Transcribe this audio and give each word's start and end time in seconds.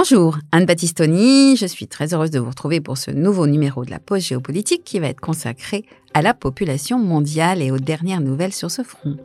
Bonjour, 0.00 0.38
Anne 0.52 0.64
Battistoni, 0.64 1.56
je 1.56 1.66
suis 1.66 1.88
très 1.88 2.14
heureuse 2.14 2.30
de 2.30 2.38
vous 2.38 2.50
retrouver 2.50 2.80
pour 2.80 2.96
ce 2.96 3.10
nouveau 3.10 3.48
numéro 3.48 3.84
de 3.84 3.90
la 3.90 3.98
pause 3.98 4.24
géopolitique 4.24 4.84
qui 4.84 5.00
va 5.00 5.08
être 5.08 5.20
consacré 5.20 5.84
à 6.14 6.22
la 6.22 6.34
population 6.34 7.00
mondiale 7.00 7.62
et 7.62 7.72
aux 7.72 7.80
dernières 7.80 8.20
nouvelles 8.20 8.52
sur 8.52 8.70
ce 8.70 8.82
front. 8.84 9.16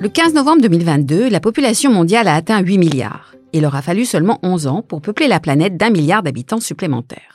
Le 0.00 0.08
15 0.08 0.34
novembre 0.34 0.62
2022, 0.62 1.28
la 1.28 1.38
population 1.38 1.92
mondiale 1.92 2.26
a 2.26 2.34
atteint 2.34 2.60
8 2.60 2.78
milliards. 2.78 3.36
Il 3.52 3.64
aura 3.64 3.82
fallu 3.82 4.04
seulement 4.04 4.40
11 4.42 4.66
ans 4.66 4.82
pour 4.82 5.00
peupler 5.00 5.28
la 5.28 5.38
planète 5.38 5.76
d'un 5.76 5.90
milliard 5.90 6.24
d'habitants 6.24 6.58
supplémentaires. 6.58 7.33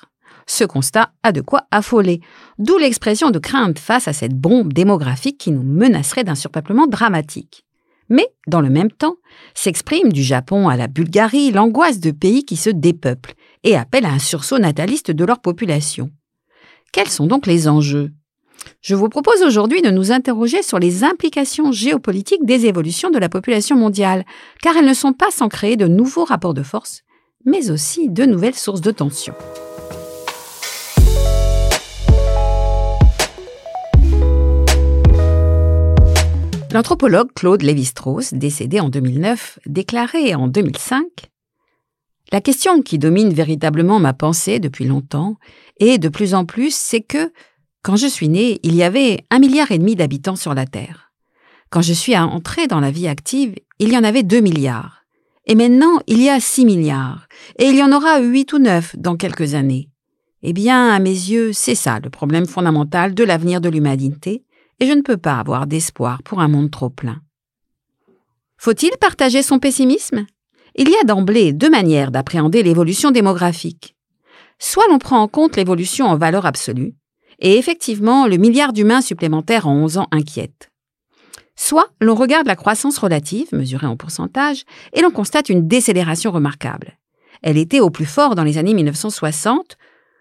Ce 0.52 0.64
constat 0.64 1.12
a 1.22 1.32
de 1.32 1.42
quoi 1.42 1.68
affoler, 1.70 2.22
d'où 2.58 2.80
l'expression 2.80 3.30
de 3.30 3.38
crainte 3.38 3.78
face 3.78 4.08
à 4.08 4.14
cette 4.14 4.34
bombe 4.34 4.74
démographique 4.74 5.38
qui 5.38 5.52
nous 5.52 5.62
menacerait 5.62 6.24
d'un 6.24 6.34
surpeuplement 6.34 6.88
dramatique. 6.88 7.66
Mais, 8.10 8.28
dans 8.48 8.60
le 8.60 8.72
même 8.72 8.92
temps, 8.92 9.18
s'exprime 9.54 10.12
du 10.12 10.24
Japon 10.24 10.68
à 10.68 10.76
la 10.76 10.88
Bulgarie 10.88 11.52
l'angoisse 11.52 12.00
de 12.00 12.10
pays 12.10 12.46
qui 12.46 12.56
se 12.56 12.72
dépeuplent 12.72 13.36
et 13.64 13.78
appellent 13.78 14.08
à 14.08 14.12
un 14.12 14.18
sursaut 14.18 14.58
nataliste 14.58 15.12
de 15.12 15.24
leur 15.24 15.40
population. 15.40 16.10
Quels 16.92 17.10
sont 17.10 17.28
donc 17.28 17.46
les 17.46 17.68
enjeux? 17.68 18.10
Je 18.82 18.96
vous 18.96 19.08
propose 19.08 19.44
aujourd'hui 19.44 19.84
de 19.84 19.92
nous 19.92 20.12
interroger 20.12 20.64
sur 20.64 20.80
les 20.80 21.04
implications 21.04 21.72
géopolitiques 21.72 22.44
des 22.44 22.66
évolutions 22.66 23.12
de 23.12 23.20
la 23.20 23.30
population 23.30 23.76
mondiale, 23.76 24.26
car 24.64 24.76
elles 24.76 24.88
ne 24.88 24.96
sont 24.96 25.14
pas 25.14 25.30
sans 25.30 25.48
créer 25.48 25.78
de 25.78 25.88
nouveaux 25.88 26.26
rapports 26.26 26.56
de 26.56 26.64
force, 26.64 27.04
mais 27.46 27.70
aussi 27.70 28.10
de 28.10 28.26
nouvelles 28.26 28.56
sources 28.56 28.82
de 28.82 28.92
tension. 28.92 29.36
L'anthropologue 36.72 37.34
Claude 37.34 37.64
Lévi-Strauss, 37.64 38.36
décédé 38.36 38.80
en 38.80 38.90
2009, 38.90 39.58
déclarait 39.66 40.36
en 40.36 40.48
2005 40.48 41.04
La 42.32 42.42
question 42.42 42.84
qui 42.84 43.00
domine 43.00 43.34
véritablement 43.34 44.00
ma 44.00 44.14
pensée 44.14 44.60
depuis 44.60 44.86
longtemps, 44.86 45.38
et 45.80 45.98
de 45.98 46.10
plus 46.10 46.36
en 46.36 46.46
plus, 46.46 46.76
c'est 46.76 47.02
que, 47.02 47.34
quand 47.82 47.96
je 47.96 48.06
suis 48.06 48.30
né, 48.30 48.60
il 48.62 48.76
y 48.76 48.84
avait 48.84 49.26
un 49.32 49.40
milliard 49.40 49.72
et 49.72 49.80
demi 49.80 49.96
d'habitants 49.96 50.36
sur 50.36 50.54
la 50.54 50.68
Terre. 50.68 51.12
Quand 51.72 51.82
je 51.82 51.94
suis 51.94 52.16
entré 52.16 52.68
dans 52.68 52.80
la 52.80 52.92
vie 52.92 53.08
active, 53.08 53.56
il 53.80 53.92
y 53.92 53.98
en 53.98 54.04
avait 54.04 54.24
deux 54.24 54.42
milliards. 54.42 55.06
Et 55.48 55.56
maintenant, 55.56 56.00
il 56.06 56.22
y 56.22 56.30
a 56.30 56.40
six 56.40 56.66
milliards. 56.66 57.28
Et 57.58 57.66
il 57.66 57.78
y 57.78 57.84
en 57.84 57.92
aura 57.92 58.20
huit 58.20 58.54
ou 58.54 58.60
neuf 58.60 58.96
dans 58.96 59.18
quelques 59.18 59.56
années. 59.56 59.90
Eh 60.44 60.54
bien, 60.54 60.90
à 60.90 61.00
mes 61.00 61.10
yeux, 61.10 61.52
c'est 61.52 61.76
ça 61.76 62.00
le 62.00 62.12
problème 62.12 62.46
fondamental 62.46 63.16
de 63.16 63.24
l'avenir 63.24 63.60
de 63.60 63.70
l'humanité, 63.70 64.44
et 64.80 64.88
je 64.88 64.94
ne 64.94 65.02
peux 65.02 65.18
pas 65.18 65.40
avoir 65.40 65.68
d'espoir 65.68 66.24
pour 66.24 66.40
un 66.40 66.48
monde 66.48 66.72
trop 66.72 66.90
plein. 66.90 67.22
Faut-il 68.58 68.92
partager 69.00 69.42
son 69.42 69.60
pessimisme? 69.60 70.26
Il 70.76 70.90
y 70.90 70.96
a 70.96 71.06
d'emblée 71.06 71.54
deux 71.54 71.70
manières 71.70 72.12
d'appréhender 72.12 72.64
l'évolution 72.64 73.12
démographique. 73.12 73.96
Soit 74.60 74.88
l'on 74.90 75.00
prend 75.00 75.20
en 75.20 75.28
compte 75.28 75.56
l'évolution 75.56 76.06
en 76.06 76.18
valeur 76.18 76.46
absolue, 76.46 76.94
et 77.40 77.58
effectivement 77.58 78.28
le 78.28 78.38
milliard 78.38 78.74
d'humains 78.74 79.02
supplémentaires 79.02 79.68
en 79.68 79.76
11 79.76 79.98
ans 80.00 80.08
inquiète. 80.12 80.70
Soit 81.56 81.90
l'on 82.00 82.16
regarde 82.16 82.48
la 82.48 82.56
croissance 82.56 82.98
relative, 82.98 83.48
mesurée 83.52 83.88
en 83.88 83.98
pourcentage, 83.98 84.64
et 84.94 85.02
l'on 85.02 85.12
constate 85.12 85.50
une 85.50 85.68
décélération 85.68 86.32
remarquable. 86.32 86.98
Elle 87.42 87.58
était 87.58 87.80
au 87.80 87.90
plus 87.90 88.06
fort 88.06 88.36
dans 88.36 88.44
les 88.44 88.58
années 88.58 88.74
1960, 88.74 89.78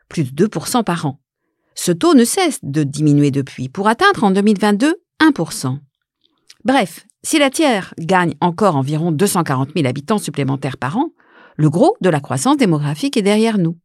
plus 0.09 0.33
de 0.34 0.47
2% 0.47 0.84
par 0.84 1.06
an. 1.06 1.20
Ce 1.80 1.92
taux 1.92 2.14
ne 2.14 2.24
cesse 2.24 2.58
de 2.64 2.82
diminuer 2.82 3.30
depuis 3.30 3.68
pour 3.68 3.86
atteindre 3.86 4.24
en 4.24 4.32
2022 4.32 4.96
1%. 5.22 5.78
Bref, 6.64 7.06
si 7.22 7.38
la 7.38 7.50
Terre 7.50 7.94
gagne 8.00 8.34
encore 8.40 8.74
environ 8.74 9.12
240 9.12 9.70
000 9.76 9.86
habitants 9.86 10.18
supplémentaires 10.18 10.76
par 10.76 10.96
an, 10.96 11.10
le 11.56 11.70
gros 11.70 11.96
de 12.00 12.10
la 12.10 12.18
croissance 12.18 12.56
démographique 12.56 13.16
est 13.16 13.22
derrière 13.22 13.58
nous. 13.58 13.78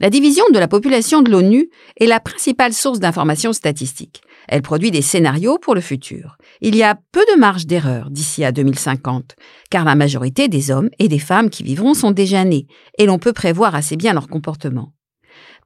La 0.00 0.10
division 0.10 0.42
de 0.52 0.58
la 0.58 0.66
population 0.66 1.22
de 1.22 1.30
l'ONU 1.30 1.70
est 2.00 2.06
la 2.06 2.18
principale 2.18 2.72
source 2.72 2.98
d'informations 2.98 3.52
statistiques. 3.52 4.22
Elle 4.48 4.62
produit 4.62 4.90
des 4.90 5.00
scénarios 5.00 5.58
pour 5.58 5.76
le 5.76 5.80
futur. 5.80 6.36
Il 6.60 6.74
y 6.74 6.82
a 6.82 6.98
peu 7.12 7.24
de 7.32 7.38
marge 7.38 7.66
d'erreur 7.66 8.10
d'ici 8.10 8.44
à 8.44 8.50
2050, 8.50 9.36
car 9.70 9.84
la 9.84 9.94
majorité 9.94 10.48
des 10.48 10.72
hommes 10.72 10.90
et 10.98 11.06
des 11.06 11.20
femmes 11.20 11.48
qui 11.48 11.62
vivront 11.62 11.94
sont 11.94 12.10
déjà 12.10 12.44
nés, 12.44 12.66
et 12.98 13.06
l'on 13.06 13.20
peut 13.20 13.32
prévoir 13.32 13.76
assez 13.76 13.94
bien 13.96 14.14
leur 14.14 14.26
comportement. 14.26 14.94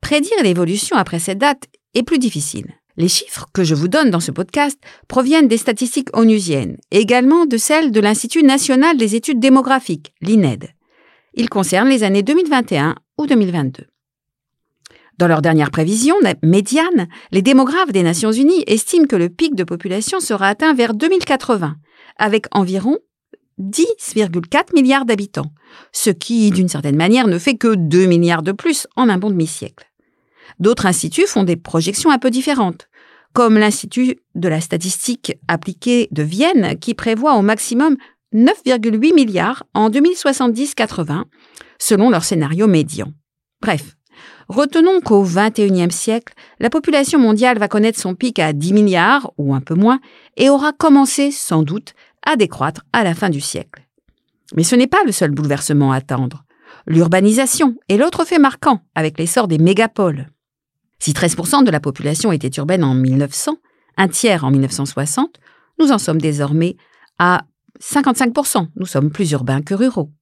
Prédire 0.02 0.42
l'évolution 0.42 0.96
après 0.96 1.18
cette 1.18 1.38
date 1.38 1.68
est 1.94 2.02
plus 2.02 2.18
difficile. 2.18 2.66
Les 2.98 3.08
chiffres 3.08 3.46
que 3.54 3.64
je 3.64 3.74
vous 3.74 3.88
donne 3.88 4.10
dans 4.10 4.20
ce 4.20 4.30
podcast 4.30 4.78
proviennent 5.08 5.48
des 5.48 5.56
statistiques 5.56 6.14
onusiennes, 6.14 6.76
et 6.90 6.98
également 6.98 7.46
de 7.46 7.56
celles 7.56 7.90
de 7.90 8.00
l'Institut 8.00 8.42
national 8.42 8.98
des 8.98 9.14
études 9.14 9.40
démographiques, 9.40 10.12
l'INED. 10.20 10.68
Ils 11.32 11.48
concernent 11.48 11.88
les 11.88 12.02
années 12.02 12.22
2021 12.22 12.96
ou 13.16 13.26
2022. 13.26 13.86
Dans 15.16 15.28
leur 15.28 15.40
dernière 15.40 15.70
prévision 15.70 16.16
médiane, 16.42 17.08
les 17.30 17.42
démographes 17.42 17.92
des 17.92 18.02
Nations 18.02 18.32
Unies 18.32 18.64
estiment 18.66 19.06
que 19.06 19.16
le 19.16 19.30
pic 19.30 19.54
de 19.54 19.64
population 19.64 20.20
sera 20.20 20.48
atteint 20.48 20.74
vers 20.74 20.92
2080, 20.92 21.76
avec 22.18 22.46
environ 22.50 22.98
10,4 23.60 24.74
milliards 24.74 25.04
d'habitants, 25.04 25.52
ce 25.92 26.10
qui, 26.10 26.50
d'une 26.50 26.68
certaine 26.68 26.96
manière, 26.96 27.28
ne 27.28 27.38
fait 27.38 27.56
que 27.56 27.74
2 27.74 28.06
milliards 28.06 28.42
de 28.42 28.52
plus 28.52 28.86
en 28.96 29.08
un 29.08 29.18
bon 29.18 29.30
demi-siècle. 29.30 29.91
D'autres 30.58 30.86
instituts 30.86 31.26
font 31.26 31.44
des 31.44 31.56
projections 31.56 32.10
un 32.10 32.18
peu 32.18 32.30
différentes, 32.30 32.88
comme 33.32 33.58
l'Institut 33.58 34.16
de 34.34 34.48
la 34.48 34.60
statistique 34.60 35.36
appliquée 35.48 36.08
de 36.10 36.22
Vienne 36.22 36.78
qui 36.78 36.94
prévoit 36.94 37.34
au 37.34 37.42
maximum 37.42 37.96
9,8 38.34 39.14
milliards 39.14 39.64
en 39.74 39.90
2070-80, 39.90 41.24
selon 41.78 42.10
leur 42.10 42.24
scénario 42.24 42.66
médian. 42.66 43.12
Bref, 43.60 43.96
retenons 44.48 45.00
qu'au 45.00 45.22
XXIe 45.22 45.90
siècle, 45.90 46.34
la 46.58 46.70
population 46.70 47.18
mondiale 47.18 47.58
va 47.58 47.68
connaître 47.68 48.00
son 48.00 48.14
pic 48.14 48.38
à 48.38 48.52
10 48.52 48.72
milliards, 48.72 49.32
ou 49.38 49.54
un 49.54 49.60
peu 49.60 49.74
moins, 49.74 50.00
et 50.36 50.50
aura 50.50 50.72
commencé, 50.72 51.30
sans 51.30 51.62
doute, 51.62 51.94
à 52.24 52.36
décroître 52.36 52.82
à 52.92 53.04
la 53.04 53.14
fin 53.14 53.30
du 53.30 53.40
siècle. 53.40 53.82
Mais 54.54 54.64
ce 54.64 54.76
n'est 54.76 54.86
pas 54.86 55.04
le 55.04 55.12
seul 55.12 55.30
bouleversement 55.30 55.92
à 55.92 55.96
attendre. 55.96 56.44
L'urbanisation 56.86 57.76
est 57.88 57.96
l'autre 57.96 58.24
fait 58.24 58.38
marquant 58.38 58.80
avec 58.94 59.18
l'essor 59.18 59.48
des 59.48 59.58
mégapoles. 59.58 60.28
Si 61.02 61.10
13% 61.10 61.64
de 61.64 61.70
la 61.72 61.80
population 61.80 62.30
était 62.30 62.56
urbaine 62.58 62.84
en 62.84 62.94
1900, 62.94 63.56
un 63.96 64.06
tiers 64.06 64.44
en 64.44 64.52
1960, 64.52 65.34
nous 65.80 65.90
en 65.90 65.98
sommes 65.98 66.20
désormais 66.20 66.76
à 67.18 67.42
55%. 67.82 68.68
Nous 68.76 68.86
sommes 68.86 69.10
plus 69.10 69.32
urbains 69.32 69.62
que 69.62 69.74
ruraux. 69.74 70.12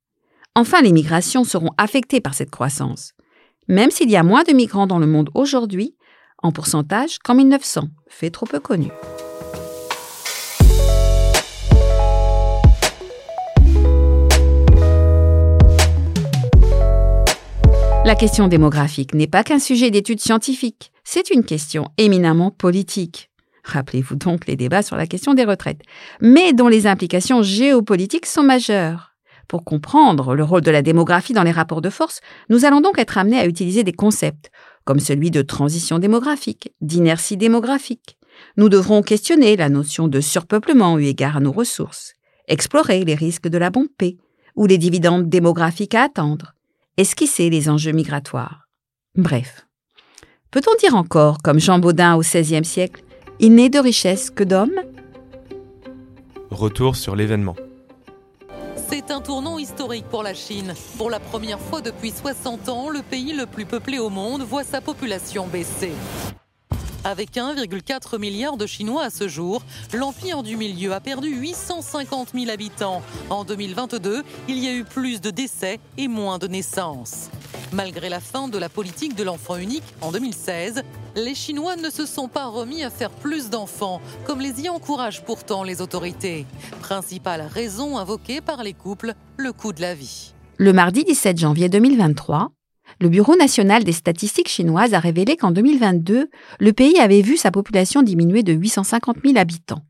Enfin, 0.54 0.80
les 0.80 0.92
migrations 0.92 1.44
seront 1.44 1.68
affectées 1.76 2.22
par 2.22 2.32
cette 2.32 2.48
croissance. 2.48 3.12
Même 3.68 3.90
s'il 3.90 4.08
y 4.08 4.16
a 4.16 4.22
moins 4.22 4.42
de 4.42 4.54
migrants 4.54 4.86
dans 4.86 4.98
le 4.98 5.06
monde 5.06 5.28
aujourd'hui, 5.34 5.96
en 6.42 6.50
pourcentage, 6.50 7.18
qu'en 7.18 7.34
1900, 7.34 7.88
fait 8.08 8.30
trop 8.30 8.46
peu 8.46 8.58
connu. 8.58 8.88
La 18.10 18.16
question 18.16 18.48
démographique 18.48 19.14
n'est 19.14 19.28
pas 19.28 19.44
qu'un 19.44 19.60
sujet 19.60 19.92
d'étude 19.92 20.18
scientifique, 20.18 20.90
c'est 21.04 21.30
une 21.30 21.44
question 21.44 21.90
éminemment 21.96 22.50
politique. 22.50 23.30
Rappelez-vous 23.62 24.16
donc 24.16 24.48
les 24.48 24.56
débats 24.56 24.82
sur 24.82 24.96
la 24.96 25.06
question 25.06 25.32
des 25.32 25.44
retraites, 25.44 25.82
mais 26.20 26.52
dont 26.52 26.66
les 26.66 26.88
implications 26.88 27.44
géopolitiques 27.44 28.26
sont 28.26 28.42
majeures. 28.42 29.12
Pour 29.46 29.62
comprendre 29.62 30.34
le 30.34 30.42
rôle 30.42 30.62
de 30.62 30.72
la 30.72 30.82
démographie 30.82 31.34
dans 31.34 31.44
les 31.44 31.52
rapports 31.52 31.82
de 31.82 31.88
force, 31.88 32.20
nous 32.48 32.64
allons 32.64 32.80
donc 32.80 32.98
être 32.98 33.16
amenés 33.16 33.38
à 33.38 33.46
utiliser 33.46 33.84
des 33.84 33.92
concepts, 33.92 34.50
comme 34.84 34.98
celui 34.98 35.30
de 35.30 35.42
transition 35.42 36.00
démographique, 36.00 36.72
d'inertie 36.80 37.36
démographique. 37.36 38.18
Nous 38.56 38.68
devrons 38.68 39.02
questionner 39.02 39.54
la 39.54 39.68
notion 39.68 40.08
de 40.08 40.20
surpeuplement 40.20 40.98
eu 40.98 41.04
égard 41.04 41.36
à 41.36 41.40
nos 41.40 41.52
ressources, 41.52 42.14
explorer 42.48 43.04
les 43.04 43.14
risques 43.14 43.46
de 43.46 43.58
la 43.58 43.70
bombe 43.70 43.86
P, 43.96 44.18
ou 44.56 44.66
les 44.66 44.78
dividendes 44.78 45.28
démographiques 45.28 45.94
à 45.94 46.02
attendre, 46.02 46.56
esquisser 47.00 47.48
les 47.48 47.68
enjeux 47.68 47.92
migratoires. 47.92 48.68
Bref. 49.16 49.66
Peut-on 50.50 50.76
dire 50.78 50.94
encore, 50.94 51.38
comme 51.42 51.58
Jean 51.58 51.78
Baudin 51.78 52.14
au 52.16 52.20
XVIe 52.20 52.64
siècle, 52.64 53.02
il 53.38 53.54
n'est 53.54 53.70
de 53.70 53.78
richesse 53.78 54.30
que 54.30 54.44
d'hommes 54.44 54.80
Retour 56.50 56.96
sur 56.96 57.16
l'événement. 57.16 57.56
C'est 58.90 59.10
un 59.10 59.20
tournant 59.20 59.56
historique 59.58 60.06
pour 60.10 60.22
la 60.22 60.34
Chine. 60.34 60.74
Pour 60.98 61.08
la 61.08 61.20
première 61.20 61.60
fois 61.60 61.80
depuis 61.80 62.10
60 62.10 62.68
ans, 62.68 62.90
le 62.90 63.02
pays 63.02 63.32
le 63.32 63.46
plus 63.46 63.64
peuplé 63.64 63.98
au 63.98 64.10
monde 64.10 64.42
voit 64.42 64.64
sa 64.64 64.80
population 64.80 65.46
baisser. 65.46 65.92
Avec 67.02 67.36
1,4 67.36 68.18
milliard 68.18 68.58
de 68.58 68.66
Chinois 68.66 69.04
à 69.04 69.10
ce 69.10 69.26
jour, 69.26 69.62
l'Empire 69.94 70.42
du 70.42 70.58
Milieu 70.58 70.92
a 70.92 71.00
perdu 71.00 71.28
850 71.28 72.32
000 72.34 72.50
habitants. 72.50 73.00
En 73.30 73.44
2022, 73.44 74.22
il 74.48 74.58
y 74.58 74.68
a 74.68 74.74
eu 74.74 74.84
plus 74.84 75.22
de 75.22 75.30
décès 75.30 75.80
et 75.96 76.08
moins 76.08 76.38
de 76.38 76.46
naissances. 76.46 77.30
Malgré 77.72 78.10
la 78.10 78.20
fin 78.20 78.48
de 78.48 78.58
la 78.58 78.68
politique 78.68 79.16
de 79.16 79.22
l'enfant 79.22 79.56
unique 79.56 79.84
en 80.02 80.12
2016, 80.12 80.82
les 81.16 81.34
Chinois 81.34 81.76
ne 81.76 81.88
se 81.88 82.04
sont 82.04 82.28
pas 82.28 82.46
remis 82.46 82.82
à 82.82 82.90
faire 82.90 83.10
plus 83.10 83.48
d'enfants, 83.48 84.02
comme 84.26 84.40
les 84.42 84.60
y 84.60 84.68
encouragent 84.68 85.24
pourtant 85.24 85.62
les 85.62 85.80
autorités. 85.80 86.44
Principale 86.82 87.48
raison 87.50 87.96
invoquée 87.96 88.42
par 88.42 88.62
les 88.62 88.74
couples, 88.74 89.14
le 89.38 89.52
coût 89.52 89.72
de 89.72 89.80
la 89.80 89.94
vie. 89.94 90.34
Le 90.58 90.74
mardi 90.74 91.04
17 91.04 91.38
janvier 91.38 91.70
2023, 91.70 92.50
le 93.00 93.08
Bureau 93.08 93.36
national 93.36 93.84
des 93.84 93.92
statistiques 93.92 94.48
chinoises 94.48 94.94
a 94.94 94.98
révélé 94.98 95.36
qu'en 95.36 95.50
2022, 95.50 96.30
le 96.58 96.72
pays 96.72 96.98
avait 96.98 97.22
vu 97.22 97.36
sa 97.36 97.50
population 97.50 98.02
diminuer 98.02 98.42
de 98.42 98.52
850 98.52 99.18
000 99.24 99.38
habitants. 99.38 99.84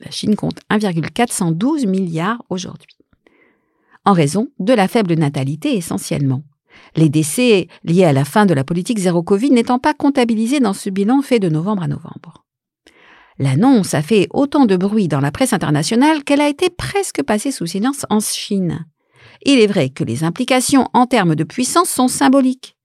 La 0.00 0.10
Chine 0.10 0.36
compte 0.36 0.60
1,412 0.70 1.86
milliards 1.86 2.44
aujourd'hui. 2.50 2.96
En 4.04 4.12
raison 4.12 4.48
de 4.58 4.72
la 4.72 4.88
faible 4.88 5.14
natalité 5.14 5.76
essentiellement 5.76 6.42
les 6.94 7.08
décès 7.08 7.68
liés 7.84 8.04
à 8.04 8.12
la 8.12 8.24
fin 8.24 8.46
de 8.46 8.54
la 8.54 8.64
politique 8.64 8.98
zéro 8.98 9.22
Covid 9.22 9.50
n'étant 9.50 9.78
pas 9.78 9.94
comptabilisés 9.94 10.60
dans 10.60 10.72
ce 10.72 10.90
bilan 10.90 11.22
fait 11.22 11.38
de 11.38 11.48
novembre 11.48 11.82
à 11.82 11.88
novembre. 11.88 12.44
L'annonce 13.38 13.92
a 13.94 14.02
fait 14.02 14.28
autant 14.30 14.64
de 14.64 14.76
bruit 14.76 15.08
dans 15.08 15.20
la 15.20 15.30
presse 15.30 15.52
internationale 15.52 16.24
qu'elle 16.24 16.40
a 16.40 16.48
été 16.48 16.70
presque 16.70 17.22
passée 17.22 17.50
sous 17.50 17.66
silence 17.66 18.06
en 18.08 18.20
Chine. 18.20 18.86
Il 19.48 19.60
est 19.60 19.68
vrai 19.68 19.90
que 19.90 20.02
les 20.02 20.24
implications 20.24 20.88
en 20.92 21.06
termes 21.06 21.36
de 21.36 21.44
puissance 21.44 21.88
sont 21.88 22.08
symboliques. 22.08 22.76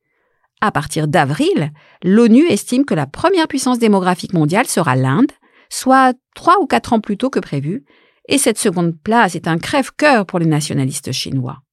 À 0.62 0.72
partir 0.72 1.08
d'avril, 1.08 1.72
l'ONU 2.04 2.46
estime 2.48 2.86
que 2.86 2.94
la 2.94 3.08
première 3.08 3.48
puissance 3.48 3.80
démographique 3.80 4.34
mondiale 4.34 4.68
sera 4.68 4.96
l'Inde, 4.96 5.32
soit 5.72 6.14
trois 6.36 6.62
ou 6.62 6.68
quatre 6.68 6.94
ans 6.94 7.00
plus 7.00 7.18
tôt 7.18 7.32
que 7.32 7.40
prévu, 7.40 7.84
et 8.30 8.38
cette 8.38 8.60
seconde 8.60 8.96
place 9.02 9.34
est 9.34 9.48
un 9.48 9.58
crève-cœur 9.58 10.28
pour 10.28 10.38
les 10.38 10.46
nationalistes 10.46 11.12
chinois. 11.12 11.64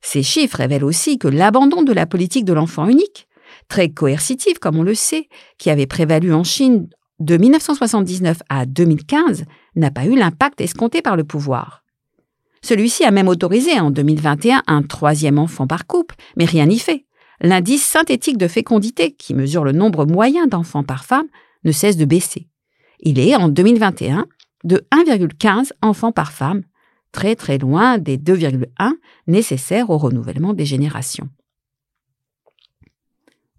Ces 0.00 0.22
chiffres 0.22 0.58
révèlent 0.58 0.84
aussi 0.84 1.18
que 1.18 1.26
l'abandon 1.26 1.82
de 1.82 1.92
la 1.92 2.06
politique 2.06 2.44
de 2.44 2.52
l'enfant 2.52 2.86
unique, 2.86 3.26
très 3.66 3.88
coercitive 3.88 4.60
comme 4.60 4.78
on 4.78 4.84
le 4.84 4.94
sait, 4.94 5.28
qui 5.58 5.70
avait 5.70 5.86
prévalu 5.86 6.32
en 6.32 6.44
Chine 6.44 6.88
de 7.18 7.36
1979 7.36 8.42
à 8.48 8.64
2015, 8.64 9.44
n'a 9.74 9.90
pas 9.90 10.06
eu 10.06 10.16
l'impact 10.16 10.60
escompté 10.60 11.02
par 11.02 11.16
le 11.16 11.24
pouvoir. 11.24 11.81
Celui-ci 12.64 13.04
a 13.04 13.10
même 13.10 13.28
autorisé 13.28 13.78
en 13.80 13.90
2021 13.90 14.62
un 14.66 14.82
troisième 14.82 15.38
enfant 15.38 15.66
par 15.66 15.86
couple, 15.86 16.14
mais 16.36 16.44
rien 16.44 16.66
n'y 16.66 16.78
fait. 16.78 17.04
L'indice 17.40 17.84
synthétique 17.84 18.38
de 18.38 18.46
fécondité, 18.46 19.12
qui 19.12 19.34
mesure 19.34 19.64
le 19.64 19.72
nombre 19.72 20.06
moyen 20.06 20.46
d'enfants 20.46 20.84
par 20.84 21.04
femme, 21.04 21.26
ne 21.64 21.72
cesse 21.72 21.96
de 21.96 22.04
baisser. 22.04 22.46
Il 23.00 23.18
est, 23.18 23.34
en 23.34 23.48
2021, 23.48 24.26
de 24.64 24.86
1,15 24.92 25.72
enfants 25.82 26.12
par 26.12 26.32
femme, 26.32 26.62
très 27.10 27.34
très 27.34 27.58
loin 27.58 27.98
des 27.98 28.16
2,1 28.16 28.92
nécessaires 29.26 29.90
au 29.90 29.98
renouvellement 29.98 30.54
des 30.54 30.64
générations. 30.64 31.28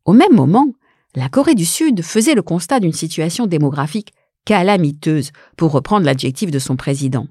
Au 0.06 0.14
même 0.14 0.34
moment, 0.34 0.68
la 1.16 1.30
Corée 1.30 1.56
du 1.56 1.66
Sud 1.66 2.02
faisait 2.04 2.36
le 2.36 2.42
constat 2.42 2.80
d'une 2.80 2.94
situation 2.94 3.48
démographique 3.48 4.14
calamiteuse, 4.46 5.32
pour 5.56 5.72
reprendre 5.72 6.06
l'adjectif 6.06 6.52
de 6.52 6.60
son 6.60 6.76
président. 6.76 7.28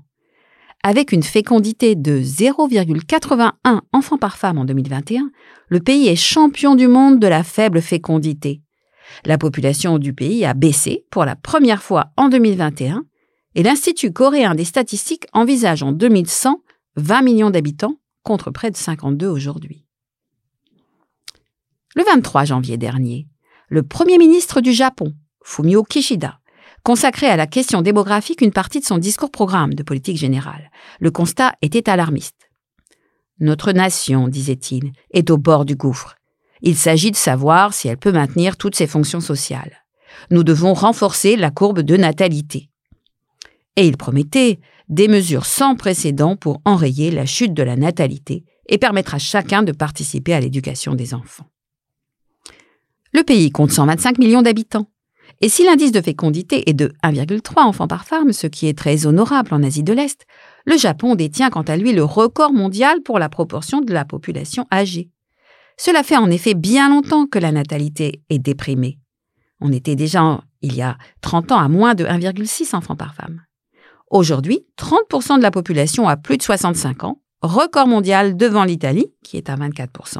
Avec 0.85 1.13
une 1.13 1.23
fécondité 1.23 1.95
de 1.95 2.21
0,81 2.21 3.53
enfants 3.93 4.19
par 4.19 4.37
femme 4.37 4.59
en 4.59 4.65
2021, 4.65 5.31
le 5.69 5.79
pays 5.79 6.09
est 6.09 6.17
champion 6.17 6.75
du 6.75 6.89
monde 6.89 7.21
de 7.21 7.29
la 7.29 7.45
faible 7.45 7.81
fécondité. 7.81 8.63
La 9.25 9.39
population 9.39 9.99
du 9.99 10.13
pays 10.13 10.45
a 10.45 10.55
baissé 10.55 11.07
pour 11.11 11.25
la 11.25 11.37
première 11.37 11.85
fois 11.85 12.07
en 12.17 12.29
2021 12.29 13.05
et 13.55 13.63
l'Institut 13.63 14.13
coréen 14.13 14.57
des 14.57 14.65
statistiques 14.65 15.27
envisage 15.33 15.85
en 15.85 15.93
2100 15.93 16.61
20 16.97 17.23
millions 17.23 17.51
d'habitants 17.51 17.97
contre 18.25 18.51
près 18.51 18.71
de 18.71 18.77
52 18.77 19.29
aujourd'hui. 19.29 19.87
Le 21.95 22.03
23 22.05 22.45
janvier 22.45 22.77
dernier, 22.77 23.29
le 23.69 23.83
Premier 23.83 24.19
ministre 24.19 24.61
du 24.61 24.73
Japon, 24.73 25.15
Fumio 25.45 25.85
Kishida, 25.85 26.41
consacrait 26.83 27.29
à 27.29 27.37
la 27.37 27.47
question 27.47 27.83
démographique 27.83 28.41
une 28.41 28.53
partie 28.53 28.81
de 28.81 28.85
son 28.85 28.99
discours 28.99 29.31
programme 29.31 29.75
de 29.75 29.83
politique 29.83 30.17
générale. 30.17 30.71
Le 31.01 31.11
constat 31.11 31.55
était 31.63 31.89
alarmiste. 31.89 32.51
Notre 33.41 33.73
nation, 33.73 34.29
disait-il, 34.29 34.93
est 35.13 35.31
au 35.31 35.39
bord 35.39 35.65
du 35.65 35.77
gouffre. 35.77 36.17
Il 36.61 36.77
s'agit 36.77 37.11
de 37.11 37.17
savoir 37.17 37.75
si 37.75 37.89
elle 37.89 37.99
peut 37.99 38.13
maintenir 38.13 38.57
toutes 38.57 38.77
ses 38.77 38.87
fonctions 38.87 39.21
sociales. 39.21 39.85
Nous 40.31 40.45
devons 40.45 40.75
renforcer 40.75 41.37
la 41.37 41.51
courbe 41.51 41.81
de 41.81 41.97
natalité 41.97 42.71
et 43.77 43.87
il 43.87 43.97
promettait 43.97 44.61
des 44.89 45.09
mesures 45.09 45.47
sans 45.47 45.75
précédent 45.77 46.37
pour 46.37 46.61
enrayer 46.65 47.11
la 47.11 47.27
chute 47.27 47.55
de 47.55 47.63
la 47.63 47.77
natalité 47.77 48.45
et 48.69 48.79
permettre 48.79 49.15
à 49.15 49.19
chacun 49.19 49.63
de 49.63 49.73
participer 49.73 50.35
à 50.35 50.41
l'éducation 50.41 50.95
des 50.95 51.15
enfants. 51.15 51.47
Le 53.13 53.23
pays 53.23 53.51
compte 53.51 53.73
125 53.73 54.19
millions 54.19 54.43
d'habitants. 54.43 54.87
Et 55.45 55.49
si 55.49 55.65
l'indice 55.65 55.91
de 55.91 56.01
fécondité 56.01 56.71
est 56.71 56.73
de 56.73 56.93
1,3 57.03 57.63
enfants 57.63 57.89
par 57.89 58.05
femme, 58.05 58.33
ce 58.33 58.47
qui 58.47 58.69
est 58.69 58.79
très 58.79 59.07
honorable 59.07 59.53
en 59.53 59.65
Asie 59.65 59.83
de 59.83 59.93
l'Est, 59.93 60.25
le 60.67 60.79
Japon 60.79 61.17
détient 61.17 61.51
quant 61.51 61.63
à 61.63 61.77
lui 61.77 61.93
le 61.93 62.05
record 62.05 62.53
mondial 62.53 63.03
pour 63.03 63.19
la 63.19 63.29
proportion 63.29 63.81
de 63.81 63.93
la 63.93 64.05
population 64.05 64.69
âgée. 64.73 65.11
Cela 65.77 66.05
fait 66.05 66.17
en 66.17 66.31
effet 66.31 66.55
bien 66.55 66.89
longtemps 66.89 67.27
que 67.27 67.41
la 67.41 67.51
natalité 67.51 68.23
est 68.31 68.39
déprimée. 68.39 69.01
On 69.61 69.73
était 69.73 69.97
déjà, 69.97 70.45
il 70.61 70.77
y 70.77 70.83
a 70.83 70.97
30 71.23 71.51
ans, 71.51 71.59
à 71.59 71.69
moins 71.69 71.97
de 71.97 72.05
1,6 72.05 72.77
enfants 72.77 72.95
par 72.95 73.17
femme. 73.17 73.43
Aujourd'hui, 74.11 74.65
30% 74.79 75.39
de 75.39 75.43
la 75.43 75.51
population 75.51 76.07
a 76.07 76.17
plus 76.17 76.37
de 76.37 76.43
65 76.43 77.03
ans, 77.03 77.21
record 77.41 77.89
mondial 77.89 78.37
devant 78.37 78.63
l'Italie, 78.63 79.07
qui 79.25 79.39
est 79.39 79.51
à 79.51 79.57
24%. 79.57 80.19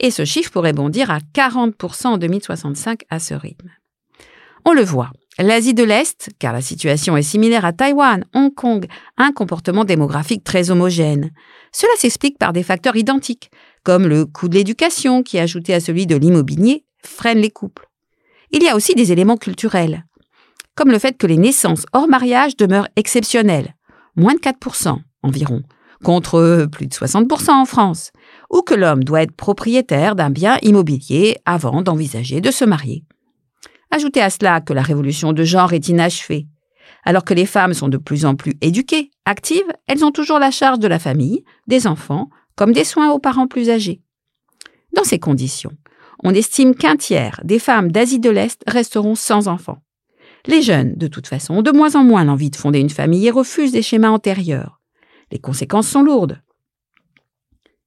Et 0.00 0.10
ce 0.10 0.26
chiffre 0.26 0.50
pourrait 0.50 0.74
bondir 0.74 1.10
à 1.10 1.20
40% 1.34 2.06
en 2.08 2.18
2065 2.18 3.04
à 3.08 3.20
ce 3.20 3.32
rythme. 3.32 3.70
On 4.64 4.72
le 4.72 4.82
voit, 4.82 5.10
l'Asie 5.38 5.74
de 5.74 5.84
l'Est, 5.84 6.30
car 6.38 6.52
la 6.52 6.60
situation 6.60 7.16
est 7.16 7.22
similaire 7.22 7.64
à 7.64 7.72
Taïwan, 7.72 8.24
Hong 8.34 8.54
Kong, 8.54 8.86
a 9.16 9.24
un 9.24 9.32
comportement 9.32 9.84
démographique 9.84 10.44
très 10.44 10.70
homogène. 10.70 11.30
Cela 11.72 11.92
s'explique 11.96 12.38
par 12.38 12.52
des 12.52 12.62
facteurs 12.62 12.96
identiques, 12.96 13.50
comme 13.84 14.06
le 14.06 14.26
coût 14.26 14.48
de 14.48 14.54
l'éducation 14.54 15.22
qui, 15.22 15.38
ajouté 15.38 15.74
à 15.74 15.80
celui 15.80 16.06
de 16.06 16.16
l'immobilier, 16.16 16.84
freine 17.04 17.38
les 17.38 17.50
couples. 17.50 17.88
Il 18.50 18.62
y 18.62 18.68
a 18.68 18.76
aussi 18.76 18.94
des 18.94 19.12
éléments 19.12 19.36
culturels 19.36 20.04
comme 20.78 20.92
le 20.92 21.00
fait 21.00 21.18
que 21.18 21.26
les 21.26 21.38
naissances 21.38 21.86
hors 21.92 22.06
mariage 22.06 22.56
demeurent 22.56 22.86
exceptionnelles, 22.94 23.74
moins 24.14 24.34
de 24.34 24.38
4% 24.38 24.96
environ, 25.24 25.64
contre 26.04 26.68
plus 26.70 26.86
de 26.86 26.94
60% 26.94 27.50
en 27.50 27.64
France, 27.64 28.12
ou 28.48 28.62
que 28.62 28.74
l'homme 28.74 29.02
doit 29.02 29.22
être 29.22 29.34
propriétaire 29.34 30.14
d'un 30.14 30.30
bien 30.30 30.56
immobilier 30.62 31.36
avant 31.44 31.82
d'envisager 31.82 32.40
de 32.40 32.52
se 32.52 32.64
marier. 32.64 33.02
Ajoutez 33.90 34.20
à 34.20 34.30
cela 34.30 34.60
que 34.60 34.72
la 34.72 34.82
révolution 34.82 35.32
de 35.32 35.44
genre 35.44 35.72
est 35.72 35.88
inachevée. 35.88 36.46
Alors 37.04 37.24
que 37.24 37.34
les 37.34 37.46
femmes 37.46 37.74
sont 37.74 37.88
de 37.88 37.96
plus 37.96 38.24
en 38.24 38.34
plus 38.34 38.54
éduquées, 38.60 39.10
actives, 39.24 39.72
elles 39.86 40.04
ont 40.04 40.10
toujours 40.12 40.38
la 40.38 40.50
charge 40.50 40.78
de 40.78 40.88
la 40.88 40.98
famille, 40.98 41.44
des 41.66 41.86
enfants, 41.86 42.28
comme 42.54 42.72
des 42.72 42.84
soins 42.84 43.12
aux 43.12 43.18
parents 43.18 43.46
plus 43.46 43.70
âgés. 43.70 44.02
Dans 44.94 45.04
ces 45.04 45.18
conditions, 45.18 45.72
on 46.22 46.34
estime 46.34 46.74
qu'un 46.74 46.96
tiers 46.96 47.40
des 47.44 47.58
femmes 47.58 47.92
d'Asie 47.92 48.18
de 48.18 48.30
l'Est 48.30 48.62
resteront 48.66 49.14
sans 49.14 49.48
enfants. 49.48 49.78
Les 50.46 50.62
jeunes, 50.62 50.94
de 50.96 51.08
toute 51.08 51.26
façon, 51.26 51.54
ont 51.54 51.62
de 51.62 51.70
moins 51.70 51.94
en 51.94 52.04
moins 52.04 52.24
l'envie 52.24 52.50
de 52.50 52.56
fonder 52.56 52.80
une 52.80 52.90
famille 52.90 53.26
et 53.26 53.30
refusent 53.30 53.72
des 53.72 53.82
schémas 53.82 54.10
antérieurs. 54.10 54.80
Les 55.30 55.38
conséquences 55.38 55.88
sont 55.88 56.02
lourdes. 56.02 56.40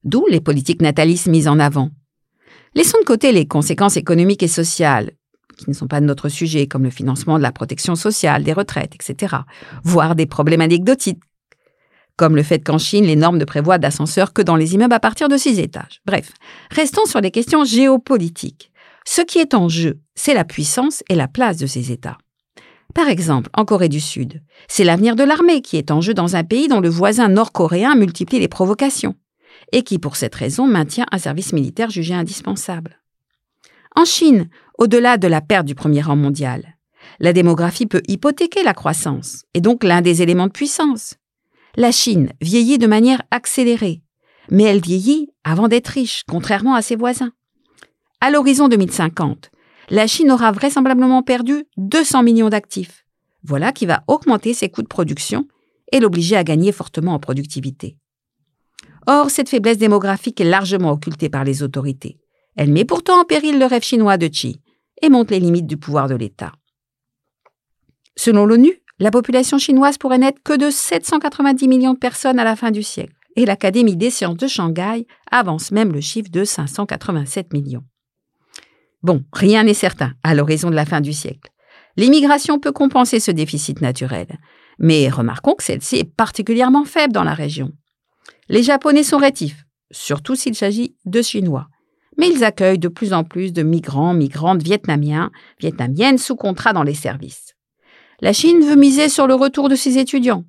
D'où 0.04 0.26
les 0.28 0.40
politiques 0.40 0.82
natalistes 0.82 1.28
mises 1.28 1.48
en 1.48 1.58
avant. 1.58 1.90
Laissons 2.74 2.98
de 2.98 3.04
côté 3.04 3.32
les 3.32 3.46
conséquences 3.46 3.96
économiques 3.96 4.42
et 4.42 4.48
sociales, 4.48 5.12
qui 5.64 5.70
ne 5.70 5.74
sont 5.74 5.88
pas 5.88 6.00
de 6.00 6.06
notre 6.06 6.28
sujet, 6.28 6.66
comme 6.66 6.84
le 6.84 6.90
financement 6.90 7.38
de 7.38 7.42
la 7.42 7.52
protection 7.52 7.94
sociale, 7.94 8.44
des 8.44 8.52
retraites, 8.52 8.94
etc., 8.94 9.36
voire 9.84 10.14
des 10.14 10.26
problèmes 10.26 10.60
anecdotiques, 10.60 11.20
comme 12.16 12.36
le 12.36 12.42
fait 12.42 12.60
qu'en 12.60 12.78
Chine, 12.78 13.04
les 13.04 13.16
normes 13.16 13.38
ne 13.38 13.44
prévoient 13.44 13.78
d'ascenseurs 13.78 14.32
que 14.32 14.42
dans 14.42 14.56
les 14.56 14.74
immeubles 14.74 14.94
à 14.94 15.00
partir 15.00 15.28
de 15.28 15.36
six 15.36 15.58
étages. 15.58 16.00
Bref, 16.06 16.32
restons 16.70 17.06
sur 17.06 17.20
les 17.20 17.30
questions 17.30 17.64
géopolitiques. 17.64 18.70
Ce 19.04 19.22
qui 19.22 19.38
est 19.38 19.54
en 19.54 19.68
jeu, 19.68 19.98
c'est 20.14 20.34
la 20.34 20.44
puissance 20.44 21.02
et 21.08 21.14
la 21.14 21.28
place 21.28 21.56
de 21.56 21.66
ces 21.66 21.90
États. 21.90 22.18
Par 22.94 23.08
exemple, 23.08 23.48
en 23.54 23.64
Corée 23.64 23.88
du 23.88 24.00
Sud, 24.00 24.42
c'est 24.68 24.84
l'avenir 24.84 25.16
de 25.16 25.24
l'armée 25.24 25.62
qui 25.62 25.78
est 25.78 25.90
en 25.90 26.00
jeu 26.00 26.12
dans 26.12 26.36
un 26.36 26.44
pays 26.44 26.68
dont 26.68 26.80
le 26.80 26.90
voisin 26.90 27.28
nord-coréen 27.28 27.94
multiplie 27.94 28.38
les 28.38 28.48
provocations, 28.48 29.16
et 29.72 29.82
qui 29.82 29.98
pour 29.98 30.16
cette 30.16 30.34
raison 30.34 30.66
maintient 30.66 31.06
un 31.10 31.18
service 31.18 31.52
militaire 31.52 31.90
jugé 31.90 32.14
indispensable. 32.14 33.00
En 33.96 34.04
Chine, 34.04 34.48
au-delà 34.78 35.18
de 35.18 35.28
la 35.28 35.40
perte 35.40 35.66
du 35.66 35.74
premier 35.74 36.00
rang 36.00 36.16
mondial, 36.16 36.76
la 37.20 37.32
démographie 37.32 37.86
peut 37.86 38.02
hypothéquer 38.08 38.62
la 38.62 38.74
croissance, 38.74 39.44
et 39.54 39.60
donc 39.60 39.84
l'un 39.84 40.00
des 40.00 40.22
éléments 40.22 40.46
de 40.46 40.52
puissance. 40.52 41.14
La 41.76 41.92
Chine 41.92 42.32
vieillit 42.40 42.78
de 42.78 42.86
manière 42.86 43.22
accélérée, 43.30 44.02
mais 44.50 44.64
elle 44.64 44.80
vieillit 44.80 45.28
avant 45.44 45.68
d'être 45.68 45.88
riche, 45.88 46.22
contrairement 46.28 46.74
à 46.74 46.82
ses 46.82 46.96
voisins. 46.96 47.32
À 48.20 48.30
l'horizon 48.30 48.68
2050, 48.68 49.50
la 49.90 50.06
Chine 50.06 50.30
aura 50.30 50.52
vraisemblablement 50.52 51.22
perdu 51.22 51.64
200 51.76 52.22
millions 52.22 52.48
d'actifs. 52.48 53.04
Voilà 53.44 53.72
qui 53.72 53.86
va 53.86 54.04
augmenter 54.06 54.54
ses 54.54 54.68
coûts 54.68 54.82
de 54.82 54.88
production 54.88 55.46
et 55.90 56.00
l'obliger 56.00 56.36
à 56.36 56.44
gagner 56.44 56.72
fortement 56.72 57.14
en 57.14 57.18
productivité. 57.18 57.96
Or, 59.06 59.30
cette 59.30 59.48
faiblesse 59.48 59.78
démographique 59.78 60.40
est 60.40 60.44
largement 60.44 60.92
occultée 60.92 61.28
par 61.28 61.44
les 61.44 61.62
autorités. 61.62 62.18
Elle 62.56 62.72
met 62.72 62.84
pourtant 62.84 63.20
en 63.20 63.24
péril 63.24 63.58
le 63.58 63.66
rêve 63.66 63.82
chinois 63.82 64.16
de 64.16 64.28
Xi 64.28 64.60
et 65.00 65.08
montre 65.08 65.32
les 65.32 65.40
limites 65.40 65.66
du 65.66 65.76
pouvoir 65.76 66.08
de 66.08 66.14
l'État. 66.14 66.52
Selon 68.16 68.44
l'ONU, 68.44 68.72
la 68.98 69.10
population 69.10 69.58
chinoise 69.58 69.98
pourrait 69.98 70.18
n'être 70.18 70.42
que 70.42 70.56
de 70.56 70.70
790 70.70 71.66
millions 71.66 71.94
de 71.94 71.98
personnes 71.98 72.38
à 72.38 72.44
la 72.44 72.56
fin 72.56 72.70
du 72.70 72.82
siècle, 72.82 73.14
et 73.36 73.46
l'Académie 73.46 73.96
des 73.96 74.10
sciences 74.10 74.36
de 74.36 74.46
Shanghai 74.46 75.06
avance 75.30 75.72
même 75.72 75.92
le 75.92 76.00
chiffre 76.00 76.30
de 76.30 76.44
587 76.44 77.52
millions. 77.52 77.84
Bon, 79.02 79.24
rien 79.32 79.64
n'est 79.64 79.74
certain 79.74 80.12
à 80.22 80.34
l'horizon 80.34 80.70
de 80.70 80.76
la 80.76 80.84
fin 80.84 81.00
du 81.00 81.12
siècle. 81.12 81.50
L'immigration 81.96 82.60
peut 82.60 82.72
compenser 82.72 83.20
ce 83.20 83.30
déficit 83.30 83.80
naturel, 83.80 84.38
mais 84.78 85.08
remarquons 85.08 85.54
que 85.54 85.64
celle-ci 85.64 85.96
est 85.96 86.04
particulièrement 86.04 86.84
faible 86.84 87.12
dans 87.12 87.24
la 87.24 87.34
région. 87.34 87.72
Les 88.48 88.62
Japonais 88.62 89.02
sont 89.02 89.18
rétifs, 89.18 89.64
surtout 89.90 90.36
s'il 90.36 90.54
s'agit 90.54 90.96
de 91.04 91.22
Chinois, 91.22 91.68
mais 92.16 92.28
ils 92.28 92.44
accueillent 92.44 92.78
de 92.78 92.88
plus 92.88 93.12
en 93.12 93.24
plus 93.24 93.52
de 93.52 93.62
migrants, 93.62 94.14
migrantes 94.14 94.62
vietnamiens, 94.62 95.30
vietnamiennes 95.60 96.18
sous 96.18 96.36
contrat 96.36 96.72
dans 96.72 96.82
les 96.82 96.94
services. 96.94 97.54
La 98.20 98.32
Chine 98.32 98.60
veut 98.60 98.76
miser 98.76 99.08
sur 99.08 99.26
le 99.26 99.34
retour 99.34 99.68
de 99.68 99.74
ses 99.74 99.98
étudiants. 99.98 100.44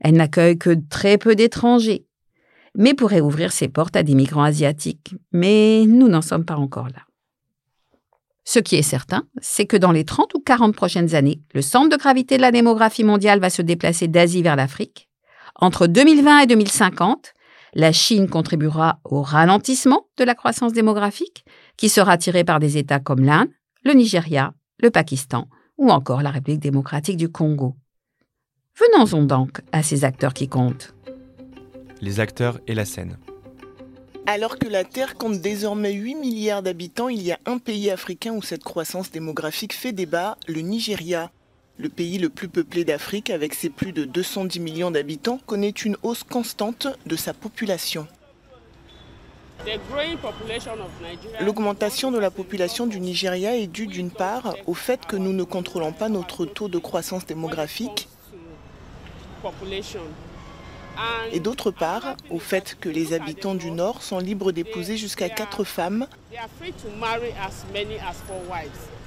Elle 0.00 0.14
n'accueille 0.14 0.58
que 0.58 0.76
très 0.90 1.16
peu 1.16 1.34
d'étrangers, 1.34 2.04
mais 2.76 2.94
pourrait 2.94 3.20
ouvrir 3.20 3.52
ses 3.52 3.68
portes 3.68 3.96
à 3.96 4.02
des 4.02 4.14
migrants 4.14 4.42
asiatiques. 4.42 5.14
Mais 5.32 5.84
nous 5.86 6.08
n'en 6.08 6.22
sommes 6.22 6.44
pas 6.44 6.56
encore 6.56 6.88
là. 6.88 7.02
Ce 8.44 8.58
qui 8.58 8.76
est 8.76 8.82
certain, 8.82 9.24
c'est 9.40 9.64
que 9.64 9.76
dans 9.76 9.92
les 9.92 10.04
30 10.04 10.34
ou 10.34 10.40
40 10.40 10.76
prochaines 10.76 11.14
années, 11.14 11.40
le 11.54 11.62
centre 11.62 11.88
de 11.88 11.96
gravité 11.96 12.36
de 12.36 12.42
la 12.42 12.52
démographie 12.52 13.04
mondiale 13.04 13.40
va 13.40 13.48
se 13.48 13.62
déplacer 13.62 14.06
d'Asie 14.06 14.42
vers 14.42 14.56
l'Afrique. 14.56 15.08
Entre 15.54 15.86
2020 15.86 16.40
et 16.40 16.46
2050, 16.46 17.32
la 17.74 17.92
Chine 17.92 18.28
contribuera 18.28 19.00
au 19.04 19.22
ralentissement 19.22 20.06
de 20.16 20.24
la 20.24 20.34
croissance 20.34 20.72
démographique, 20.72 21.44
qui 21.76 21.88
sera 21.88 22.16
tirée 22.16 22.44
par 22.44 22.60
des 22.60 22.78
États 22.78 23.00
comme 23.00 23.24
l'Inde, 23.24 23.50
le 23.84 23.92
Nigeria, 23.92 24.54
le 24.80 24.90
Pakistan 24.90 25.48
ou 25.76 25.90
encore 25.90 26.22
la 26.22 26.30
République 26.30 26.62
démocratique 26.62 27.16
du 27.16 27.28
Congo. 27.28 27.74
Venons-en 28.76 29.22
donc 29.22 29.60
à 29.72 29.82
ces 29.82 30.04
acteurs 30.04 30.34
qui 30.34 30.48
comptent. 30.48 30.94
Les 32.00 32.20
acteurs 32.20 32.60
et 32.66 32.74
la 32.74 32.84
scène. 32.84 33.18
Alors 34.26 34.58
que 34.58 34.68
la 34.68 34.84
Terre 34.84 35.16
compte 35.16 35.40
désormais 35.40 35.92
8 35.92 36.14
milliards 36.14 36.62
d'habitants, 36.62 37.08
il 37.08 37.22
y 37.22 37.32
a 37.32 37.38
un 37.44 37.58
pays 37.58 37.90
africain 37.90 38.32
où 38.32 38.42
cette 38.42 38.64
croissance 38.64 39.10
démographique 39.10 39.74
fait 39.74 39.92
débat, 39.92 40.38
le 40.48 40.60
Nigeria. 40.60 41.30
Le 41.76 41.88
pays 41.88 42.18
le 42.18 42.28
plus 42.28 42.48
peuplé 42.48 42.84
d'Afrique, 42.84 43.30
avec 43.30 43.52
ses 43.52 43.68
plus 43.68 43.92
de 43.92 44.04
210 44.04 44.60
millions 44.60 44.90
d'habitants, 44.92 45.40
connaît 45.44 45.70
une 45.70 45.96
hausse 46.04 46.22
constante 46.22 46.86
de 47.04 47.16
sa 47.16 47.34
population. 47.34 48.06
L'augmentation 51.40 52.12
de 52.12 52.18
la 52.18 52.30
population 52.30 52.86
du 52.86 53.00
Nigeria 53.00 53.56
est 53.56 53.66
due 53.66 53.86
d'une 53.86 54.10
part 54.10 54.54
au 54.66 54.74
fait 54.74 55.06
que 55.06 55.16
nous 55.16 55.32
ne 55.32 55.42
contrôlons 55.42 55.92
pas 55.92 56.08
notre 56.08 56.44
taux 56.44 56.68
de 56.68 56.78
croissance 56.78 57.26
démographique 57.26 58.08
et 61.32 61.40
d'autre 61.40 61.70
part 61.70 62.16
au 62.30 62.38
fait 62.38 62.76
que 62.80 62.88
les 62.88 63.12
habitants 63.14 63.54
du 63.54 63.70
Nord 63.70 64.02
sont 64.02 64.18
libres 64.18 64.52
d'épouser 64.52 64.96
jusqu'à 64.96 65.28
quatre 65.28 65.64
femmes 65.64 66.06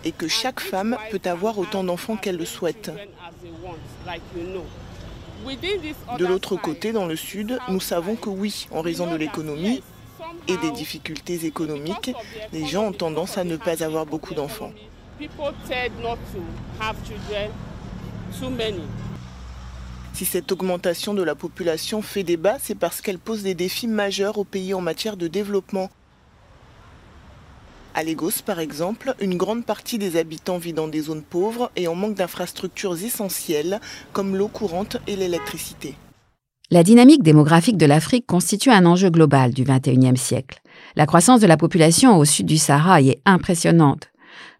et 0.03 0.11
que 0.11 0.27
chaque 0.27 0.59
femme 0.59 0.97
peut 1.11 1.21
avoir 1.25 1.57
autant 1.57 1.83
d'enfants 1.83 2.17
qu'elle 2.17 2.37
le 2.37 2.45
souhaite. 2.45 2.91
De 6.17 6.25
l'autre 6.25 6.55
côté, 6.55 6.91
dans 6.91 7.05
le 7.05 7.15
Sud, 7.15 7.59
nous 7.69 7.79
savons 7.79 8.15
que 8.15 8.29
oui, 8.29 8.67
en 8.71 8.81
raison 8.81 9.11
de 9.11 9.15
l'économie 9.15 9.83
et 10.47 10.57
des 10.57 10.71
difficultés 10.71 11.45
économiques, 11.45 12.11
les 12.53 12.65
gens 12.65 12.85
ont 12.85 12.91
tendance 12.93 13.37
à 13.37 13.43
ne 13.43 13.57
pas 13.57 13.83
avoir 13.83 14.05
beaucoup 14.05 14.33
d'enfants. 14.33 14.71
Si 20.13 20.25
cette 20.25 20.51
augmentation 20.51 21.13
de 21.13 21.21
la 21.23 21.35
population 21.35 22.01
fait 22.01 22.23
débat, 22.23 22.57
c'est 22.59 22.75
parce 22.75 23.01
qu'elle 23.01 23.19
pose 23.19 23.43
des 23.43 23.53
défis 23.53 23.87
majeurs 23.87 24.37
au 24.37 24.43
pays 24.43 24.73
en 24.73 24.81
matière 24.81 25.17
de 25.17 25.27
développement. 25.27 25.89
À 27.97 28.03
Lagos, 28.03 28.43
par 28.45 28.59
exemple, 28.59 29.15
une 29.19 29.37
grande 29.37 29.65
partie 29.65 29.97
des 29.97 30.17
habitants 30.17 30.59
vit 30.59 30.71
dans 30.71 30.87
des 30.87 31.01
zones 31.01 31.23
pauvres 31.23 31.71
et 31.75 31.87
en 31.87 31.95
manque 31.95 32.13
d'infrastructures 32.13 32.95
essentielles 33.03 33.81
comme 34.13 34.35
l'eau 34.35 34.49
courante 34.49 34.97
et 35.07 35.15
l'électricité. 35.15 35.95
La 36.69 36.83
dynamique 36.83 37.23
démographique 37.23 37.75
de 37.75 37.87
l'Afrique 37.87 38.27
constitue 38.27 38.69
un 38.69 38.85
enjeu 38.85 39.09
global 39.09 39.51
du 39.51 39.63
XXIe 39.63 40.15
siècle. 40.15 40.61
La 40.95 41.07
croissance 41.07 41.39
de 41.39 41.47
la 41.47 41.57
population 41.57 42.19
au 42.19 42.23
sud 42.23 42.45
du 42.45 42.59
Sahara 42.59 43.01
est 43.01 43.19
impressionnante. 43.25 44.11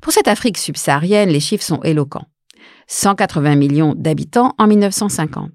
Pour 0.01 0.13
cette 0.13 0.27
Afrique 0.27 0.57
subsaharienne, 0.57 1.29
les 1.29 1.39
chiffres 1.39 1.63
sont 1.63 1.83
éloquents. 1.83 2.25
180 2.87 3.55
millions 3.55 3.93
d'habitants 3.95 4.55
en 4.57 4.65
1950, 4.65 5.51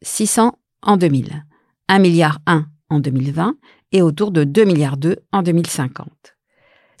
600 0.00 0.58
en 0.80 0.96
2000, 0.96 1.44
1 1.88 1.98
milliard 1.98 2.38
1 2.46 2.64
en 2.88 2.98
2020 2.98 3.56
et 3.92 4.00
autour 4.00 4.30
de 4.30 4.44
2 4.44 4.64
milliards 4.64 4.96
2 4.96 5.16
en 5.32 5.42
2050. 5.42 6.08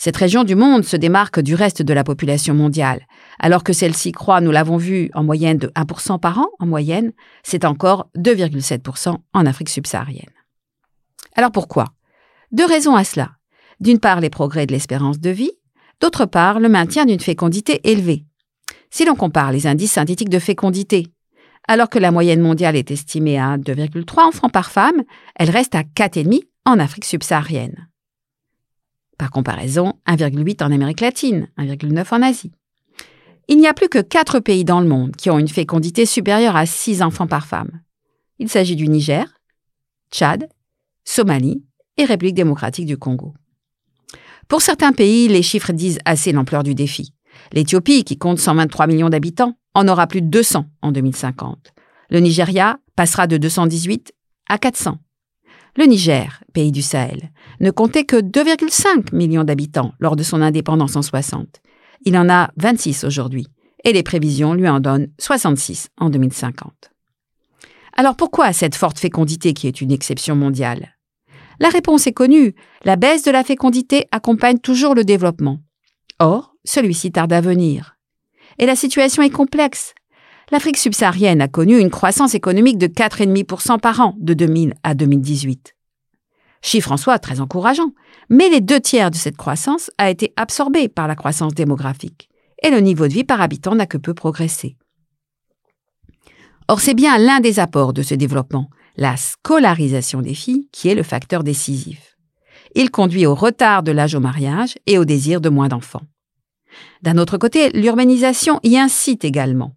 Cette 0.02 0.16
région 0.16 0.44
du 0.44 0.54
monde 0.54 0.82
se 0.82 0.96
démarque 0.96 1.40
du 1.40 1.54
reste 1.54 1.82
de 1.82 1.92
la 1.92 2.04
population 2.04 2.54
mondiale. 2.54 3.06
Alors 3.38 3.62
que 3.62 3.74
celle-ci 3.74 4.12
croît, 4.12 4.40
nous 4.40 4.50
l'avons 4.50 4.78
vu, 4.78 5.10
en 5.12 5.22
moyenne 5.22 5.58
de 5.58 5.66
1% 5.76 6.18
par 6.18 6.38
an, 6.38 6.46
en 6.58 6.64
moyenne, 6.64 7.12
c'est 7.42 7.66
encore 7.66 8.08
2,7% 8.16 9.14
en 9.34 9.46
Afrique 9.46 9.68
subsaharienne. 9.68 10.32
Alors 11.36 11.52
pourquoi? 11.52 11.84
Deux 12.50 12.64
raisons 12.64 12.96
à 12.96 13.04
cela. 13.04 13.32
D'une 13.78 14.00
part, 14.00 14.22
les 14.22 14.30
progrès 14.30 14.64
de 14.64 14.72
l'espérance 14.72 15.20
de 15.20 15.28
vie, 15.28 15.52
d'autre 16.00 16.24
part, 16.24 16.60
le 16.60 16.70
maintien 16.70 17.04
d'une 17.04 17.20
fécondité 17.20 17.82
élevée, 17.84 18.24
si 18.88 19.04
l'on 19.04 19.16
compare 19.16 19.52
les 19.52 19.66
indices 19.66 19.92
synthétiques 19.92 20.30
de 20.30 20.38
fécondité, 20.38 21.08
alors 21.68 21.90
que 21.90 21.98
la 21.98 22.10
moyenne 22.10 22.40
mondiale 22.40 22.76
est 22.76 22.90
estimée 22.90 23.38
à 23.38 23.58
2,3 23.58 24.28
enfants 24.28 24.48
par 24.48 24.70
femme, 24.70 25.02
elle 25.36 25.50
reste 25.50 25.74
à 25.74 25.82
4,5 25.82 26.40
en 26.64 26.78
Afrique 26.78 27.04
subsaharienne. 27.04 27.89
Par 29.20 29.30
comparaison, 29.30 29.92
1,8 30.06 30.64
en 30.64 30.72
Amérique 30.72 31.02
latine, 31.02 31.48
1,9 31.58 32.14
en 32.14 32.22
Asie. 32.22 32.52
Il 33.48 33.58
n'y 33.58 33.66
a 33.66 33.74
plus 33.74 33.90
que 33.90 33.98
4 33.98 34.40
pays 34.40 34.64
dans 34.64 34.80
le 34.80 34.88
monde 34.88 35.14
qui 35.14 35.28
ont 35.28 35.38
une 35.38 35.46
fécondité 35.46 36.06
supérieure 36.06 36.56
à 36.56 36.64
6 36.64 37.02
enfants 37.02 37.26
par 37.26 37.44
femme. 37.46 37.82
Il 38.38 38.48
s'agit 38.48 38.76
du 38.76 38.88
Niger, 38.88 39.26
Tchad, 40.10 40.48
Somalie 41.04 41.62
et 41.98 42.06
République 42.06 42.34
démocratique 42.34 42.86
du 42.86 42.96
Congo. 42.96 43.34
Pour 44.48 44.62
certains 44.62 44.92
pays, 44.92 45.28
les 45.28 45.42
chiffres 45.42 45.74
disent 45.74 45.98
assez 46.06 46.32
l'ampleur 46.32 46.62
du 46.62 46.74
défi. 46.74 47.12
L'Éthiopie, 47.52 48.04
qui 48.04 48.16
compte 48.16 48.38
123 48.38 48.86
millions 48.86 49.10
d'habitants, 49.10 49.58
en 49.74 49.86
aura 49.86 50.06
plus 50.06 50.22
de 50.22 50.28
200 50.28 50.64
en 50.80 50.92
2050. 50.92 51.74
Le 52.08 52.20
Nigeria 52.20 52.78
passera 52.96 53.26
de 53.26 53.36
218 53.36 54.14
à 54.48 54.56
400. 54.56 54.96
Le 55.76 55.84
Niger, 55.84 56.42
pays 56.52 56.72
du 56.72 56.82
Sahel, 56.82 57.30
ne 57.60 57.70
comptait 57.70 58.04
que 58.04 58.16
2,5 58.16 59.14
millions 59.14 59.44
d'habitants 59.44 59.92
lors 60.00 60.16
de 60.16 60.22
son 60.22 60.42
indépendance 60.42 60.96
en 60.96 61.02
60. 61.02 61.60
Il 62.04 62.16
en 62.16 62.28
a 62.28 62.50
26 62.56 63.04
aujourd'hui, 63.04 63.46
et 63.84 63.92
les 63.92 64.02
prévisions 64.02 64.54
lui 64.54 64.68
en 64.68 64.80
donnent 64.80 65.08
66 65.18 65.88
en 65.98 66.10
2050. 66.10 66.90
Alors 67.96 68.16
pourquoi 68.16 68.52
cette 68.52 68.74
forte 68.74 68.98
fécondité 68.98 69.52
qui 69.52 69.66
est 69.66 69.80
une 69.80 69.92
exception 69.92 70.34
mondiale? 70.34 70.96
La 71.60 71.68
réponse 71.68 72.06
est 72.06 72.12
connue, 72.12 72.54
la 72.84 72.96
baisse 72.96 73.22
de 73.22 73.30
la 73.30 73.44
fécondité 73.44 74.06
accompagne 74.12 74.58
toujours 74.58 74.94
le 74.94 75.04
développement. 75.04 75.58
Or, 76.18 76.54
celui-ci 76.64 77.12
tarde 77.12 77.32
à 77.32 77.40
venir. 77.40 77.96
Et 78.58 78.66
la 78.66 78.76
situation 78.76 79.22
est 79.22 79.30
complexe. 79.30 79.94
L'Afrique 80.50 80.78
subsaharienne 80.78 81.40
a 81.40 81.48
connu 81.48 81.78
une 81.78 81.90
croissance 81.90 82.34
économique 82.34 82.78
de 82.78 82.88
4,5% 82.88 83.78
par 83.78 84.00
an 84.00 84.16
de 84.18 84.34
2000 84.34 84.74
à 84.82 84.94
2018. 84.94 85.76
Chiffre 86.62 86.92
en 86.92 86.96
soi 86.96 87.18
très 87.18 87.40
encourageant, 87.40 87.92
mais 88.28 88.48
les 88.48 88.60
deux 88.60 88.80
tiers 88.80 89.10
de 89.10 89.16
cette 89.16 89.36
croissance 89.36 89.90
a 89.96 90.10
été 90.10 90.32
absorbée 90.36 90.88
par 90.88 91.06
la 91.06 91.14
croissance 91.14 91.54
démographique, 91.54 92.28
et 92.62 92.70
le 92.70 92.80
niveau 92.80 93.06
de 93.06 93.12
vie 93.12 93.24
par 93.24 93.40
habitant 93.40 93.74
n'a 93.76 93.86
que 93.86 93.96
peu 93.96 94.12
progressé. 94.12 94.76
Or, 96.68 96.80
c'est 96.80 96.94
bien 96.94 97.16
l'un 97.16 97.40
des 97.40 97.60
apports 97.60 97.92
de 97.92 98.02
ce 98.02 98.14
développement, 98.14 98.68
la 98.96 99.16
scolarisation 99.16 100.20
des 100.20 100.34
filles, 100.34 100.68
qui 100.72 100.88
est 100.88 100.94
le 100.94 101.02
facteur 101.02 101.44
décisif. 101.44 102.16
Il 102.74 102.90
conduit 102.90 103.26
au 103.26 103.34
retard 103.34 103.82
de 103.82 103.92
l'âge 103.92 104.14
au 104.14 104.20
mariage 104.20 104.76
et 104.86 104.98
au 104.98 105.04
désir 105.04 105.40
de 105.40 105.48
moins 105.48 105.68
d'enfants. 105.68 106.02
D'un 107.02 107.18
autre 107.18 107.38
côté, 107.38 107.70
l'urbanisation 107.70 108.60
y 108.62 108.76
incite 108.76 109.24
également. 109.24 109.74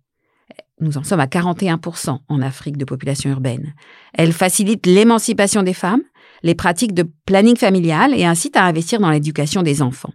Nous 0.83 0.97
en 0.97 1.03
sommes 1.03 1.21
à 1.21 1.27
41% 1.27 2.19
en 2.27 2.41
Afrique 2.41 2.75
de 2.75 2.83
population 2.83 3.29
urbaine. 3.29 3.73
Elle 4.13 4.33
facilite 4.33 4.85
l'émancipation 4.85 5.63
des 5.63 5.73
femmes, 5.73 6.01
les 6.43 6.55
pratiques 6.55 6.93
de 6.93 7.09
planning 7.25 7.55
familial 7.55 8.13
et 8.13 8.25
incite 8.25 8.57
à 8.57 8.65
investir 8.65 8.99
dans 8.99 9.09
l'éducation 9.09 9.63
des 9.63 9.81
enfants. 9.81 10.11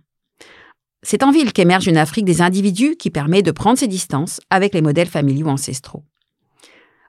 C'est 1.02 1.22
en 1.22 1.30
ville 1.30 1.54
qu'émerge 1.54 1.86
une 1.86 1.96
Afrique 1.96 2.26
des 2.26 2.42
individus 2.42 2.96
qui 2.96 3.08
permet 3.08 3.40
de 3.40 3.50
prendre 3.50 3.78
ses 3.78 3.86
distances 3.86 4.40
avec 4.50 4.74
les 4.74 4.82
modèles 4.82 5.08
familiaux 5.08 5.48
ancestraux. 5.48 6.04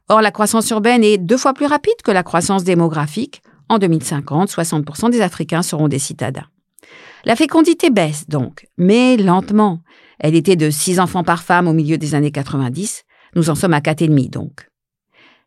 Or, 0.08 0.22
la 0.22 0.32
croissance 0.32 0.70
urbaine 0.70 1.04
est 1.04 1.18
deux 1.18 1.38
fois 1.38 1.54
plus 1.54 1.66
rapide 1.66 2.02
que 2.02 2.12
la 2.12 2.24
croissance 2.24 2.64
démographique. 2.64 3.42
En 3.68 3.78
2050, 3.78 4.50
60% 4.50 5.12
des 5.12 5.22
Africains 5.22 5.64
seront 5.64 5.90
des 5.90 6.00
citadins. 6.00 6.48
La 7.26 7.36
fécondité 7.36 7.90
baisse 7.90 8.30
donc, 8.30 8.68
mais 8.78 9.18
lentement. 9.18 9.82
Elle 10.18 10.36
était 10.36 10.56
de 10.56 10.70
6 10.70 11.02
enfants 11.02 11.24
par 11.24 11.44
femme 11.44 11.68
au 11.68 11.74
milieu 11.74 11.98
des 11.98 12.16
années 12.16 12.32
90. 12.32 13.04
Nous 13.36 13.50
en 13.50 13.56
sommes 13.56 13.74
à 13.74 13.80
4,5 13.80 14.30
donc. 14.30 14.70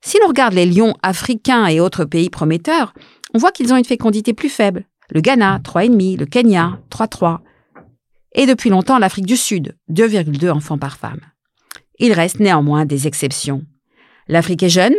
Si 0.00 0.18
l'on 0.20 0.28
regarde 0.28 0.54
les 0.54 0.66
lions 0.66 0.94
africains 1.02 1.66
et 1.66 1.80
autres 1.80 2.04
pays 2.04 2.28
prometteurs, 2.28 2.92
on 3.34 3.38
voit 3.38 3.52
qu'ils 3.52 3.72
ont 3.72 3.76
une 3.76 3.84
fécondité 3.84 4.32
plus 4.32 4.48
faible. 4.48 4.84
Le 5.10 5.20
Ghana, 5.20 5.60
3,5, 5.64 6.18
le 6.18 6.26
Kenya, 6.26 6.80
3,3. 6.90 7.38
Et 8.34 8.46
depuis 8.46 8.70
longtemps, 8.70 8.98
l'Afrique 8.98 9.26
du 9.26 9.36
Sud, 9.36 9.76
2,2 9.90 10.50
enfants 10.50 10.78
par 10.78 10.96
femme. 10.96 11.20
Il 11.98 12.12
reste 12.12 12.40
néanmoins 12.40 12.84
des 12.84 13.06
exceptions. 13.06 13.64
L'Afrique 14.26 14.62
est 14.62 14.68
jeune, 14.68 14.94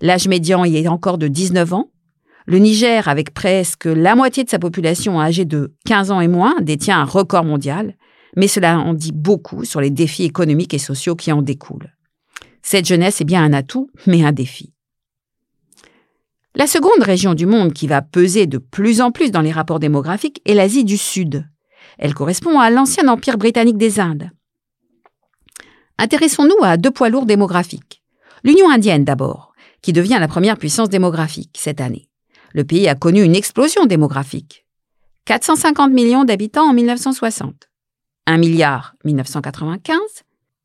l'âge 0.00 0.28
médian 0.28 0.64
y 0.64 0.76
est 0.76 0.88
encore 0.88 1.18
de 1.18 1.28
19 1.28 1.72
ans. 1.72 1.90
Le 2.46 2.58
Niger, 2.58 3.08
avec 3.08 3.34
presque 3.34 3.86
la 3.86 4.14
moitié 4.14 4.44
de 4.44 4.48
sa 4.48 4.60
population 4.60 5.20
âgée 5.20 5.44
de 5.44 5.74
15 5.84 6.12
ans 6.12 6.20
et 6.20 6.28
moins, 6.28 6.54
détient 6.60 7.00
un 7.00 7.04
record 7.04 7.44
mondial, 7.44 7.96
mais 8.36 8.46
cela 8.46 8.78
en 8.78 8.94
dit 8.94 9.12
beaucoup 9.12 9.64
sur 9.64 9.80
les 9.80 9.90
défis 9.90 10.24
économiques 10.24 10.74
et 10.74 10.78
sociaux 10.78 11.16
qui 11.16 11.32
en 11.32 11.42
découlent. 11.42 11.95
Cette 12.68 12.86
jeunesse 12.86 13.20
est 13.20 13.24
bien 13.24 13.44
un 13.44 13.52
atout, 13.52 13.90
mais 14.08 14.24
un 14.24 14.32
défi. 14.32 14.72
La 16.56 16.66
seconde 16.66 17.00
région 17.00 17.34
du 17.34 17.46
monde 17.46 17.72
qui 17.72 17.86
va 17.86 18.02
peser 18.02 18.48
de 18.48 18.58
plus 18.58 19.00
en 19.00 19.12
plus 19.12 19.30
dans 19.30 19.40
les 19.40 19.52
rapports 19.52 19.78
démographiques 19.78 20.42
est 20.44 20.54
l'Asie 20.54 20.82
du 20.82 20.96
Sud. 20.96 21.48
Elle 21.96 22.12
correspond 22.12 22.58
à 22.58 22.70
l'ancien 22.70 23.06
empire 23.06 23.38
britannique 23.38 23.78
des 23.78 24.00
Indes. 24.00 24.32
Intéressons-nous 25.98 26.64
à 26.64 26.76
deux 26.76 26.90
poids 26.90 27.08
lourds 27.08 27.24
démographiques. 27.24 28.02
L'Union 28.42 28.68
indienne 28.68 29.04
d'abord, 29.04 29.52
qui 29.80 29.92
devient 29.92 30.18
la 30.18 30.26
première 30.26 30.58
puissance 30.58 30.88
démographique 30.88 31.56
cette 31.56 31.80
année. 31.80 32.08
Le 32.52 32.64
pays 32.64 32.88
a 32.88 32.96
connu 32.96 33.22
une 33.22 33.36
explosion 33.36 33.86
démographique. 33.86 34.66
450 35.26 35.92
millions 35.92 36.24
d'habitants 36.24 36.70
en 36.70 36.72
1960. 36.72 37.70
1 38.26 38.38
milliard 38.38 38.96
1995. 39.04 40.00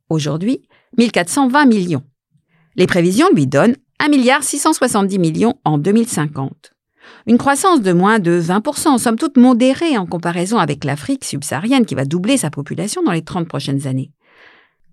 Aujourd'hui, 0.09 0.63
1420 0.97 1.65
millions. 1.65 2.03
Les 2.75 2.87
prévisions 2.87 3.29
lui 3.33 3.47
donnent 3.47 3.75
1 3.99 4.09
milliard 4.09 4.43
670 4.43 5.19
millions 5.19 5.55
en 5.63 5.77
2050. 5.77 6.71
Une 7.27 7.37
croissance 7.37 7.81
de 7.81 7.93
moins 7.93 8.19
de 8.19 8.41
20%, 8.41 8.97
somme 8.97 9.17
toute 9.17 9.37
modérée 9.37 9.97
en 9.97 10.05
comparaison 10.05 10.57
avec 10.57 10.83
l'Afrique 10.83 11.25
subsaharienne 11.25 11.85
qui 11.85 11.95
va 11.95 12.05
doubler 12.05 12.37
sa 12.37 12.49
population 12.49 13.03
dans 13.03 13.11
les 13.11 13.23
30 13.23 13.47
prochaines 13.47 13.87
années. 13.87 14.11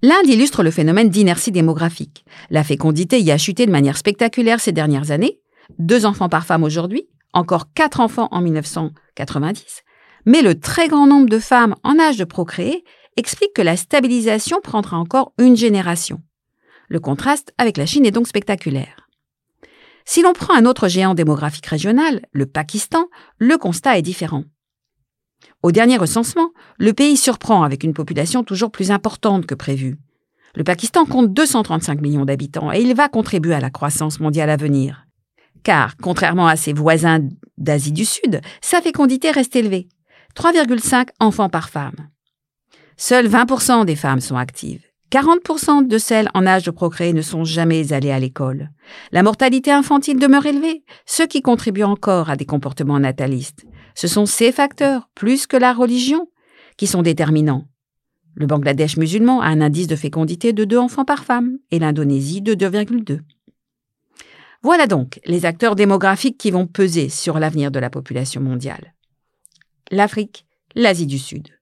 L'Inde 0.03 0.27
illustre 0.27 0.63
le 0.63 0.71
phénomène 0.71 1.09
d'inertie 1.09 1.51
démographique. 1.51 2.25
La 2.51 2.63
fécondité 2.63 3.21
y 3.21 3.33
a 3.33 3.39
chuté 3.39 3.67
de 3.67 3.73
manière 3.73 3.97
spectaculaire 3.97 4.61
ces 4.61 4.73
dernières 4.73 5.11
années. 5.11 5.41
Deux 5.79 6.07
enfants 6.07 6.29
par 6.29 6.47
femme 6.47 6.63
aujourd'hui, 6.63 7.09
encore 7.33 7.73
quatre 7.73 8.01
enfants 8.01 8.29
en 8.31 8.41
1990. 8.41 9.83
Mais 10.27 10.43
le 10.43 10.59
très 10.59 10.89
grand 10.89 11.07
nombre 11.07 11.29
de 11.29 11.39
femmes 11.39 11.75
en 11.83 11.99
âge 11.99 12.17
de 12.17 12.25
procréer 12.25 12.85
explique 13.19 13.53
que 13.53 13.63
la 13.63 13.77
stabilisation 13.77 14.61
prendra 14.63 14.97
encore 14.97 15.33
une 15.39 15.57
génération. 15.57 16.21
Le 16.89 17.01
contraste 17.01 17.53
avec 17.59 17.77
la 17.77 17.85
Chine 17.85 18.07
est 18.07 18.13
donc 18.13 18.29
spectaculaire. 18.29 19.09
Si 20.05 20.23
l'on 20.23 20.33
prend 20.33 20.55
un 20.55 20.65
autre 20.65 20.89
géant 20.89 21.15
démographique 21.15 21.67
régional, 21.67 22.23
le 22.33 22.47
Pakistan, 22.47 23.07
le 23.37 23.59
constat 23.59 23.99
est 23.99 24.03
différent. 24.03 24.45
Au 25.63 25.73
dernier 25.73 25.97
recensement, 25.97 26.51
le 26.79 26.93
pays 26.93 27.17
surprend 27.17 27.63
avec 27.63 27.85
une 27.85 27.93
population 27.93 28.45
toujours 28.45 28.71
plus 28.71 28.91
importante 28.91 29.47
que 29.47 29.55
prévu. 29.55 29.99
Le 30.55 30.65
Pakistan 30.65 31.05
compte 31.05 31.35
235 31.35 32.01
millions 32.01 32.25
d'habitants 32.25 32.73
et 32.73 32.81
il 32.81 32.95
va 32.95 33.09
contribuer 33.09 33.55
à 33.55 33.61
la 33.61 33.71
croissance 33.71 34.21
mondiale 34.21 34.51
à 34.51 34.57
venir. 34.57 35.07
Car, 35.63 35.97
contrairement 36.01 36.47
à 36.47 36.57
ses 36.57 36.73
voisins 36.73 37.21
d'Asie 37.59 37.93
du 37.93 38.05
Sud, 38.05 38.41
sa 38.63 38.81
fécondité 38.81 39.31
reste 39.31 39.57
élevée. 39.57 39.89
3,5 40.37 41.09
enfants 41.21 41.49
par 41.49 41.69
femme. 41.69 42.09
Seuls 43.01 43.29
20% 43.29 43.85
des 43.85 43.95
femmes 43.95 44.21
sont 44.21 44.37
actives. 44.37 44.83
40% 45.13 45.87
de 45.87 45.99
celles 45.99 46.29
en 46.35 46.49
âge 46.49 46.65
de 46.65 46.73
procréer 46.73 47.13
ne 47.13 47.23
sont 47.23 47.45
jamais 47.45 47.93
allées 47.93 48.11
à 48.11 48.19
l'école. 48.19 48.71
La 49.13 49.23
mortalité 49.23 49.71
infantile 49.71 50.19
demeure 50.19 50.47
élevée, 50.47 50.83
ce 51.07 51.23
qui 51.23 51.41
contribue 51.41 51.85
encore 51.85 52.29
à 52.29 52.35
des 52.35 52.45
comportements 52.45 52.99
natalistes. 52.99 53.67
Ce 53.95 54.09
sont 54.09 54.27
ces 54.27 54.51
facteurs, 54.51 55.09
plus 55.15 55.47
que 55.47 55.57
la 55.57 55.73
religion, 55.73 56.29
qui 56.77 56.89
sont 56.89 57.03
déterminants. 57.03 57.69
Le 58.35 58.47
Bangladesh 58.47 58.97
musulman 58.97 59.41
a 59.43 59.47
un 59.47 59.61
indice 59.61 59.87
de 59.87 59.97
fécondité 59.97 60.53
de 60.53 60.65
2 60.65 60.79
enfants 60.79 61.05
par 61.05 61.23
femme 61.25 61.59
et 61.71 61.79
l'Indonésie 61.79 62.43
de 62.43 62.55
2,2. 62.55 63.21
Voilà 64.63 64.89
donc 64.89 65.21
les 65.25 65.47
acteurs 65.47 65.77
démographiques 65.77 66.37
qui 66.37 66.51
vont 66.51 66.67
peser 66.67 67.11
sur 67.11 67.39
l'avenir 67.39 67.71
de 67.71 67.79
la 67.79 67.91
population 67.91 68.41
mondiale. 68.41 68.95
L'Afrique, 69.93 70.47
l'Asie 70.75 71.07
du 71.07 71.19
Sud. 71.19 71.58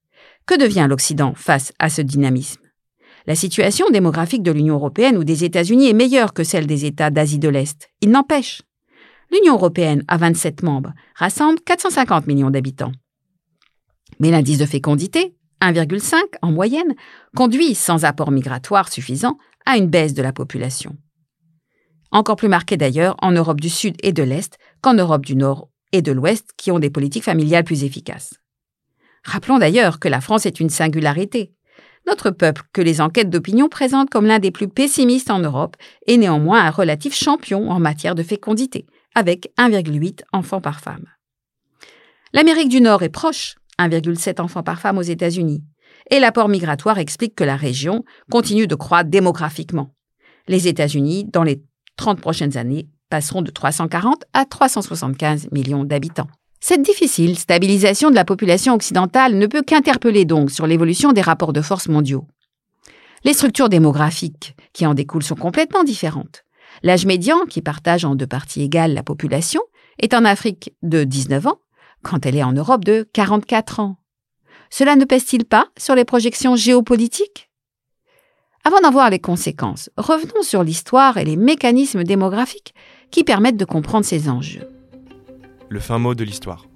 Que 0.47 0.57
devient 0.57 0.87
l'Occident 0.89 1.35
face 1.35 1.73
à 1.81 1.91
ce 1.91 2.03
dynamisme? 2.03 2.63
La 3.27 3.35
situation 3.35 3.91
démographique 3.91 4.45
de 4.45 4.53
l'Union 4.53 4.77
européenne 4.77 5.17
ou 5.17 5.25
des 5.25 5.43
États-Unis 5.43 5.89
est 5.89 5.93
meilleure 5.93 6.33
que 6.33 6.45
celle 6.45 6.69
des 6.69 6.85
États 6.85 7.11
d'Asie 7.11 7.41
de 7.41 7.49
l'Est. 7.49 7.91
Il 8.01 8.11
n'empêche, 8.11 8.63
l'Union 9.33 9.55
européenne, 9.55 10.05
à 10.07 10.17
27 10.17 10.63
membres, 10.63 10.95
rassemble 11.17 11.59
450 11.67 12.29
millions 12.29 12.51
d'habitants. 12.51 12.93
Mais 14.21 14.31
l'indice 14.31 14.59
de 14.59 14.67
fécondité, 14.67 15.35
1,5 15.63 16.15
en 16.43 16.53
moyenne, 16.53 16.95
conduit, 17.35 17.75
sans 17.75 18.05
apport 18.05 18.31
migratoire 18.31 18.89
suffisant, 18.93 19.39
à 19.65 19.77
une 19.77 19.89
baisse 19.89 20.15
de 20.15 20.23
la 20.23 20.33
population. 20.33 20.97
Encore 22.13 22.37
plus 22.37 22.49
marquée 22.49 22.77
d'ailleurs 22.77 23.17
en 23.21 23.33
Europe 23.33 23.61
du 23.61 23.69
Sud 23.69 23.97
et 24.05 24.13
de 24.13 24.23
l'Est 24.23 24.59
qu'en 24.81 24.95
Europe 24.95 25.27
du 25.27 25.35
Nord 25.35 25.71
et 25.91 26.03
de 26.03 26.13
l'Ouest 26.13 26.51
qui 26.57 26.71
ont 26.71 26.79
des 26.79 26.91
politiques 26.91 27.25
familiales 27.25 27.65
plus 27.65 27.83
efficaces. 27.83 28.35
Rappelons 29.27 29.59
d'ailleurs 29.59 29.99
que 29.99 30.09
la 30.09 30.21
France 30.21 30.47
est 30.47 30.61
une 30.61 30.71
singularité. 30.71 31.53
Notre 32.07 32.31
peuple, 32.31 32.62
que 32.73 32.81
les 32.81 33.01
enquêtes 33.01 33.29
d'opinion 33.29 33.69
présentent 33.69 34.09
comme 34.09 34.27
l'un 34.27 34.39
des 34.39 34.53
plus 34.53 34.69
pessimistes 34.69 35.31
en 35.31 35.41
Europe, 35.41 35.77
est 36.07 36.17
néanmoins 36.17 36.65
un 36.65 36.71
relatif 36.71 37.12
champion 37.12 37.69
en 37.69 37.81
matière 37.81 38.15
de 38.15 38.23
fécondité, 38.23 38.87
avec 39.17 39.53
1,8 39.59 40.21
enfants 40.33 40.61
par 40.61 40.79
femme. 40.79 41.07
L'Amérique 42.33 42.69
du 42.69 42.81
Nord 42.81 43.03
est 43.03 43.09
proche, 43.09 43.57
1,7 43.81 44.41
enfants 44.41 44.62
par 44.62 44.81
femme 44.81 44.99
aux 44.99 45.03
États-Unis, 45.03 45.65
et 46.11 46.21
l'apport 46.21 46.49
migratoire 46.49 46.99
explique 46.99 47.35
que 47.35 47.45
la 47.45 47.57
région 47.57 48.05
continue 48.31 48.69
de 48.69 48.77
croître 48.77 49.11
démographiquement. 49.11 49.93
Les 50.47 50.69
États-Unis, 50.69 51.25
dans 51.25 51.43
les 51.43 51.65
30 51.97 52.21
prochaines 52.21 52.57
années, 52.57 52.89
passeront 53.11 53.43
de 53.43 53.51
340 53.51 54.23
à 54.33 54.45
375 54.45 55.49
millions 55.51 55.83
d'habitants. 55.83 56.29
Cette 56.68 56.83
difficile 56.83 57.38
stabilisation 57.38 58.11
de 58.11 58.16
la 58.16 58.24
population 58.24 58.74
occidentale 58.74 59.38
ne 59.38 59.46
peut 59.46 59.62
qu'interpeller 59.62 60.24
donc 60.24 60.50
sur 60.50 60.66
l'évolution 60.66 61.12
des 61.12 61.20
rapports 61.20 61.52
de 61.52 61.62
force 61.62 61.87
mondiaux. 61.87 62.26
Les 63.22 63.35
structures 63.35 63.68
démographiques 63.68 64.57
qui 64.72 64.85
en 64.85 64.92
découlent 64.92 65.22
sont 65.22 65.37
complètement 65.37 65.85
différentes. 65.85 66.42
L'âge 66.83 67.07
médian, 67.07 67.38
qui 67.48 67.62
partage 67.62 68.05
en 68.05 68.16
deux 68.16 68.26
parties 68.26 68.62
égales 68.62 68.94
la 68.94 69.05
population, 69.05 69.61
est 70.00 70.12
en 70.12 70.24
Afrique 70.24 70.72
de 70.83 71.05
19 71.05 71.46
ans, 71.46 71.61
quand 72.02 72.26
elle 72.26 72.35
est 72.35 72.42
en 72.42 72.52
Europe 72.52 72.85
de 72.85 73.09
44 73.12 73.79
ans. 73.79 73.98
Cela 74.68 74.96
ne 74.96 75.05
pèse-t-il 75.05 75.44
pas 75.44 75.68
sur 75.79 75.94
les 75.94 76.05
projections 76.05 76.57
géopolitiques? 76.57 77.48
Avant 78.64 78.81
d'en 78.81 78.90
voir 78.90 79.11
les 79.11 79.20
conséquences, 79.20 79.88
revenons 79.96 80.42
sur 80.42 80.64
l'histoire 80.64 81.16
et 81.16 81.24
les 81.24 81.37
mécanismes 81.37 82.02
démographiques 82.02 82.74
qui 83.12 83.22
permettent 83.22 83.57
de 83.57 83.64
comprendre 83.64 84.05
ces 84.05 84.29
enjeux. 84.29 84.68
Le 85.68 85.81
fin 85.81 85.98
mot 85.98 86.14
de 86.14 86.22
l'histoire. 86.22 86.68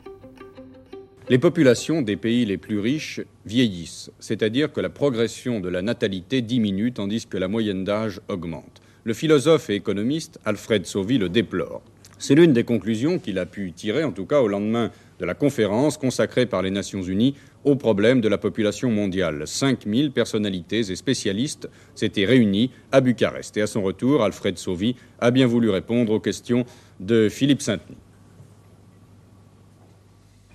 Les 1.28 1.38
populations 1.38 2.02
des 2.02 2.16
pays 2.16 2.44
les 2.44 2.56
plus 2.58 2.80
riches 2.80 3.20
vieillissent, 3.46 4.10
c'est-à-dire 4.18 4.72
que 4.72 4.80
la 4.80 4.88
progression 4.88 5.60
de 5.60 5.68
la 5.68 5.80
natalité 5.80 6.42
diminue 6.42 6.90
tandis 6.90 7.26
que 7.26 7.38
la 7.38 7.46
moyenne 7.46 7.84
d'âge 7.84 8.20
augmente. 8.26 8.82
Le 9.04 9.14
philosophe 9.14 9.70
et 9.70 9.76
économiste 9.76 10.40
Alfred 10.44 10.86
Sauvy 10.86 11.18
le 11.18 11.28
déplore. 11.28 11.82
C'est 12.18 12.34
l'une 12.34 12.52
des 12.52 12.64
conclusions 12.64 13.20
qu'il 13.20 13.38
a 13.38 13.46
pu 13.46 13.70
tirer, 13.70 14.02
en 14.02 14.10
tout 14.10 14.26
cas 14.26 14.40
au 14.40 14.48
lendemain 14.48 14.90
de 15.20 15.24
la 15.24 15.34
conférence 15.34 15.96
consacrée 15.96 16.46
par 16.46 16.60
les 16.60 16.72
Nations 16.72 17.02
Unies 17.02 17.36
au 17.62 17.76
problème 17.76 18.20
de 18.20 18.28
la 18.28 18.38
population 18.38 18.90
mondiale. 18.90 19.46
5000 19.46 20.10
personnalités 20.10 20.80
et 20.90 20.96
spécialistes 20.96 21.68
s'étaient 21.94 22.26
réunis 22.26 22.72
à 22.90 23.00
Bucarest. 23.00 23.56
Et 23.56 23.62
à 23.62 23.68
son 23.68 23.82
retour, 23.82 24.24
Alfred 24.24 24.58
Sauvy 24.58 24.96
a 25.20 25.30
bien 25.30 25.46
voulu 25.46 25.70
répondre 25.70 26.12
aux 26.12 26.20
questions 26.20 26.64
de 26.98 27.28
Philippe 27.28 27.62
Saint-Denis. 27.62 27.96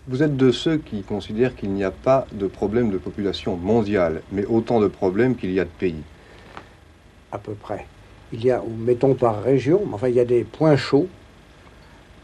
Vous 0.08 0.22
êtes 0.22 0.38
de 0.38 0.52
ceux 0.52 0.78
qui 0.78 1.02
considèrent 1.02 1.56
qu'il 1.56 1.72
n'y 1.72 1.84
a 1.84 1.92
pas 1.92 2.28
de 2.32 2.48
problème 2.48 2.92
de 2.92 2.98
population 2.98 3.58
mondiale, 3.58 4.22
mais 4.32 4.46
autant 4.46 4.80
de 4.80 4.88
problèmes 4.88 5.36
qu'il 5.36 5.52
y 5.52 5.60
a 5.60 5.66
de 5.66 5.70
pays. 5.70 6.04
À 7.32 7.38
peu 7.40 7.54
près 7.54 7.88
il 8.34 8.44
y 8.44 8.52
a, 8.52 8.62
mettons 8.80 9.14
par 9.14 9.42
région, 9.42 9.82
enfin 9.94 10.10
il 10.10 10.16
y 10.16 10.20
a 10.20 10.26
des 10.26 10.44
points 10.44 10.76
chauds 10.76 11.08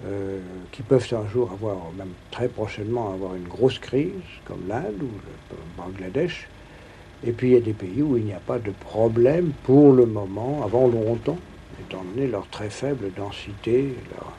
euh, 0.05 0.39
qui 0.71 0.81
peuvent 0.81 1.07
un 1.13 1.27
jour 1.29 1.51
avoir, 1.51 1.77
même 1.97 2.13
très 2.31 2.47
prochainement, 2.47 3.13
avoir 3.13 3.35
une 3.35 3.47
grosse 3.47 3.79
crise, 3.79 4.11
comme 4.45 4.61
l'Inde 4.67 5.01
ou 5.01 5.09
le 5.51 5.57
Bangladesh. 5.77 6.47
Et 7.23 7.31
puis 7.31 7.49
il 7.49 7.53
y 7.53 7.57
a 7.57 7.61
des 7.61 7.73
pays 7.73 8.01
où 8.01 8.17
il 8.17 8.25
n'y 8.25 8.33
a 8.33 8.39
pas 8.39 8.57
de 8.57 8.71
problème 8.71 9.51
pour 9.63 9.93
le 9.93 10.05
moment, 10.05 10.63
avant 10.63 10.87
longtemps, 10.87 11.37
étant 11.79 12.03
donné 12.03 12.27
leur 12.27 12.47
très 12.47 12.69
faible 12.69 13.11
densité, 13.15 13.95
leur 14.15 14.33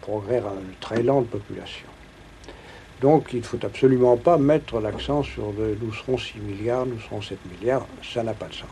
progrès 0.00 0.42
très 0.80 1.02
lent 1.02 1.20
de 1.20 1.26
population. 1.26 1.88
Donc 3.00 3.28
il 3.32 3.40
ne 3.40 3.44
faut 3.44 3.58
absolument 3.62 4.16
pas 4.16 4.38
mettre 4.38 4.80
l'accent 4.80 5.22
sur 5.22 5.52
le, 5.58 5.76
nous 5.80 5.92
serons 5.92 6.16
6 6.16 6.38
milliards, 6.38 6.86
nous 6.86 6.98
serons 6.98 7.20
7 7.20 7.38
milliards, 7.50 7.86
ça 8.02 8.22
n'a 8.22 8.32
pas 8.32 8.48
de 8.48 8.54
sens. 8.54 8.68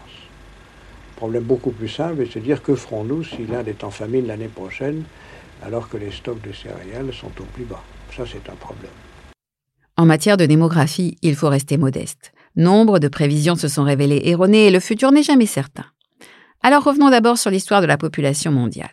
Problème 1.16 1.44
beaucoup 1.44 1.70
plus 1.70 1.88
simple 1.88 2.22
est 2.22 2.26
de 2.26 2.30
se 2.30 2.38
dire 2.38 2.62
que 2.62 2.74
ferons-nous 2.74 3.22
si 3.22 3.46
l'Inde 3.46 3.68
est 3.68 3.84
en 3.84 3.90
famine 3.90 4.26
l'année 4.26 4.48
prochaine 4.48 5.04
alors 5.62 5.88
que 5.88 5.96
les 5.96 6.10
stocks 6.10 6.40
de 6.40 6.52
céréales 6.52 7.12
sont 7.12 7.30
au 7.40 7.44
plus 7.44 7.64
bas? 7.64 7.82
Ça 8.16 8.24
c'est 8.26 8.50
un 8.50 8.56
problème. 8.56 8.90
En 9.96 10.06
matière 10.06 10.36
de 10.36 10.46
démographie, 10.46 11.16
il 11.22 11.36
faut 11.36 11.48
rester 11.48 11.76
modeste. 11.76 12.32
Nombre 12.56 12.98
de 12.98 13.08
prévisions 13.08 13.56
se 13.56 13.68
sont 13.68 13.84
révélées 13.84 14.22
erronées 14.24 14.66
et 14.66 14.70
le 14.70 14.80
futur 14.80 15.12
n'est 15.12 15.22
jamais 15.22 15.46
certain. 15.46 15.84
Alors 16.62 16.82
revenons 16.82 17.10
d'abord 17.10 17.36
sur 17.36 17.50
l'histoire 17.50 17.82
de 17.82 17.86
la 17.86 17.98
population 17.98 18.50
mondiale. 18.50 18.90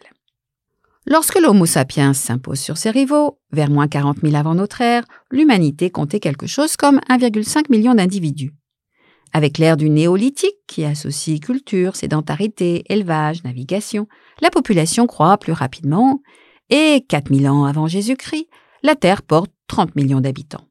Lorsque 1.07 1.39
l'Homo 1.39 1.65
sapiens 1.65 2.13
s'impose 2.13 2.59
sur 2.59 2.77
ses 2.77 2.91
rivaux, 2.91 3.39
vers 3.51 3.71
moins 3.71 3.87
40 3.87 4.19
000 4.21 4.35
avant 4.35 4.53
notre 4.53 4.81
ère, 4.81 5.03
l'humanité 5.31 5.89
comptait 5.89 6.19
quelque 6.19 6.45
chose 6.45 6.77
comme 6.77 6.99
1,5 7.09 7.71
million 7.71 7.95
d'individus. 7.95 8.53
Avec 9.33 9.57
l'ère 9.57 9.77
du 9.77 9.89
néolithique, 9.89 10.57
qui 10.67 10.85
associe 10.85 11.39
culture, 11.39 11.95
sédentarité, 11.95 12.83
élevage, 12.89 13.43
navigation, 13.43 14.07
la 14.41 14.51
population 14.51 15.07
croît 15.07 15.37
plus 15.37 15.53
rapidement, 15.53 16.21
et 16.69 17.03
4000 17.07 17.49
ans 17.49 17.65
avant 17.65 17.87
Jésus-Christ, 17.87 18.47
la 18.83 18.95
Terre 18.95 19.23
porte 19.23 19.51
30 19.67 19.95
millions 19.95 20.21
d'habitants. 20.21 20.67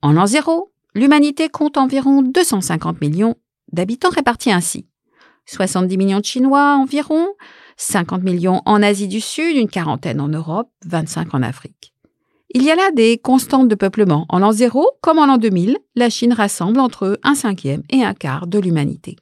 En 0.00 0.12
l'an 0.12 0.26
zéro, 0.26 0.72
l'humanité 0.94 1.48
compte 1.48 1.78
environ 1.78 2.22
250 2.22 3.00
millions 3.00 3.36
d'habitants 3.72 4.10
répartis 4.10 4.50
ainsi. 4.50 4.88
70 5.46 5.96
millions 5.96 6.20
de 6.20 6.24
Chinois 6.24 6.76
environ, 6.76 7.28
50 7.76 8.22
millions 8.22 8.62
en 8.66 8.82
Asie 8.82 9.08
du 9.08 9.20
Sud, 9.20 9.56
une 9.56 9.68
quarantaine 9.68 10.20
en 10.20 10.28
Europe, 10.28 10.70
25 10.86 11.34
en 11.34 11.42
Afrique. 11.42 11.92
Il 12.54 12.62
y 12.62 12.70
a 12.70 12.76
là 12.76 12.90
des 12.94 13.16
constantes 13.16 13.68
de 13.68 13.74
peuplement. 13.74 14.26
En 14.28 14.38
l'an 14.38 14.52
zéro, 14.52 14.90
comme 15.00 15.18
en 15.18 15.26
l'an 15.26 15.38
2000, 15.38 15.78
la 15.96 16.10
Chine 16.10 16.34
rassemble 16.34 16.80
entre 16.80 17.18
un 17.22 17.34
cinquième 17.34 17.82
et 17.88 18.04
un 18.04 18.12
quart 18.12 18.46
de 18.46 18.58
l'humanité. 18.58 19.16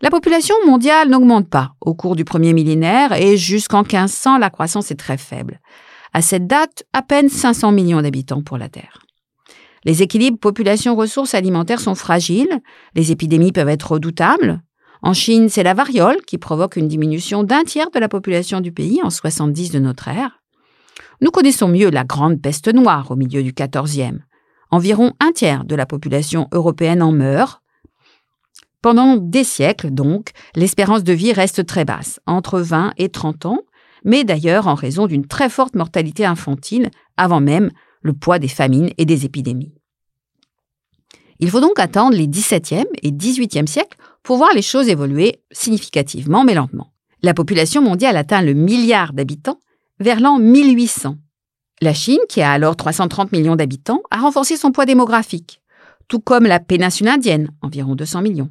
La 0.00 0.10
population 0.10 0.56
mondiale 0.66 1.10
n'augmente 1.10 1.48
pas 1.48 1.74
au 1.80 1.94
cours 1.94 2.16
du 2.16 2.24
premier 2.24 2.54
millénaire 2.54 3.12
et 3.12 3.36
jusqu'en 3.36 3.82
1500, 3.82 4.38
la 4.38 4.50
croissance 4.50 4.90
est 4.90 4.96
très 4.96 5.18
faible. 5.18 5.60
À 6.12 6.22
cette 6.22 6.46
date, 6.46 6.84
à 6.92 7.02
peine 7.02 7.28
500 7.28 7.72
millions 7.72 8.02
d'habitants 8.02 8.42
pour 8.42 8.58
la 8.58 8.68
Terre. 8.68 9.02
Les 9.84 10.02
équilibres 10.02 10.38
population-ressources 10.38 11.34
alimentaires 11.34 11.80
sont 11.80 11.94
fragiles, 11.94 12.60
les 12.94 13.12
épidémies 13.12 13.52
peuvent 13.52 13.68
être 13.68 13.92
redoutables, 13.92 14.62
en 15.02 15.14
Chine, 15.14 15.48
c'est 15.48 15.64
la 15.64 15.74
variole 15.74 16.22
qui 16.26 16.38
provoque 16.38 16.76
une 16.76 16.86
diminution 16.86 17.42
d'un 17.42 17.64
tiers 17.64 17.90
de 17.90 17.98
la 17.98 18.08
population 18.08 18.60
du 18.60 18.70
pays 18.70 19.00
en 19.02 19.10
70 19.10 19.72
de 19.72 19.80
notre 19.80 20.06
ère. 20.06 20.40
Nous 21.20 21.30
connaissons 21.30 21.66
mieux 21.66 21.90
la 21.90 22.04
grande 22.04 22.40
peste 22.40 22.72
noire 22.72 23.10
au 23.10 23.16
milieu 23.16 23.42
du 23.42 23.52
XIVe. 23.52 24.20
Environ 24.70 25.12
un 25.20 25.32
tiers 25.32 25.64
de 25.64 25.74
la 25.74 25.86
population 25.86 26.48
européenne 26.52 27.02
en 27.02 27.10
meurt. 27.10 27.62
Pendant 28.80 29.16
des 29.16 29.44
siècles, 29.44 29.90
donc, 29.90 30.30
l'espérance 30.54 31.04
de 31.04 31.12
vie 31.12 31.32
reste 31.32 31.66
très 31.66 31.84
basse, 31.84 32.20
entre 32.26 32.60
20 32.60 32.92
et 32.96 33.08
30 33.08 33.46
ans, 33.46 33.58
mais 34.04 34.24
d'ailleurs 34.24 34.68
en 34.68 34.74
raison 34.74 35.06
d'une 35.06 35.26
très 35.26 35.48
forte 35.48 35.74
mortalité 35.74 36.24
infantile, 36.24 36.90
avant 37.16 37.40
même 37.40 37.70
le 38.02 38.12
poids 38.12 38.38
des 38.38 38.48
famines 38.48 38.90
et 38.98 39.04
des 39.04 39.24
épidémies. 39.24 39.74
Il 41.42 41.50
faut 41.50 41.60
donc 41.60 41.80
attendre 41.80 42.16
les 42.16 42.28
XVIIe 42.28 42.86
et 43.02 43.10
XVIIIe 43.10 43.66
siècles 43.66 43.98
pour 44.22 44.36
voir 44.36 44.54
les 44.54 44.62
choses 44.62 44.88
évoluer 44.88 45.40
significativement 45.50 46.44
mais 46.44 46.54
lentement. 46.54 46.92
La 47.20 47.34
population 47.34 47.82
mondiale 47.82 48.16
atteint 48.16 48.42
le 48.42 48.54
milliard 48.54 49.12
d'habitants 49.12 49.58
vers 49.98 50.20
l'an 50.20 50.38
1800. 50.38 51.16
La 51.80 51.94
Chine, 51.94 52.20
qui 52.28 52.42
a 52.42 52.52
alors 52.52 52.76
330 52.76 53.32
millions 53.32 53.56
d'habitants, 53.56 54.04
a 54.12 54.20
renforcé 54.20 54.56
son 54.56 54.70
poids 54.70 54.86
démographique, 54.86 55.60
tout 56.06 56.20
comme 56.20 56.44
la 56.44 56.60
péninsule 56.60 57.08
indienne, 57.08 57.50
environ 57.60 57.96
200 57.96 58.22
millions. 58.22 58.50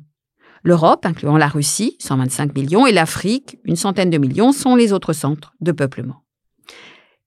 L'Europe, 0.66 1.06
incluant 1.06 1.38
la 1.38 1.48
Russie, 1.48 1.96
125 2.00 2.54
millions, 2.54 2.86
et 2.86 2.92
l'Afrique, 2.92 3.58
une 3.64 3.78
centaine 3.78 4.10
de 4.10 4.18
millions, 4.18 4.52
sont 4.52 4.76
les 4.76 4.92
autres 4.92 5.14
centres 5.14 5.54
de 5.62 5.72
peuplement. 5.72 6.24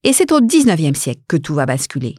Et 0.02 0.12
c'est 0.12 0.30
au 0.30 0.42
19e 0.42 0.94
siècle 0.94 1.22
que 1.26 1.38
tout 1.38 1.54
va 1.54 1.64
basculer. 1.64 2.16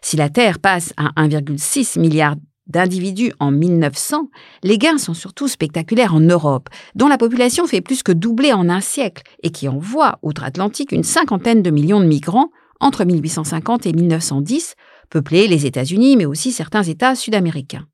Si 0.00 0.16
la 0.16 0.28
Terre 0.28 0.60
passe 0.60 0.92
à 0.96 1.08
1,6 1.20 1.98
milliard 1.98 2.36
d'individus 2.68 3.32
en 3.40 3.50
1900, 3.50 4.28
les 4.62 4.78
gains 4.78 4.98
sont 4.98 5.14
surtout 5.14 5.48
spectaculaires 5.48 6.14
en 6.14 6.20
Europe, 6.20 6.68
dont 6.94 7.08
la 7.08 7.18
population 7.18 7.66
fait 7.66 7.80
plus 7.80 8.02
que 8.02 8.12
doubler 8.12 8.52
en 8.52 8.68
un 8.68 8.80
siècle 8.80 9.22
et 9.42 9.50
qui 9.50 9.68
envoie 9.68 10.18
outre-Atlantique 10.22 10.92
une 10.92 11.02
cinquantaine 11.02 11.62
de 11.62 11.70
millions 11.70 12.00
de 12.00 12.06
migrants 12.06 12.50
entre 12.80 13.04
1850 13.04 13.86
et 13.86 13.92
1910, 13.92 14.74
peuplés 15.10 15.48
les 15.48 15.66
États-Unis 15.66 16.16
mais 16.16 16.26
aussi 16.26 16.52
certains 16.52 16.82
États 16.82 17.14
sud-américains. 17.14 17.86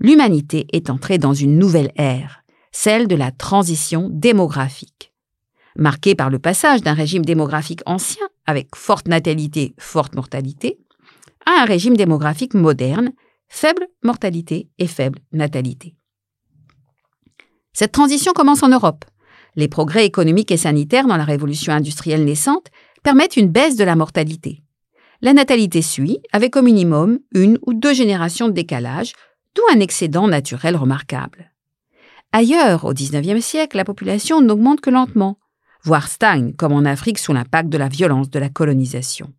L'humanité 0.00 0.66
est 0.72 0.90
entrée 0.90 1.18
dans 1.18 1.34
une 1.34 1.58
nouvelle 1.58 1.92
ère, 1.96 2.42
celle 2.72 3.08
de 3.08 3.16
la 3.16 3.30
transition 3.30 4.08
démographique. 4.12 5.12
Marquée 5.76 6.14
par 6.14 6.30
le 6.30 6.38
passage 6.38 6.82
d'un 6.82 6.92
régime 6.92 7.24
démographique 7.24 7.82
ancien, 7.86 8.26
avec 8.46 8.74
forte 8.74 9.08
natalité, 9.08 9.74
forte 9.78 10.14
mortalité, 10.14 10.78
à 11.46 11.62
un 11.62 11.64
régime 11.64 11.96
démographique 11.96 12.54
moderne 12.54 13.12
faible 13.48 13.86
mortalité 14.02 14.68
et 14.78 14.86
faible 14.86 15.20
natalité. 15.32 15.96
Cette 17.72 17.92
transition 17.92 18.32
commence 18.32 18.62
en 18.62 18.68
Europe. 18.68 19.04
Les 19.56 19.68
progrès 19.68 20.04
économiques 20.04 20.50
et 20.50 20.56
sanitaires 20.56 21.06
dans 21.06 21.16
la 21.16 21.24
révolution 21.24 21.72
industrielle 21.72 22.24
naissante 22.24 22.68
permettent 23.02 23.36
une 23.36 23.48
baisse 23.48 23.76
de 23.76 23.84
la 23.84 23.96
mortalité. 23.96 24.62
La 25.20 25.32
natalité 25.32 25.82
suit, 25.82 26.18
avec 26.32 26.56
au 26.56 26.62
minimum 26.62 27.18
une 27.32 27.58
ou 27.66 27.74
deux 27.74 27.94
générations 27.94 28.48
de 28.48 28.52
décalage, 28.52 29.12
d'où 29.54 29.62
un 29.72 29.80
excédent 29.80 30.28
naturel 30.28 30.76
remarquable. 30.76 31.52
Ailleurs, 32.32 32.84
au 32.84 32.92
XIXe 32.92 33.44
siècle, 33.44 33.76
la 33.76 33.84
population 33.84 34.40
n'augmente 34.40 34.80
que 34.80 34.90
lentement, 34.90 35.38
voire 35.82 36.08
stagne, 36.08 36.52
comme 36.52 36.72
en 36.72 36.84
Afrique 36.84 37.18
sous 37.18 37.32
l'impact 37.32 37.68
de 37.68 37.78
la 37.78 37.88
violence 37.88 38.30
de 38.30 38.38
la 38.38 38.48
colonisation. 38.48 39.32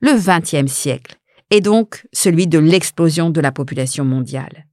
Le 0.00 0.14
XXe 0.14 0.70
siècle 0.70 1.16
et 1.52 1.60
donc 1.60 2.06
celui 2.14 2.46
de 2.46 2.58
l'explosion 2.58 3.28
de 3.28 3.40
la 3.40 3.52
population 3.52 4.06
mondiale. 4.06 4.66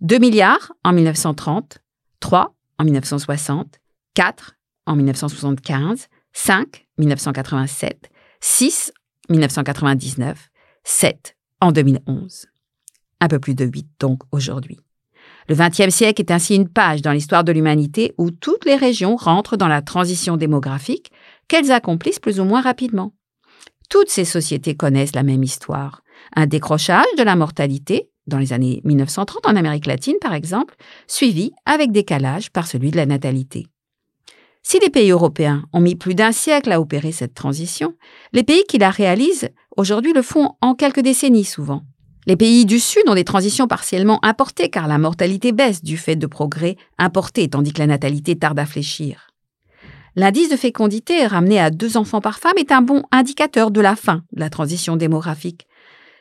2 0.00 0.18
milliards 0.18 0.72
en 0.84 0.92
1930, 0.92 1.78
3 2.18 2.54
en 2.78 2.84
1960, 2.84 3.78
4 4.14 4.56
en 4.86 4.96
1975, 4.96 6.08
5 6.32 6.86
1987, 6.98 8.10
6 8.40 8.92
1999, 9.30 10.50
7 10.82 11.36
en 11.60 11.70
2011. 11.70 12.46
Un 13.20 13.28
peu 13.28 13.38
plus 13.38 13.54
de 13.54 13.64
8 13.64 13.86
donc 14.00 14.22
aujourd'hui. 14.32 14.80
Le 15.48 15.54
XXe 15.54 15.94
siècle 15.94 16.20
est 16.20 16.32
ainsi 16.32 16.56
une 16.56 16.68
page 16.68 17.00
dans 17.00 17.12
l'histoire 17.12 17.44
de 17.44 17.52
l'humanité 17.52 18.14
où 18.18 18.32
toutes 18.32 18.64
les 18.64 18.76
régions 18.76 19.14
rentrent 19.14 19.56
dans 19.56 19.68
la 19.68 19.82
transition 19.82 20.36
démographique 20.36 21.12
qu'elles 21.46 21.70
accomplissent 21.70 22.18
plus 22.18 22.40
ou 22.40 22.44
moins 22.44 22.60
rapidement. 22.60 23.12
Toutes 23.88 24.10
ces 24.10 24.24
sociétés 24.24 24.74
connaissent 24.74 25.14
la 25.14 25.22
même 25.22 25.42
histoire, 25.42 26.02
un 26.34 26.46
décrochage 26.46 27.06
de 27.16 27.22
la 27.22 27.36
mortalité 27.36 28.10
dans 28.26 28.38
les 28.38 28.52
années 28.52 28.80
1930 28.84 29.46
en 29.46 29.56
Amérique 29.56 29.86
latine 29.86 30.16
par 30.20 30.34
exemple, 30.34 30.74
suivi 31.06 31.52
avec 31.66 31.92
décalage 31.92 32.50
par 32.50 32.66
celui 32.66 32.90
de 32.90 32.96
la 32.96 33.06
natalité. 33.06 33.66
Si 34.62 34.78
les 34.80 34.90
pays 34.90 35.10
européens 35.10 35.64
ont 35.72 35.80
mis 35.80 35.94
plus 35.94 36.14
d'un 36.14 36.32
siècle 36.32 36.72
à 36.72 36.80
opérer 36.80 37.12
cette 37.12 37.34
transition, 37.34 37.94
les 38.32 38.42
pays 38.42 38.64
qui 38.68 38.78
la 38.78 38.90
réalisent 38.90 39.48
aujourd'hui 39.76 40.12
le 40.12 40.22
font 40.22 40.56
en 40.60 40.74
quelques 40.74 41.00
décennies 41.00 41.44
souvent. 41.44 41.82
Les 42.26 42.36
pays 42.36 42.66
du 42.66 42.78
Sud 42.78 43.04
ont 43.06 43.14
des 43.14 43.24
transitions 43.24 43.66
partiellement 43.66 44.22
importées 44.22 44.68
car 44.68 44.86
la 44.86 44.98
mortalité 44.98 45.52
baisse 45.52 45.82
du 45.82 45.96
fait 45.96 46.16
de 46.16 46.26
progrès 46.26 46.76
importés 46.98 47.48
tandis 47.48 47.72
que 47.72 47.78
la 47.78 47.86
natalité 47.86 48.36
tarde 48.36 48.58
à 48.58 48.66
fléchir. 48.66 49.28
L'indice 50.16 50.50
de 50.50 50.56
fécondité 50.56 51.26
ramené 51.26 51.60
à 51.60 51.70
deux 51.70 51.96
enfants 51.96 52.20
par 52.20 52.38
femme 52.38 52.58
est 52.58 52.72
un 52.72 52.82
bon 52.82 53.04
indicateur 53.12 53.70
de 53.70 53.80
la 53.80 53.94
fin 53.94 54.24
de 54.32 54.40
la 54.40 54.50
transition 54.50 54.96
démographique. 54.96 55.67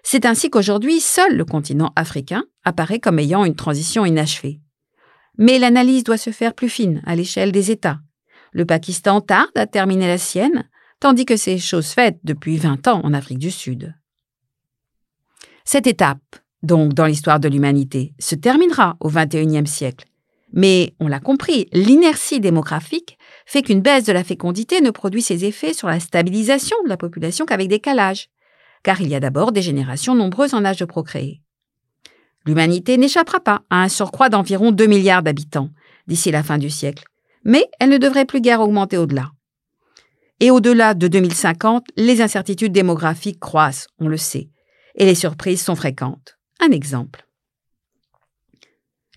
C'est 0.09 0.25
ainsi 0.25 0.49
qu'aujourd'hui, 0.49 1.01
seul 1.01 1.35
le 1.35 1.43
continent 1.43 1.91
africain 1.97 2.45
apparaît 2.63 3.01
comme 3.01 3.19
ayant 3.19 3.43
une 3.43 3.57
transition 3.57 4.05
inachevée. 4.05 4.61
Mais 5.37 5.59
l'analyse 5.59 6.05
doit 6.05 6.17
se 6.17 6.29
faire 6.29 6.53
plus 6.53 6.69
fine 6.69 7.01
à 7.05 7.13
l'échelle 7.13 7.51
des 7.51 7.71
États. 7.71 7.99
Le 8.53 8.65
Pakistan 8.65 9.19
tarde 9.19 9.51
à 9.55 9.67
terminer 9.67 10.07
la 10.07 10.17
sienne, 10.17 10.69
tandis 11.01 11.25
que 11.25 11.35
c'est 11.35 11.57
chose 11.57 11.87
faite 11.87 12.19
depuis 12.23 12.55
20 12.55 12.87
ans 12.87 13.01
en 13.03 13.13
Afrique 13.13 13.39
du 13.39 13.51
Sud. 13.51 13.95
Cette 15.65 15.87
étape, 15.87 16.37
donc 16.63 16.93
dans 16.93 17.05
l'histoire 17.05 17.41
de 17.41 17.49
l'humanité, 17.49 18.13
se 18.17 18.35
terminera 18.35 18.95
au 19.01 19.09
XXIe 19.09 19.67
siècle. 19.67 20.05
Mais, 20.53 20.95
on 21.01 21.09
l'a 21.09 21.19
compris, 21.19 21.67
l'inertie 21.73 22.39
démographique 22.39 23.17
fait 23.45 23.61
qu'une 23.61 23.81
baisse 23.81 24.05
de 24.05 24.13
la 24.13 24.23
fécondité 24.23 24.79
ne 24.79 24.91
produit 24.91 25.21
ses 25.21 25.43
effets 25.43 25.73
sur 25.73 25.89
la 25.89 25.99
stabilisation 25.99 26.77
de 26.85 26.89
la 26.89 26.95
population 26.95 27.45
qu'avec 27.45 27.67
des 27.67 27.81
calages 27.81 28.29
car 28.87 29.01
il 29.01 29.09
y 29.09 29.15
a 29.15 29.19
d'abord 29.19 29.51
des 29.51 29.61
générations 29.61 30.15
nombreuses 30.15 30.53
en 30.53 30.63
âge 30.63 30.77
de 30.77 30.85
procréer. 30.85 31.41
L'humanité 32.45 32.95
n'échappera 32.95 33.41
pas 33.41 33.63
à 33.69 33.83
un 33.83 33.89
surcroît 33.89 34.29
d'environ 34.29 34.71
2 34.71 34.85
milliards 34.85 35.23
d'habitants 35.23 35.71
d'ici 36.07 36.31
la 36.31 36.41
fin 36.41 36.57
du 36.57 36.69
siècle, 36.69 37.03
mais 37.43 37.65
elle 37.81 37.89
ne 37.89 37.97
devrait 37.97 38.23
plus 38.23 38.39
guère 38.39 38.61
augmenter 38.61 38.97
au-delà. 38.97 39.31
Et 40.39 40.51
au-delà 40.51 40.93
de 40.93 41.09
2050, 41.09 41.85
les 41.97 42.21
incertitudes 42.21 42.71
démographiques 42.71 43.41
croissent, 43.41 43.87
on 43.99 44.07
le 44.07 44.15
sait, 44.15 44.47
et 44.95 45.03
les 45.03 45.15
surprises 45.15 45.61
sont 45.61 45.75
fréquentes. 45.75 46.37
Un 46.61 46.71
exemple. 46.71 47.27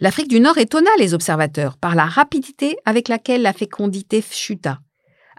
L'Afrique 0.00 0.26
du 0.26 0.40
Nord 0.40 0.58
étonna 0.58 0.90
les 0.98 1.14
observateurs 1.14 1.76
par 1.76 1.94
la 1.94 2.06
rapidité 2.06 2.76
avec 2.86 3.06
laquelle 3.06 3.42
la 3.42 3.52
fécondité 3.52 4.20
chuta, 4.20 4.80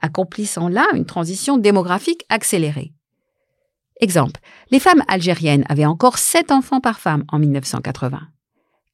accomplissant 0.02 0.70
là 0.70 0.88
une 0.94 1.06
transition 1.06 1.58
démographique 1.58 2.24
accélérée. 2.30 2.94
Exemple, 4.02 4.42
les 4.72 4.80
femmes 4.80 5.04
algériennes 5.08 5.66
avaient 5.70 5.86
encore 5.86 6.18
7 6.18 6.52
enfants 6.52 6.82
par 6.82 7.00
femme 7.00 7.24
en 7.32 7.38
1980, 7.38 8.20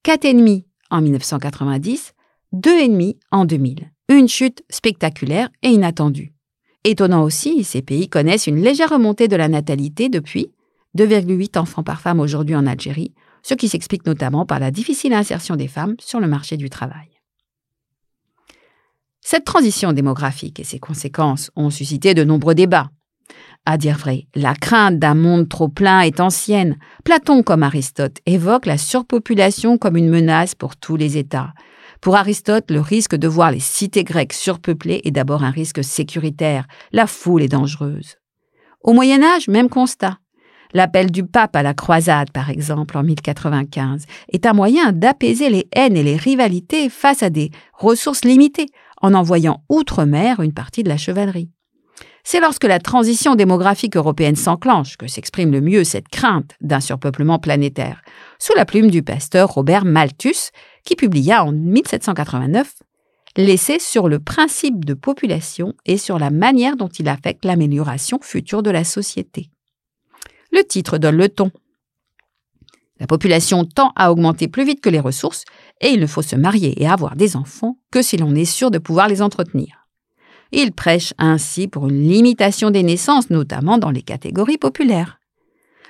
4,5 0.03 0.65
en 0.89 1.01
1990, 1.01 2.13
2,5 2.53 3.15
en 3.31 3.45
2000. 3.45 3.91
Une 4.09 4.27
chute 4.27 4.63
spectaculaire 4.69 5.49
et 5.63 5.69
inattendue. 5.69 6.33
Étonnant 6.83 7.23
aussi, 7.23 7.63
ces 7.63 7.81
pays 7.81 8.07
connaissent 8.07 8.47
une 8.47 8.61
légère 8.61 8.89
remontée 8.89 9.27
de 9.27 9.35
la 9.35 9.49
natalité 9.49 10.07
depuis 10.07 10.51
2,8 10.97 11.57
enfants 11.57 11.83
par 11.83 11.99
femme 11.99 12.19
aujourd'hui 12.19 12.55
en 12.55 12.65
Algérie, 12.65 13.13
ce 13.43 13.53
qui 13.53 13.67
s'explique 13.67 14.05
notamment 14.05 14.45
par 14.45 14.59
la 14.59 14.71
difficile 14.71 15.13
insertion 15.13 15.55
des 15.55 15.67
femmes 15.67 15.95
sur 15.99 16.19
le 16.19 16.27
marché 16.27 16.57
du 16.57 16.69
travail. 16.69 17.09
Cette 19.21 19.43
transition 19.43 19.91
démographique 19.91 20.59
et 20.59 20.63
ses 20.63 20.79
conséquences 20.79 21.51
ont 21.57 21.69
suscité 21.69 22.13
de 22.13 22.23
nombreux 22.23 22.55
débats. 22.55 22.89
À 23.69 23.75
dire 23.75 23.97
vrai, 23.97 24.27
la 24.33 24.55
crainte 24.55 24.97
d'un 24.97 25.13
monde 25.13 25.49
trop 25.49 25.67
plein 25.67 25.99
est 25.99 26.21
ancienne. 26.21 26.77
Platon 27.03 27.43
comme 27.43 27.63
Aristote 27.63 28.19
évoque 28.25 28.65
la 28.65 28.77
surpopulation 28.77 29.77
comme 29.77 29.97
une 29.97 30.07
menace 30.07 30.55
pour 30.55 30.77
tous 30.77 30.95
les 30.95 31.17
États. 31.17 31.53
Pour 31.99 32.15
Aristote, 32.15 32.71
le 32.71 32.79
risque 32.79 33.17
de 33.17 33.27
voir 33.27 33.51
les 33.51 33.59
cités 33.59 34.05
grecques 34.05 34.31
surpeuplées 34.31 35.01
est 35.03 35.11
d'abord 35.11 35.43
un 35.43 35.49
risque 35.49 35.83
sécuritaire. 35.83 36.65
La 36.93 37.07
foule 37.07 37.43
est 37.43 37.49
dangereuse. 37.49 38.15
Au 38.85 38.93
Moyen 38.93 39.21
Âge, 39.21 39.49
même 39.49 39.67
constat. 39.67 40.17
L'appel 40.73 41.11
du 41.11 41.25
pape 41.25 41.57
à 41.57 41.61
la 41.61 41.73
croisade, 41.73 42.31
par 42.31 42.49
exemple, 42.49 42.97
en 42.97 43.03
1095, 43.03 44.05
est 44.31 44.45
un 44.45 44.53
moyen 44.53 44.93
d'apaiser 44.93 45.49
les 45.49 45.67
haines 45.75 45.97
et 45.97 46.03
les 46.03 46.15
rivalités 46.15 46.87
face 46.87 47.21
à 47.21 47.29
des 47.29 47.51
ressources 47.73 48.23
limitées, 48.23 48.67
en 49.01 49.13
envoyant 49.13 49.61
outre-mer 49.67 50.39
une 50.39 50.53
partie 50.53 50.83
de 50.83 50.89
la 50.89 50.95
chevalerie. 50.95 51.51
C'est 52.29 52.41
lorsque 52.41 52.65
la 52.65 52.79
transition 52.79 53.35
démographique 53.35 53.95
européenne 53.95 54.35
s'enclenche 54.35 54.97
que 54.97 55.07
s'exprime 55.07 55.49
le 55.49 55.61
mieux 55.61 55.85
cette 55.85 56.09
crainte 56.09 56.55
d'un 56.59 56.81
surpeuplement 56.81 57.39
planétaire, 57.39 58.01
sous 58.37 58.53
la 58.53 58.65
plume 58.65 58.91
du 58.91 59.01
pasteur 59.01 59.47
Robert 59.47 59.85
Malthus, 59.85 60.51
qui 60.83 60.97
publia 60.97 61.45
en 61.45 61.53
1789 61.53 62.73
L'essai 63.37 63.79
sur 63.79 64.09
le 64.09 64.19
principe 64.19 64.83
de 64.83 64.93
population 64.93 65.73
et 65.85 65.97
sur 65.97 66.19
la 66.19 66.29
manière 66.29 66.75
dont 66.75 66.89
il 66.89 67.07
affecte 67.07 67.45
l'amélioration 67.45 68.19
future 68.21 68.61
de 68.61 68.71
la 68.71 68.83
société. 68.83 69.49
Le 70.51 70.65
titre 70.65 70.97
donne 70.97 71.15
le 71.15 71.29
ton. 71.29 71.49
La 72.99 73.07
population 73.07 73.63
tend 73.63 73.93
à 73.95 74.11
augmenter 74.11 74.49
plus 74.49 74.65
vite 74.65 74.81
que 74.81 74.89
les 74.89 74.99
ressources 74.99 75.45
et 75.79 75.91
il 75.91 76.01
ne 76.01 76.07
faut 76.07 76.23
se 76.23 76.35
marier 76.35 76.83
et 76.83 76.89
avoir 76.89 77.15
des 77.15 77.37
enfants 77.37 77.77
que 77.89 78.01
si 78.01 78.17
l'on 78.17 78.35
est 78.35 78.43
sûr 78.43 78.69
de 78.69 78.79
pouvoir 78.79 79.07
les 79.07 79.21
entretenir. 79.21 79.76
Il 80.51 80.71
prêche 80.71 81.13
ainsi 81.17 81.67
pour 81.67 81.87
une 81.87 82.07
limitation 82.07 82.71
des 82.71 82.83
naissances, 82.83 83.29
notamment 83.29 83.77
dans 83.77 83.91
les 83.91 84.01
catégories 84.01 84.57
populaires. 84.57 85.19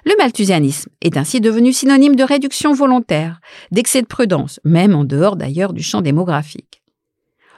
Le 0.06 0.16
malthusianisme 0.18 0.90
est 1.02 1.18
ainsi 1.18 1.42
devenu 1.42 1.74
synonyme 1.74 2.16
de 2.16 2.24
réduction 2.24 2.74
volontaire, 2.74 3.42
d'excès 3.72 4.02
de 4.02 4.08
prudence, 4.08 4.60
même 4.64 4.96
en 4.96 5.04
dehors 5.04 5.36
d'ailleurs 5.36 5.74
du 5.74 5.84
champ 5.84 6.02
démographique. 6.02 6.82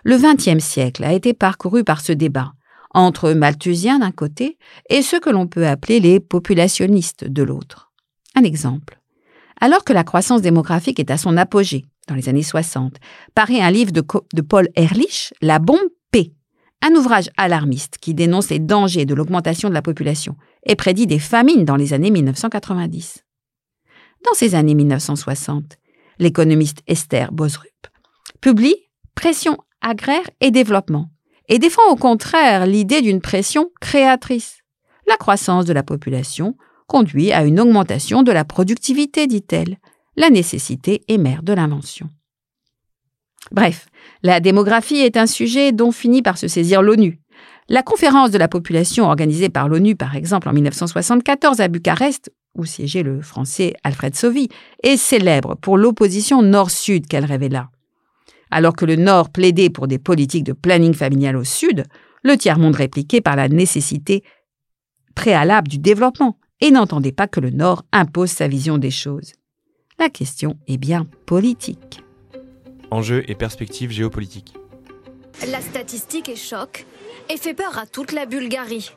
Le 0.04 0.18
XXe 0.18 0.64
siècle 0.64 1.04
a 1.04 1.14
été 1.14 1.34
parcouru 1.34 1.84
par 1.84 2.02
ce 2.02 2.12
débat, 2.12 2.54
entre 2.94 3.34
malthusiens 3.34 4.00
d'un 4.00 4.12
côté 4.12 4.58
et 4.90 5.02
ceux 5.02 5.20
que 5.20 5.30
l'on 5.30 5.48
peut 5.48 5.68
appeler 5.68 6.00
les 6.00 6.20
populationnistes 6.20 7.26
de 7.26 7.44
l'autre. 7.44 7.92
Un 8.36 8.44
exemple. 8.44 9.00
Alors 9.62 9.84
que 9.84 9.94
la 9.94 10.04
croissance 10.04 10.42
démographique 10.42 11.00
est 11.00 11.12
à 11.12 11.18
son 11.18 11.38
apogée, 11.38 11.86
dans 12.08 12.16
les 12.16 12.30
années 12.30 12.44
60, 12.44 12.96
paraît 13.36 13.62
un 13.62 13.72
livre 13.72 13.92
de, 13.92 14.42
Paul 14.42 14.70
Ehrlich, 14.76 15.34
La 15.42 15.60
bombe 15.60 15.78
un 16.82 16.96
ouvrage 16.96 17.30
alarmiste 17.38 17.98
qui 17.98 18.14
dénonce 18.14 18.50
les 18.50 18.60
dangers 18.60 19.06
de 19.06 19.14
l'augmentation 19.14 19.70
de 19.70 19.74
la 19.74 19.82
population 19.82 20.36
et 20.66 20.76
prédit 20.76 21.08
des 21.08 21.20
famines 21.20 21.66
dans 21.66 21.76
les 21.76 21.94
années 21.94 22.12
1990. 22.12 23.26
Dans 24.26 24.34
ces 24.34 24.56
années 24.56 24.76
1960, 24.76 25.78
l'économiste 26.20 26.80
Esther 26.88 27.32
Bosrup 27.32 27.88
publie 28.42 28.76
Pression 29.16 29.58
agraire 29.82 30.30
et 30.40 30.52
développement 30.52 31.10
et 31.50 31.60
défend 31.60 31.82
au 31.90 31.96
contraire 31.96 32.66
l'idée 32.66 33.02
d'une 33.02 33.22
pression 33.22 33.70
créatrice. 33.82 34.60
La 35.08 35.18
croissance 35.18 35.66
de 35.66 35.74
la 35.74 35.84
population 35.84 36.56
conduit 36.88 37.32
à 37.32 37.44
une 37.44 37.60
augmentation 37.60 38.24
de 38.24 38.32
la 38.32 38.46
productivité, 38.46 39.28
dit-elle. 39.28 39.78
La 40.16 40.30
nécessité 40.30 41.02
est 41.08 41.18
mère 41.18 41.44
de 41.44 41.54
l'invention. 41.54 42.10
Bref, 43.52 43.88
la 44.22 44.40
démographie 44.40 44.98
est 44.98 45.18
un 45.18 45.28
sujet 45.28 45.72
dont 45.72 45.92
finit 45.92 46.22
par 46.22 46.38
se 46.38 46.48
saisir 46.48 46.82
l'ONU. 46.82 47.20
La 47.68 47.84
conférence 47.84 48.32
de 48.32 48.38
la 48.38 48.48
population 48.48 49.06
organisée 49.06 49.50
par 49.50 49.70
l'ONU, 49.70 49.96
par 49.96 50.16
exemple, 50.16 50.50
en 50.50 50.54
1974 50.54 51.62
à 51.62 51.68
Bucarest, 51.68 52.32
où 52.56 52.66
siégeait 52.66 53.04
le 53.04 53.22
français 53.22 53.76
Alfred 53.84 54.16
Sauvy, 54.16 54.50
est 54.84 54.98
célèbre 54.98 55.56
pour 55.56 55.78
l'opposition 55.78 56.42
nord-sud 56.42 57.08
qu'elle 57.08 57.26
révéla. 57.26 57.70
Alors 58.52 58.76
que 58.76 58.86
le 58.86 58.96
Nord 58.96 59.30
plaidait 59.30 59.70
pour 59.70 59.88
des 59.88 60.00
politiques 60.00 60.44
de 60.44 60.54
planning 60.54 60.94
familial 60.94 61.36
au 61.38 61.44
Sud, 61.44 61.84
le 62.24 62.36
tiers-monde 62.36 62.76
répliquait 62.76 63.22
par 63.22 63.36
la 63.36 63.48
nécessité 63.48 64.24
préalable 65.16 65.68
du 65.68 65.78
développement 65.78 66.38
et 66.62 66.72
n'entendait 66.72 67.12
pas 67.12 67.28
que 67.28 67.40
le 67.40 67.52
Nord 67.52 67.84
impose 67.92 68.32
sa 68.32 68.48
vision 68.48 68.78
des 68.78 68.92
choses. 68.92 69.34
La 70.00 70.10
question 70.10 70.58
est 70.68 70.78
bien 70.78 71.06
politique. 71.26 72.02
Enjeux 72.92 73.24
et 73.30 73.36
perspectives 73.36 73.92
géopolitiques. 73.92 74.56
La 75.48 75.62
statistique 75.62 76.28
est 76.28 76.36
choc 76.36 76.86
et 77.30 77.38
fait 77.38 77.54
peur 77.54 77.78
à 77.78 77.86
toute 77.86 78.12
la 78.12 78.26
Bulgarie. 78.26 78.92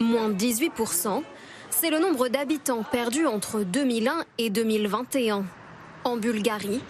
Moins 0.00 0.30
18%, 0.30 1.22
c'est 1.70 1.90
le 1.90 1.98
nombre 1.98 2.28
d'habitants 2.28 2.82
perdus 2.82 3.26
entre 3.26 3.60
2001 3.60 4.24
et 4.38 4.48
2021. 4.48 5.44
En 6.04 6.16
Bulgarie, 6.16 6.80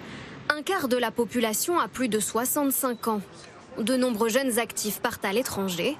un 0.49 0.63
quart 0.63 0.89
de 0.89 0.97
la 0.97 1.11
population 1.11 1.79
a 1.79 1.89
plus 1.89 2.09
de 2.09 2.21
65 2.21 3.09
ans. 3.09 3.21
De 3.79 3.97
nombreux 3.97 4.29
jeunes 4.29 4.59
actifs 4.61 5.01
partent 5.01 5.25
à 5.25 5.33
l'étranger 5.33 5.97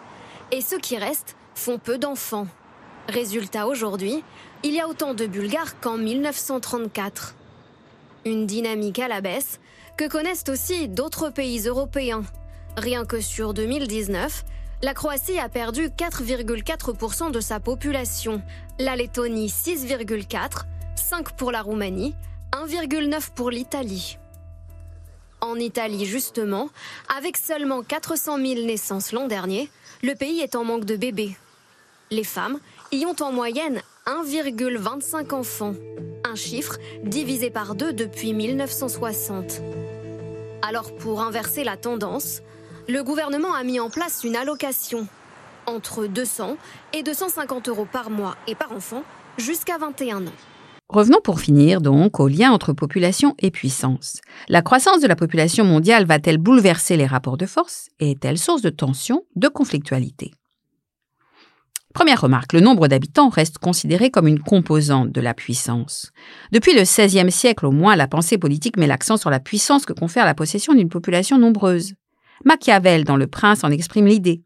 et 0.53 0.61
ceux 0.61 0.79
qui 0.79 0.97
restent 0.97 1.37
font 1.57 1.79
peu 1.79 1.99
d'enfants. 1.99 2.47
Résultat 3.09 3.67
aujourd'hui, 3.67 4.23
il 4.63 4.73
y 4.73 4.81
a 4.81 4.89
autant 4.89 5.15
de 5.15 5.27
Bulgares 5.27 5.81
qu'en 5.81 5.99
1934. 5.99 7.35
Une 8.25 8.47
dynamique 8.47 9.01
à 9.01 9.09
la 9.09 9.21
baisse 9.21 9.61
que 9.97 10.09
connaissent 10.09 10.49
aussi 10.49 10.89
d'autres 10.89 11.31
pays 11.31 11.67
européens. 11.67 12.25
Rien 12.77 13.05
que 13.05 13.21
sur 13.21 13.55
2019, 13.55 14.45
la 14.83 14.95
Croatie 14.95 15.39
a 15.39 15.49
perdu 15.49 15.89
4,4% 15.89 17.31
de 17.31 17.41
sa 17.41 17.61
population, 17.61 18.43
la 18.79 18.97
Lettonie 18.97 19.49
6,4%, 19.49 20.65
5 20.97 21.33
pour 21.37 21.53
la 21.53 21.63
Roumanie, 21.63 22.15
1,9 22.53 23.31
pour 23.35 23.51
l'Italie. 23.51 24.19
En 25.41 25.57
Italie, 25.57 26.07
justement, 26.07 26.71
avec 27.17 27.37
seulement 27.37 27.83
400 27.83 28.39
000 28.39 28.67
naissances 28.67 29.13
l'an 29.13 29.27
dernier, 29.27 29.69
le 30.03 30.15
pays 30.15 30.41
est 30.41 30.57
en 30.57 30.65
manque 30.65 30.85
de 30.85 30.97
bébés. 30.97 31.37
Les 32.11 32.25
femmes 32.25 32.59
y 32.93 33.05
ont 33.07 33.17
en 33.21 33.33
moyenne 33.33 33.81
1,25 34.07 35.35
enfants, 35.35 35.75
un 36.25 36.35
chiffre 36.35 36.79
divisé 37.05 37.51
par 37.51 37.75
deux 37.75 37.93
depuis 37.93 38.33
1960. 38.33 39.63
Alors 40.67 40.95
pour 40.97 41.21
inverser 41.21 41.63
la 41.63 41.77
tendance, 41.77 42.41
le 42.89 43.03
gouvernement 43.03 43.53
a 43.53 43.65
mis 43.65 43.81
en 43.81 43.91
place 43.91 44.25
une 44.25 44.35
allocation 44.35 45.07
entre 45.67 46.07
200 46.07 46.57
et 46.95 47.03
250 47.03 47.69
euros 47.69 47.87
par 47.91 48.09
mois 48.09 48.37
et 48.49 48.55
par 48.55 48.73
enfant 48.73 49.03
jusqu'à 49.37 49.77
21 49.77 50.27
ans. 50.27 50.33
Revenons 50.89 51.21
pour 51.23 51.41
finir 51.41 51.83
donc 51.83 52.19
au 52.19 52.29
lien 52.29 52.51
entre 52.51 52.73
population 52.73 53.35
et 53.41 53.51
puissance. 53.51 54.23
La 54.49 54.63
croissance 54.63 55.03
de 55.03 55.07
la 55.07 55.17
population 55.17 55.67
mondiale 55.67 56.07
va-t-elle 56.07 56.39
bouleverser 56.39 56.97
les 56.97 57.07
rapports 57.07 57.37
de 57.37 57.47
force 57.47 57.91
et 58.01 58.13
est-elle 58.13 58.39
source 58.39 58.63
de 58.63 58.71
tensions, 58.71 59.25
de 59.37 59.49
conflictualité 59.49 60.33
Première 61.95 62.21
remarque, 62.21 62.53
le 62.53 62.61
nombre 62.61 62.89
d'habitants 62.89 63.29
reste 63.29 63.59
considéré 63.59 64.11
comme 64.11 64.27
une 64.27 64.41
composante 64.41 65.13
de 65.13 65.21
la 65.21 65.33
puissance. 65.33 66.11
Depuis 66.51 66.75
le 66.75 66.83
XVIe 66.83 67.31
siècle 67.31 67.67
au 67.67 67.71
moins, 67.71 67.95
la 67.95 68.09
pensée 68.09 68.37
politique 68.37 68.77
met 68.77 68.89
l'accent 68.89 69.17
sur 69.17 69.31
la 69.31 69.39
puissance 69.39 69.87
que 69.87 69.93
confère 69.93 70.27
la 70.27 70.35
possession 70.35 70.75
d'une 70.75 70.89
population 70.89 71.39
nombreuse. 71.39 71.95
Machiavel, 72.45 73.05
dans 73.05 73.17
Le 73.17 73.29
Prince, 73.29 73.63
en 73.63 73.71
exprime 73.71 74.09
l'idée. 74.09 74.43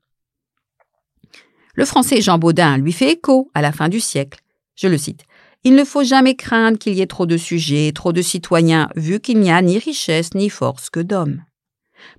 Le 1.74 1.86
français 1.86 2.20
Jean 2.20 2.38
Baudin 2.38 2.76
lui 2.76 2.92
fait 2.92 3.12
écho 3.12 3.50
à 3.54 3.62
la 3.62 3.72
fin 3.72 3.88
du 3.88 3.98
siècle. 3.98 4.40
Je 4.76 4.86
le 4.86 4.98
cite. 4.98 5.24
Il 5.64 5.74
ne 5.74 5.84
faut 5.84 6.04
jamais 6.04 6.36
craindre 6.36 6.78
qu'il 6.78 6.92
y 6.92 7.00
ait 7.00 7.06
trop 7.06 7.24
de 7.24 7.38
sujets, 7.38 7.92
trop 7.94 8.12
de 8.12 8.20
citoyens, 8.20 8.90
vu 8.94 9.20
qu'il 9.20 9.40
n'y 9.40 9.50
a 9.50 9.62
ni 9.62 9.78
richesse 9.78 10.34
ni 10.34 10.50
force 10.50 10.90
que 10.90 11.00
d'hommes. 11.00 11.42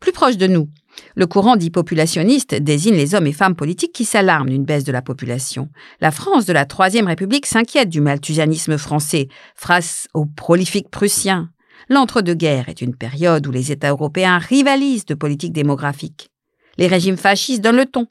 Plus 0.01 0.11
proche 0.11 0.37
de 0.37 0.47
nous, 0.47 0.69
Le 1.15 1.27
courant 1.27 1.55
dit 1.55 1.69
populationniste 1.69 2.55
désigne 2.55 2.95
les 2.95 3.15
hommes 3.15 3.27
et 3.27 3.33
femmes 3.33 3.55
politiques 3.55 3.93
qui 3.93 4.05
s'alarment 4.05 4.49
d'une 4.49 4.65
baisse 4.65 4.83
de 4.83 4.91
la 4.91 5.01
population. 5.01 5.69
La 6.01 6.11
France 6.11 6.45
de 6.45 6.53
la 6.53 6.65
Troisième 6.65 7.07
République 7.07 7.45
s'inquiète 7.45 7.89
du 7.89 8.01
malthusianisme 8.01 8.77
français 8.77 9.27
face 9.55 10.07
aux 10.13 10.25
prolifiques 10.25 10.89
prussiens. 10.89 11.49
L'entre-deux-guerres 11.89 12.69
est 12.69 12.81
une 12.81 12.95
période 12.95 13.47
où 13.47 13.51
les 13.51 13.71
États 13.71 13.89
européens 13.89 14.37
rivalisent 14.37 15.05
de 15.05 15.15
politique 15.15 15.53
démographique. 15.53 16.29
Les 16.77 16.87
régimes 16.87 17.17
fascistes 17.17 17.63
donnent 17.63 17.77
le 17.77 17.85
ton. 17.85 18.07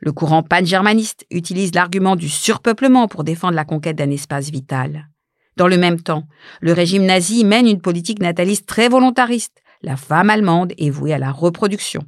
Le 0.00 0.12
courant 0.12 0.42
pan-germaniste 0.42 1.26
utilise 1.30 1.74
l'argument 1.74 2.16
du 2.16 2.28
surpeuplement 2.28 3.06
pour 3.06 3.22
défendre 3.22 3.54
la 3.54 3.64
conquête 3.64 3.96
d'un 3.96 4.10
espace 4.10 4.50
vital. 4.50 5.08
Dans 5.56 5.68
le 5.68 5.76
même 5.76 6.00
temps, 6.00 6.24
le 6.60 6.72
régime 6.72 7.04
nazi 7.04 7.44
mène 7.44 7.66
une 7.66 7.82
politique 7.82 8.20
nataliste 8.20 8.66
très 8.66 8.88
volontariste. 8.88 9.60
La 9.82 9.96
femme 9.96 10.30
allemande 10.30 10.72
est 10.78 10.90
vouée 10.90 11.12
à 11.12 11.18
la 11.18 11.32
reproduction. 11.32 12.02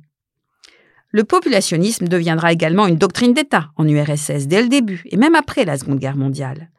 Le 1.12 1.24
populationnisme 1.24 2.08
deviendra 2.08 2.52
également 2.52 2.86
une 2.86 2.96
doctrine 2.96 3.34
d'État 3.34 3.70
en 3.76 3.86
URSS 3.86 4.46
dès 4.46 4.62
le 4.62 4.68
début 4.68 5.02
et 5.06 5.18
même 5.18 5.34
après 5.34 5.66
la 5.66 5.76
Seconde 5.76 5.98
Guerre 5.98 6.16
mondiale. 6.16 6.70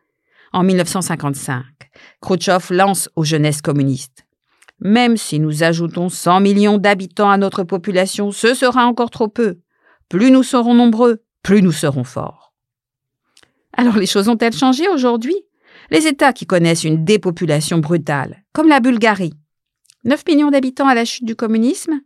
En 0.51 0.63
1955, 0.63 1.63
Khrouchtchev 2.19 2.73
lance 2.73 3.09
aux 3.15 3.23
jeunesses 3.23 3.61
communistes. 3.61 4.25
Même 4.79 5.17
si 5.17 5.39
nous 5.39 5.61
ajoutons 5.61 6.09
100 6.09 6.39
millions 6.39 6.79
d'habitants 6.79 7.29
à 7.29 7.37
notre 7.37 7.63
population, 7.63 8.31
ce 8.31 8.55
sera 8.55 8.85
encore 8.85 9.11
trop 9.11 9.27
peu. 9.27 9.59
Plus 10.09 10.31
nous 10.31 10.43
serons 10.43 10.73
nombreux, 10.73 11.21
plus 11.43 11.61
nous 11.61 11.71
serons 11.71 12.03
forts. 12.03 12.53
Alors 13.71 13.97
les 13.97 14.07
choses 14.07 14.29
ont-elles 14.29 14.55
changé 14.55 14.87
aujourd'hui? 14.89 15.35
Les 15.91 16.07
États 16.07 16.33
qui 16.33 16.47
connaissent 16.47 16.83
une 16.83 17.05
dépopulation 17.05 17.77
brutale, 17.77 18.43
comme 18.51 18.67
la 18.67 18.79
Bulgarie. 18.79 19.33
9 20.05 20.23
millions 20.27 20.51
d'habitants 20.51 20.87
à 20.87 20.95
la 20.95 21.05
chute 21.05 21.25
du 21.25 21.35
communisme? 21.35 22.01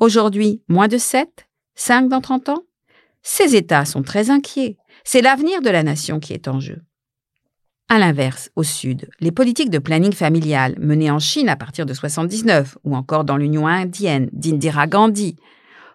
Aujourd'hui, 0.00 0.62
moins 0.66 0.88
de 0.88 0.96
7, 0.96 1.46
5 1.74 2.08
dans 2.08 2.22
30 2.22 2.48
ans? 2.48 2.62
Ces 3.22 3.54
États 3.54 3.84
sont 3.84 4.02
très 4.02 4.30
inquiets. 4.30 4.78
C'est 5.04 5.20
l'avenir 5.20 5.60
de 5.60 5.68
la 5.68 5.82
nation 5.82 6.20
qui 6.20 6.32
est 6.32 6.48
en 6.48 6.58
jeu. 6.58 6.80
À 7.90 7.98
l'inverse, 7.98 8.50
au 8.56 8.62
Sud, 8.62 9.10
les 9.20 9.30
politiques 9.30 9.68
de 9.68 9.78
planning 9.78 10.12
familial 10.12 10.74
menées 10.78 11.10
en 11.10 11.18
Chine 11.18 11.50
à 11.50 11.56
partir 11.56 11.84
de 11.84 11.92
79 11.92 12.78
ou 12.84 12.96
encore 12.96 13.24
dans 13.24 13.36
l'Union 13.36 13.66
indienne 13.66 14.30
d'Indira 14.32 14.86
Gandhi 14.86 15.36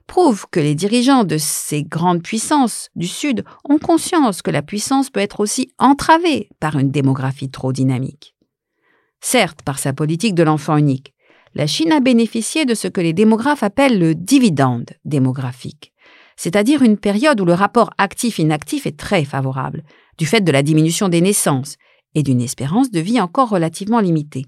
prouvent 0.05 0.45
que 0.51 0.59
les 0.59 0.75
dirigeants 0.75 1.23
de 1.23 1.39
ces 1.39 1.81
grandes 1.81 2.21
puissances 2.21 2.89
du 2.95 3.07
Sud 3.07 3.43
ont 3.63 3.79
conscience 3.79 4.43
que 4.43 4.51
la 4.51 4.61
puissance 4.61 5.09
peut 5.09 5.19
être 5.19 5.39
aussi 5.39 5.71
entravée 5.79 6.49
par 6.59 6.77
une 6.77 6.91
démographie 6.91 7.49
trop 7.49 7.71
dynamique. 7.71 8.35
Certes, 9.19 9.63
par 9.63 9.79
sa 9.79 9.93
politique 9.93 10.35
de 10.35 10.43
l'enfant 10.43 10.77
unique, 10.77 11.14
la 11.55 11.67
Chine 11.67 11.93
a 11.93 12.01
bénéficié 12.01 12.65
de 12.65 12.73
ce 12.73 12.89
que 12.89 13.01
les 13.01 13.13
démographes 13.13 13.63
appellent 13.63 13.97
le 13.97 14.13
dividende 14.13 14.91
démographique, 15.05 15.93
c'est-à-dire 16.35 16.81
une 16.81 16.97
période 16.97 17.39
où 17.39 17.45
le 17.45 17.53
rapport 17.53 17.91
actif-inactif 17.97 18.85
est 18.85 18.97
très 18.97 19.23
favorable, 19.23 19.83
du 20.17 20.25
fait 20.25 20.41
de 20.41 20.51
la 20.51 20.63
diminution 20.63 21.07
des 21.07 21.21
naissances 21.21 21.77
et 22.13 22.23
d'une 22.23 22.41
espérance 22.41 22.91
de 22.91 22.99
vie 22.99 23.21
encore 23.21 23.49
relativement 23.49 24.01
limitée. 24.01 24.45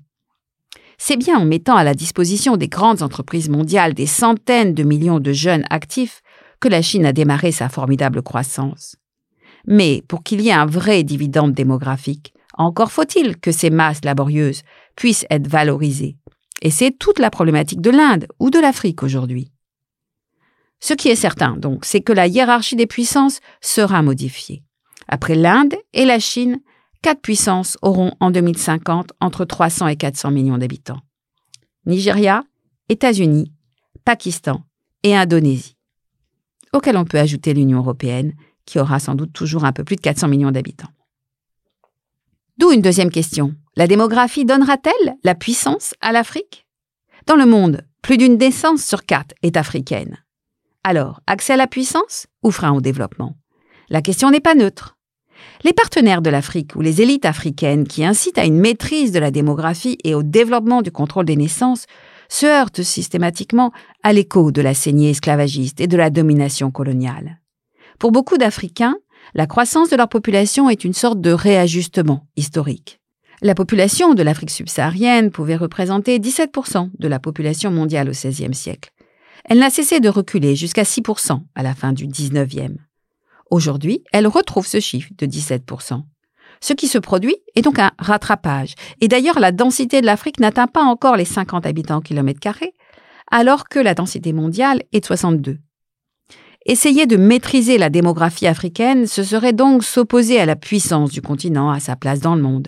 C'est 0.98 1.18
bien 1.18 1.38
en 1.38 1.46
mettant 1.46 1.76
à 1.76 1.84
la 1.84 1.94
disposition 1.94 2.58
des 2.58 2.68
grandes 2.68 3.04
entreprises 3.04 3.50
mondiales 3.50 3.94
des 3.94 4.06
centaines 4.06 4.74
de 4.74 4.84
millions 4.84 5.20
de 5.20 5.32
jeunes 5.32 5.66
actifs 5.70 6.22
que 6.60 6.68
la 6.68 6.82
Chine 6.82 7.06
a 7.06 7.14
démarré 7.14 7.52
sa 7.52 7.70
formidable 7.70 8.22
croissance. 8.22 8.96
Mais 9.66 10.04
pour 10.08 10.24
qu'il 10.24 10.42
y 10.42 10.50
ait 10.50 10.54
un 10.54 10.66
vrai 10.66 11.04
dividende 11.04 11.54
démographique, 11.54 12.34
encore 12.58 12.92
faut-il 12.92 13.38
que 13.38 13.52
ces 13.52 13.70
masses 13.70 14.04
laborieuses 14.04 14.64
puissent 14.96 15.28
être 15.30 15.48
valorisées, 15.48 16.18
et 16.62 16.72
c'est 16.72 16.92
toute 16.92 17.20
la 17.20 17.30
problématique 17.30 17.82
de 17.82 17.90
l'Inde 17.90 18.28
ou 18.40 18.50
de 18.50 18.60
l'Afrique 18.60 19.04
aujourd'hui. 19.04 19.52
Ce 20.80 20.94
qui 20.94 21.10
est 21.10 21.16
certain, 21.16 21.58
donc, 21.58 21.86
c'est 21.86 22.02
que 22.02 22.14
la 22.14 22.28
hiérarchie 22.28 22.76
des 22.76 22.88
puissances 22.88 23.40
sera 23.62 24.02
modifiée. 24.02 24.64
Après 25.08 25.36
l'Inde 25.36 25.76
et 25.94 26.06
la 26.06 26.20
Chine, 26.20 26.60
quatre 27.02 27.22
puissances 27.22 27.78
auront 27.82 28.14
en 28.20 28.32
2050 28.32 29.12
entre 29.20 29.46
300 29.46 29.88
et 29.88 29.96
400 29.96 30.32
millions 30.32 30.58
d'habitants. 30.58 31.02
Nigeria, 31.86 32.44
États-Unis, 32.90 33.52
Pakistan 34.04 34.64
et 35.04 35.16
Indonésie. 35.16 35.78
Auquel 36.74 36.98
on 36.98 37.06
peut 37.06 37.20
ajouter 37.20 37.54
l'Union 37.54 37.80
européenne, 37.80 38.34
qui 38.66 38.80
aura 38.80 39.00
sans 39.00 39.16
doute 39.16 39.34
toujours 39.34 39.66
un 39.66 39.72
peu 39.72 39.84
plus 39.84 39.96
de 39.96 40.02
400 40.02 40.28
millions 40.28 40.52
d'habitants. 40.52 40.90
D'où 42.58 42.72
une 42.72 42.82
deuxième 42.82 43.12
question. 43.12 43.54
La 43.76 43.86
démographie 43.86 44.44
donnera-t-elle 44.44 45.16
la 45.24 45.36
puissance 45.36 45.94
à 46.02 46.12
l'Afrique? 46.12 46.66
Dans 47.28 47.36
le 47.36 47.46
monde, 47.46 47.84
plus 48.02 48.18
d'une 48.18 48.38
naissance 48.38 48.84
sur 48.84 49.06
quatre 49.06 49.36
est 49.44 49.58
africaine. 49.58 50.18
Alors, 50.84 51.22
accès 51.28 51.54
à 51.54 51.58
la 51.58 51.68
puissance 51.68 52.26
ou 52.42 52.50
frein 52.50 52.72
au 52.72 52.82
développement? 52.82 53.38
La 53.90 54.02
question 54.02 54.32
n'est 54.32 54.40
pas 54.40 54.56
neutre. 54.56 54.98
Les 55.64 55.74
partenaires 55.74 56.24
de 56.24 56.32
l'Afrique 56.32 56.76
ou 56.76 56.82
les 56.82 57.00
élites 57.00 57.26
africaines 57.26 57.88
qui 57.88 58.04
incitent 58.04 58.40
à 58.40 58.46
une 58.46 58.60
maîtrise 58.60 59.12
de 59.12 59.20
la 59.20 59.30
démographie 59.30 60.00
et 60.04 60.16
au 60.16 60.24
développement 60.24 60.82
du 60.82 60.92
contrôle 60.92 61.26
des 61.26 61.36
naissances 61.36 61.86
se 62.28 62.48
heurtent 62.48 62.82
systématiquement 62.82 63.72
à 64.02 64.14
l'écho 64.14 64.52
de 64.52 64.64
la 64.64 64.74
saignée 64.74 65.12
esclavagiste 65.12 65.80
et 65.80 65.88
de 65.88 65.96
la 65.96 66.10
domination 66.10 66.72
coloniale. 66.72 67.40
Pour 68.00 68.12
beaucoup 68.12 68.38
d'Africains, 68.38 68.96
la 69.34 69.48
croissance 69.48 69.90
de 69.90 69.96
leur 69.96 70.10
population 70.10 70.70
est 70.70 70.84
une 70.84 70.94
sorte 70.94 71.22
de 71.22 71.32
réajustement 71.32 72.26
historique. 72.36 73.00
La 73.42 73.54
population 73.54 74.14
de 74.14 74.24
l'Afrique 74.24 74.50
subsaharienne 74.50 75.30
pouvait 75.30 75.56
représenter 75.56 76.18
17% 76.18 76.90
de 76.98 77.08
la 77.08 77.20
population 77.20 77.70
mondiale 77.70 78.10
au 78.10 78.14
XVIe 78.14 78.54
siècle. 78.54 78.92
Elle 79.46 79.60
n'a 79.60 79.70
cessé 79.70 80.00
de 80.00 80.10
reculer 80.10 80.56
jusqu'à 80.56 80.84
6% 80.84 81.42
à 81.56 81.64
la 81.64 81.76
fin 81.76 81.94
du 81.94 82.08
XIXe. 82.08 82.74
Aujourd'hui, 83.52 84.04
elle 84.12 84.28
retrouve 84.28 84.66
ce 84.66 84.80
chiffre 84.80 85.12
de 85.18 85.26
17%. 85.26 86.02
Ce 86.60 86.74
qui 86.74 86.88
se 86.88 86.98
produit 86.98 87.36
est 87.56 87.62
donc 87.62 87.80
un 87.80 87.92
rattrapage. 88.00 88.74
Et 89.00 89.08
d'ailleurs, 89.08 89.40
la 89.40 89.52
densité 89.52 90.02
de 90.02 90.06
l'Afrique 90.06 90.40
n'atteint 90.40 90.68
pas 90.68 90.84
encore 90.84 91.16
les 91.16 91.26
50 91.26 91.66
habitants 91.66 91.98
au 91.98 92.02
kilomètre 92.02 92.40
carré, 92.40 92.74
alors 93.30 93.68
que 93.70 93.80
la 93.80 93.94
densité 93.94 94.34
mondiale 94.34 94.82
est 94.92 95.02
de 95.02 95.06
62. 95.06 95.60
Essayer 96.70 97.08
de 97.08 97.16
maîtriser 97.16 97.78
la 97.78 97.90
démographie 97.90 98.46
africaine, 98.46 99.08
ce 99.08 99.24
serait 99.24 99.54
donc 99.54 99.86
s'opposer 99.86 100.38
à 100.38 100.46
la 100.46 100.58
puissance 100.58 101.12
du 101.12 101.22
continent, 101.22 101.72
à 101.72 101.80
sa 101.80 101.96
place 101.96 102.20
dans 102.20 102.36
le 102.36 102.42
monde. 102.42 102.68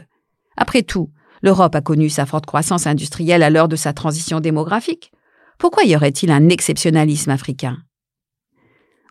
Après 0.56 0.84
tout, 0.84 1.10
l'Europe 1.42 1.76
a 1.76 1.82
connu 1.82 2.10
sa 2.10 2.26
forte 2.26 2.46
croissance 2.46 2.88
industrielle 2.88 3.44
à 3.44 3.50
l'heure 3.50 3.68
de 3.68 3.76
sa 3.76 3.92
transition 3.92 4.40
démographique. 4.40 5.12
Pourquoi 5.58 5.84
y 5.84 5.98
aurait-il 5.98 6.32
un 6.32 6.48
exceptionnalisme 6.48 7.30
africain? 7.30 7.78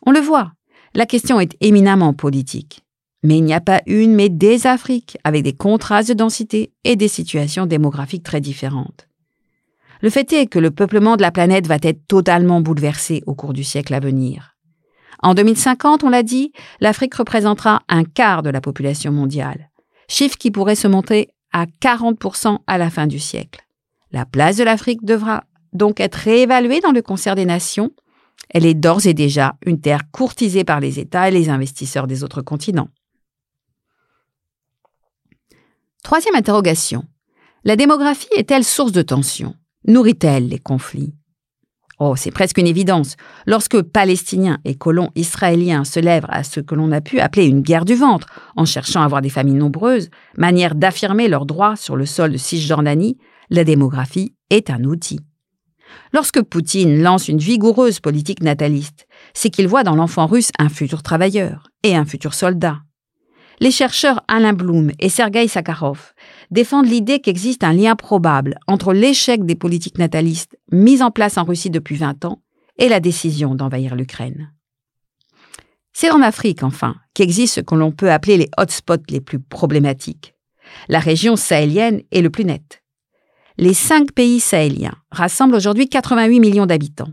On 0.07 0.11
le 0.11 0.21
voit, 0.21 0.53
la 0.95 1.05
question 1.05 1.39
est 1.39 1.55
éminemment 1.61 2.15
politique. 2.15 2.83
Mais 3.23 3.37
il 3.37 3.45
n'y 3.45 3.53
a 3.53 3.61
pas 3.61 3.83
une, 3.85 4.15
mais 4.15 4.31
des 4.31 4.67
Afriques, 4.67 5.19
avec 5.23 5.43
des 5.43 5.53
contrastes 5.53 6.09
de 6.09 6.15
densité 6.15 6.73
et 6.85 6.97
des 6.97 7.09
situations 7.09 7.67
démographiques 7.67 8.23
très 8.23 8.41
différentes. 8.41 9.07
Le 10.01 10.09
fait 10.09 10.33
est 10.33 10.47
que 10.47 10.59
le 10.59 10.71
peuplement 10.71 11.17
de 11.17 11.23
la 11.23 11.33
planète 11.33 11.67
va 11.67 11.77
être 11.83 12.07
totalement 12.07 12.63
bouleversé 12.63 13.23
au 13.27 13.35
cours 13.35 13.53
du 13.53 13.65
siècle 13.65 13.93
à 13.93 14.01
venir. 14.01 14.55
En 15.21 15.35
2050, 15.35 16.05
on 16.05 16.09
l'a 16.09 16.23
dit, 16.23 16.53
l'Afrique 16.81 17.15
représentera 17.15 17.83
un 17.89 18.05
quart 18.05 18.43
de 18.43 18.51
la 18.51 18.61
population 18.61 19.11
mondiale, 19.11 19.71
chiffre 20.09 20.37
qui 20.37 20.51
pourrait 20.51 20.75
se 20.75 20.89
monter 20.89 21.31
à 21.53 21.67
40% 21.67 22.59
à 22.67 22.79
la 22.79 22.91
fin 22.91 23.07
du 23.07 23.19
siècle. 23.19 23.61
La 24.13 24.25
place 24.25 24.57
de 24.57 24.65
l'Afrique 24.65 25.05
devra 25.05 25.45
donc 25.73 26.01
être 26.01 26.15
réévaluée 26.15 26.81
dans 26.81 26.93
le 26.93 27.03
concert 27.03 27.35
des 27.35 27.45
nations. 27.45 27.91
Elle 28.51 28.65
est 28.65 28.75
d'ores 28.75 29.07
et 29.07 29.15
déjà 29.15 29.57
une 29.67 29.81
terre 29.81 30.11
courtisée 30.11 30.65
par 30.65 30.81
les 30.81 30.99
États 30.99 31.29
et 31.29 31.33
les 31.33 31.49
investisseurs 31.49 32.07
des 32.07 32.25
autres 32.25 32.43
continents. 32.43 32.89
Troisième 36.03 36.37
interrogation. 36.37 37.05
La 37.65 37.77
démographie 37.77 38.29
est-elle 38.37 38.65
source 38.65 38.93
de 38.93 39.03
tensions? 39.03 39.55
Nourrit-elle 39.87 40.49
les 40.49 40.59
conflits? 40.59 41.18
Oh, 42.01 42.15
c'est 42.15 42.31
presque 42.31 42.59
une 42.59 42.69
évidence. 42.69 43.17
Lorsque 43.47 43.83
Palestiniens 43.83 44.59
et 44.65 44.77
colons 44.77 45.11
israéliens 45.17 45.85
se 45.85 45.99
lèvent 45.99 46.27
à 46.29 46.45
ce 46.45 46.61
que 46.61 46.77
l'on 46.77 46.93
a 46.93 47.01
pu 47.01 47.19
appeler 47.19 47.47
une 47.47 47.61
guerre 47.61 47.85
du 47.85 47.97
ventre, 47.97 48.29
en 48.55 48.65
cherchant 48.65 49.03
à 49.03 49.05
avoir 49.05 49.21
des 49.21 49.31
familles 49.31 49.55
nombreuses, 49.55 50.09
manière 50.37 50.77
d'affirmer 50.77 51.27
leurs 51.27 51.47
droits 51.47 51.75
sur 51.75 51.97
le 51.97 52.07
sol 52.07 52.33
de 52.33 52.37
Cisjordanie, 52.37 53.19
la 53.51 53.65
démographie 53.65 54.35
est 54.51 54.71
un 54.71 54.85
outil. 54.85 55.19
Lorsque 56.13 56.43
Poutine 56.43 57.03
lance 57.03 57.29
une 57.29 57.39
vigoureuse 57.39 57.99
politique 57.99 58.43
nataliste, 58.43 59.09
c'est 59.35 59.51
qu'il 59.51 59.67
voit 59.67 59.85
dans 59.85 59.97
l'enfant 59.97 60.27
russe 60.27 60.53
un 60.59 60.69
futur 60.69 61.03
travailleur 61.03 61.69
et 61.83 61.97
un 61.97 62.05
futur 62.05 62.35
soldat. 62.35 62.79
Les 63.61 63.73
chercheurs 63.73 64.23
Alain 64.29 64.53
Blum 64.53 64.93
et 65.01 65.09
Sergei 65.09 65.49
Sakharov 65.49 66.13
défendent 66.51 66.89
l'idée 66.89 67.21
qu'existe 67.21 67.65
un 67.65 67.73
lien 67.73 67.97
probable 67.97 68.59
entre 68.67 68.93
l'échec 68.93 69.45
des 69.45 69.55
politiques 69.55 69.99
natalistes 69.99 70.57
mises 70.73 71.03
en 71.03 71.11
place 71.11 71.39
en 71.39 71.45
Russie 71.45 71.71
depuis 71.71 71.97
20 71.97 72.25
ans 72.25 72.43
et 72.79 72.89
la 72.89 73.01
décision 73.01 73.55
d'envahir 73.55 73.97
l'Ukraine. 73.97 74.53
C'est 75.93 76.11
en 76.11 76.23
Afrique, 76.23 76.63
enfin, 76.63 76.95
qu'existe 77.15 77.57
ce 77.57 77.61
que 77.61 77.75
l'on 77.75 77.91
peut 77.91 78.11
appeler 78.11 78.37
les 78.37 78.51
hotspots 78.57 79.11
les 79.11 79.21
plus 79.21 79.41
problématiques. 79.41 80.35
La 80.89 81.01
région 81.01 81.35
sahélienne 81.35 82.03
est 82.13 82.23
le 82.23 82.31
plus 82.31 82.45
net. 82.45 82.83
Les 83.57 83.75
cinq 83.75 84.13
pays 84.13 84.39
sahéliens 84.39 84.95
rassemblent 85.11 85.57
aujourd'hui 85.57 85.89
88 85.89 86.39
millions 86.39 86.67
d'habitants. 86.67 87.13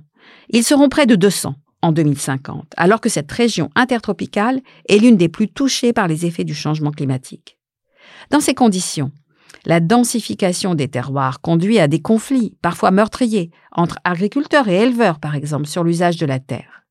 Ils 0.50 0.64
seront 0.64 0.90
près 0.90 1.08
de 1.08 1.16
200 1.16 1.56
en 1.82 1.92
2050, 1.92 2.74
alors 2.78 3.02
que 3.02 3.10
cette 3.10 3.32
région 3.32 3.70
intertropicale 3.76 4.62
est 4.88 4.98
l'une 4.98 5.18
des 5.18 5.30
plus 5.30 5.48
touchées 5.48 5.94
par 5.94 6.08
les 6.08 6.26
effets 6.26 6.44
du 6.44 6.54
changement 6.54 6.92
climatique. 6.92 7.58
Dans 8.30 8.40
ces 8.40 8.54
conditions, 8.54 9.12
la 9.66 9.80
densification 9.80 10.76
des 10.76 10.88
terroirs 10.88 11.42
conduit 11.42 11.80
à 11.80 11.88
des 11.88 12.02
conflits, 12.02 12.56
parfois 12.62 12.92
meurtriers, 12.92 13.52
entre 13.72 13.98
agriculteurs 14.04 14.68
et 14.68 14.82
éleveurs, 14.82 15.20
par 15.20 15.36
exemple, 15.36 15.68
sur 15.68 15.84
l'usage 15.84 16.18
de 16.18 16.26
la 16.26 16.40
terre. 16.40 16.84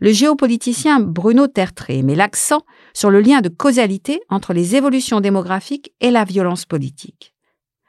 Le 0.00 0.12
géopoliticien 0.12 1.00
Bruno 1.00 1.46
Tertré 1.46 2.02
met 2.02 2.14
l'accent 2.14 2.62
sur 2.94 3.10
le 3.10 3.20
lien 3.20 3.42
de 3.42 3.50
causalité 3.50 4.20
entre 4.30 4.54
les 4.54 4.74
évolutions 4.74 5.20
démographiques 5.20 5.92
et 6.00 6.10
la 6.10 6.24
violence 6.24 6.64
politique. 6.64 7.34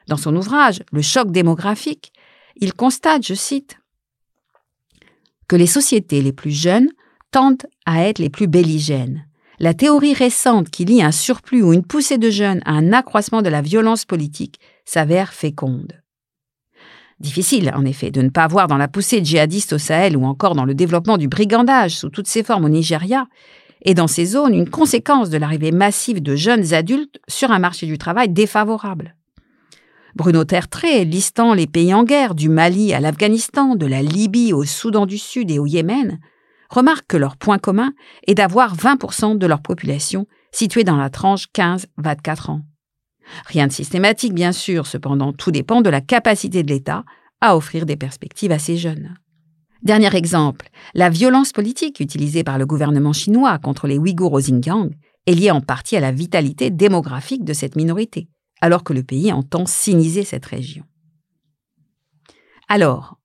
Dans 0.08 0.18
son 0.18 0.36
ouvrage 0.36 0.82
Le 0.92 1.00
choc 1.00 1.30
démographique, 1.30 2.12
il 2.56 2.74
constate, 2.74 3.26
je 3.26 3.34
cite, 3.34 3.78
que 5.48 5.56
les 5.56 5.66
sociétés 5.66 6.20
les 6.20 6.32
plus 6.32 6.50
jeunes 6.50 6.88
tendent 7.30 7.66
à 7.86 8.04
être 8.04 8.18
les 8.18 8.30
plus 8.30 8.46
belligènes. 8.46 9.26
La 9.62 9.74
théorie 9.74 10.12
récente 10.12 10.70
qui 10.70 10.84
lie 10.84 11.04
un 11.04 11.12
surplus 11.12 11.62
ou 11.62 11.72
une 11.72 11.84
poussée 11.84 12.18
de 12.18 12.30
jeunes 12.30 12.62
à 12.64 12.72
un 12.72 12.92
accroissement 12.92 13.42
de 13.42 13.48
la 13.48 13.62
violence 13.62 14.04
politique 14.04 14.58
s'avère 14.84 15.32
féconde. 15.32 16.02
Difficile, 17.20 17.70
en 17.72 17.84
effet, 17.84 18.10
de 18.10 18.22
ne 18.22 18.28
pas 18.28 18.48
voir 18.48 18.66
dans 18.66 18.76
la 18.76 18.88
poussée 18.88 19.24
djihadiste 19.24 19.74
au 19.74 19.78
Sahel 19.78 20.16
ou 20.16 20.24
encore 20.24 20.56
dans 20.56 20.64
le 20.64 20.74
développement 20.74 21.16
du 21.16 21.28
brigandage 21.28 21.94
sous 21.96 22.08
toutes 22.08 22.26
ses 22.26 22.42
formes 22.42 22.64
au 22.64 22.68
Nigeria 22.68 23.28
et 23.82 23.94
dans 23.94 24.08
ces 24.08 24.24
zones 24.24 24.52
une 24.52 24.68
conséquence 24.68 25.30
de 25.30 25.38
l'arrivée 25.38 25.70
massive 25.70 26.20
de 26.20 26.34
jeunes 26.34 26.74
adultes 26.74 27.20
sur 27.28 27.52
un 27.52 27.60
marché 27.60 27.86
du 27.86 27.98
travail 27.98 28.30
défavorable. 28.30 29.14
Bruno 30.16 30.44
Tertré, 30.44 31.04
listant 31.04 31.54
les 31.54 31.68
pays 31.68 31.94
en 31.94 32.02
guerre, 32.02 32.34
du 32.34 32.48
Mali 32.48 32.92
à 32.94 32.98
l'Afghanistan, 32.98 33.76
de 33.76 33.86
la 33.86 34.02
Libye 34.02 34.52
au 34.52 34.64
Soudan 34.64 35.06
du 35.06 35.18
Sud 35.18 35.52
et 35.52 35.60
au 35.60 35.66
Yémen, 35.66 36.18
remarque 36.72 37.06
que 37.06 37.16
leur 37.16 37.36
point 37.36 37.58
commun 37.58 37.92
est 38.26 38.34
d'avoir 38.34 38.76
20% 38.76 39.38
de 39.38 39.46
leur 39.46 39.62
population 39.62 40.26
située 40.52 40.84
dans 40.84 40.96
la 40.96 41.10
tranche 41.10 41.46
15-24 41.54 42.50
ans. 42.50 42.62
Rien 43.46 43.66
de 43.66 43.72
systématique, 43.72 44.34
bien 44.34 44.52
sûr, 44.52 44.86
cependant, 44.86 45.32
tout 45.32 45.50
dépend 45.50 45.80
de 45.80 45.90
la 45.90 46.00
capacité 46.00 46.62
de 46.62 46.68
l'État 46.68 47.04
à 47.40 47.56
offrir 47.56 47.86
des 47.86 47.96
perspectives 47.96 48.52
à 48.52 48.58
ces 48.58 48.76
jeunes. 48.76 49.16
Dernier 49.82 50.14
exemple, 50.14 50.68
la 50.94 51.08
violence 51.08 51.52
politique 51.52 52.00
utilisée 52.00 52.44
par 52.44 52.58
le 52.58 52.66
gouvernement 52.66 53.12
chinois 53.12 53.58
contre 53.58 53.86
les 53.86 53.98
Ouïghours 53.98 54.32
au 54.32 54.40
Xinjiang 54.40 54.90
est 55.26 55.34
liée 55.34 55.50
en 55.50 55.60
partie 55.60 55.96
à 55.96 56.00
la 56.00 56.12
vitalité 56.12 56.70
démographique 56.70 57.44
de 57.44 57.52
cette 57.52 57.76
minorité 57.76 58.28
alors 58.62 58.84
que 58.84 58.94
le 58.94 59.02
pays 59.02 59.32
entend 59.32 59.66
siniser 59.66 60.24
cette 60.24 60.46
région. 60.46 60.84
Alors, 62.68 63.18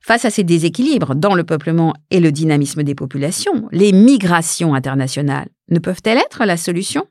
face 0.00 0.24
à 0.24 0.30
ces 0.30 0.44
déséquilibres 0.44 1.14
dans 1.14 1.34
le 1.34 1.44
peuplement 1.44 1.94
et 2.10 2.20
le 2.20 2.32
dynamisme 2.32 2.82
des 2.82 2.94
populations, 2.94 3.68
les 3.72 3.92
migrations 3.92 4.74
internationales 4.74 5.48
ne 5.70 5.78
peuvent-elles 5.78 6.18
être 6.18 6.44
la 6.44 6.56
solution? 6.56 7.06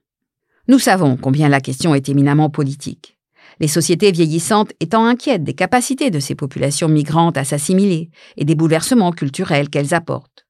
Nous 0.68 0.80
savons 0.80 1.16
combien 1.16 1.50
la 1.50 1.62
question 1.62 1.96
est 1.96 2.10
éminemment 2.10 2.50
politique. 2.50 3.18
Les 3.60 3.68
sociétés 3.68 4.12
vieillissantes 4.12 4.74
étant 4.80 5.06
inquiètes 5.06 5.44
des 5.44 5.54
capacités 5.54 6.12
de 6.12 6.20
ces 6.20 6.36
populations 6.36 6.90
migrantes 6.90 7.38
à 7.38 7.44
s'assimiler 7.44 8.10
et 8.36 8.46
des 8.46 8.56
bouleversements 8.56 9.12
culturels 9.12 9.70
qu'elles 9.70 9.94
apportent. 9.94 10.46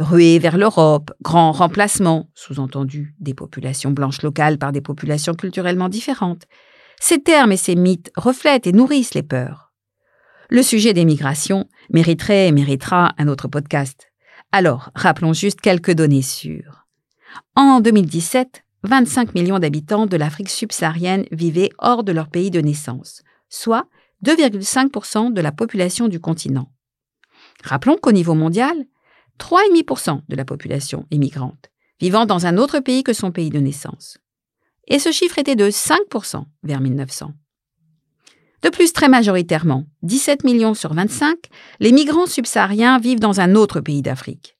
Ruées 0.00 0.40
vers 0.40 0.58
l'Europe, 0.58 1.12
grand 1.22 1.52
remplacement, 1.52 2.28
sous-entendu 2.34 3.14
des 3.20 3.32
populations 3.32 3.92
blanches 3.92 4.22
locales 4.22 4.58
par 4.58 4.72
des 4.72 4.80
populations 4.80 5.34
culturellement 5.34 5.88
différentes. 5.88 6.44
Ces 7.00 7.22
termes 7.22 7.52
et 7.52 7.56
ces 7.56 7.76
mythes 7.76 8.10
reflètent 8.16 8.66
et 8.66 8.72
nourrissent 8.72 9.14
les 9.14 9.22
peurs. 9.22 9.63
Le 10.50 10.62
sujet 10.62 10.92
des 10.92 11.04
migrations 11.04 11.68
mériterait 11.90 12.48
et 12.48 12.52
méritera 12.52 13.14
un 13.18 13.28
autre 13.28 13.48
podcast. 13.48 14.10
Alors, 14.52 14.90
rappelons 14.94 15.32
juste 15.32 15.60
quelques 15.60 15.92
données 15.92 16.22
sûres. 16.22 16.86
En 17.56 17.80
2017, 17.80 18.64
25 18.84 19.34
millions 19.34 19.58
d'habitants 19.58 20.06
de 20.06 20.16
l'Afrique 20.16 20.50
subsaharienne 20.50 21.24
vivaient 21.32 21.70
hors 21.78 22.04
de 22.04 22.12
leur 22.12 22.28
pays 22.28 22.50
de 22.50 22.60
naissance, 22.60 23.22
soit 23.48 23.86
2,5% 24.24 25.32
de 25.32 25.40
la 25.40 25.52
population 25.52 26.08
du 26.08 26.20
continent. 26.20 26.70
Rappelons 27.62 27.96
qu'au 27.96 28.12
niveau 28.12 28.34
mondial, 28.34 28.76
3,5% 29.38 30.20
de 30.28 30.36
la 30.36 30.44
population 30.44 31.06
immigrante, 31.10 31.70
vivant 32.00 32.26
dans 32.26 32.46
un 32.46 32.58
autre 32.58 32.80
pays 32.80 33.02
que 33.02 33.12
son 33.12 33.32
pays 33.32 33.50
de 33.50 33.58
naissance. 33.58 34.18
Et 34.86 34.98
ce 34.98 35.12
chiffre 35.12 35.38
était 35.38 35.56
de 35.56 35.70
5% 35.70 36.44
vers 36.62 36.80
1900. 36.80 37.32
De 38.64 38.70
plus, 38.70 38.94
très 38.94 39.10
majoritairement, 39.10 39.84
17 40.04 40.42
millions 40.42 40.72
sur 40.72 40.94
25, 40.94 41.36
les 41.80 41.92
migrants 41.92 42.26
subsahariens 42.26 42.98
vivent 42.98 43.20
dans 43.20 43.38
un 43.38 43.56
autre 43.56 43.80
pays 43.80 44.00
d'Afrique. 44.00 44.56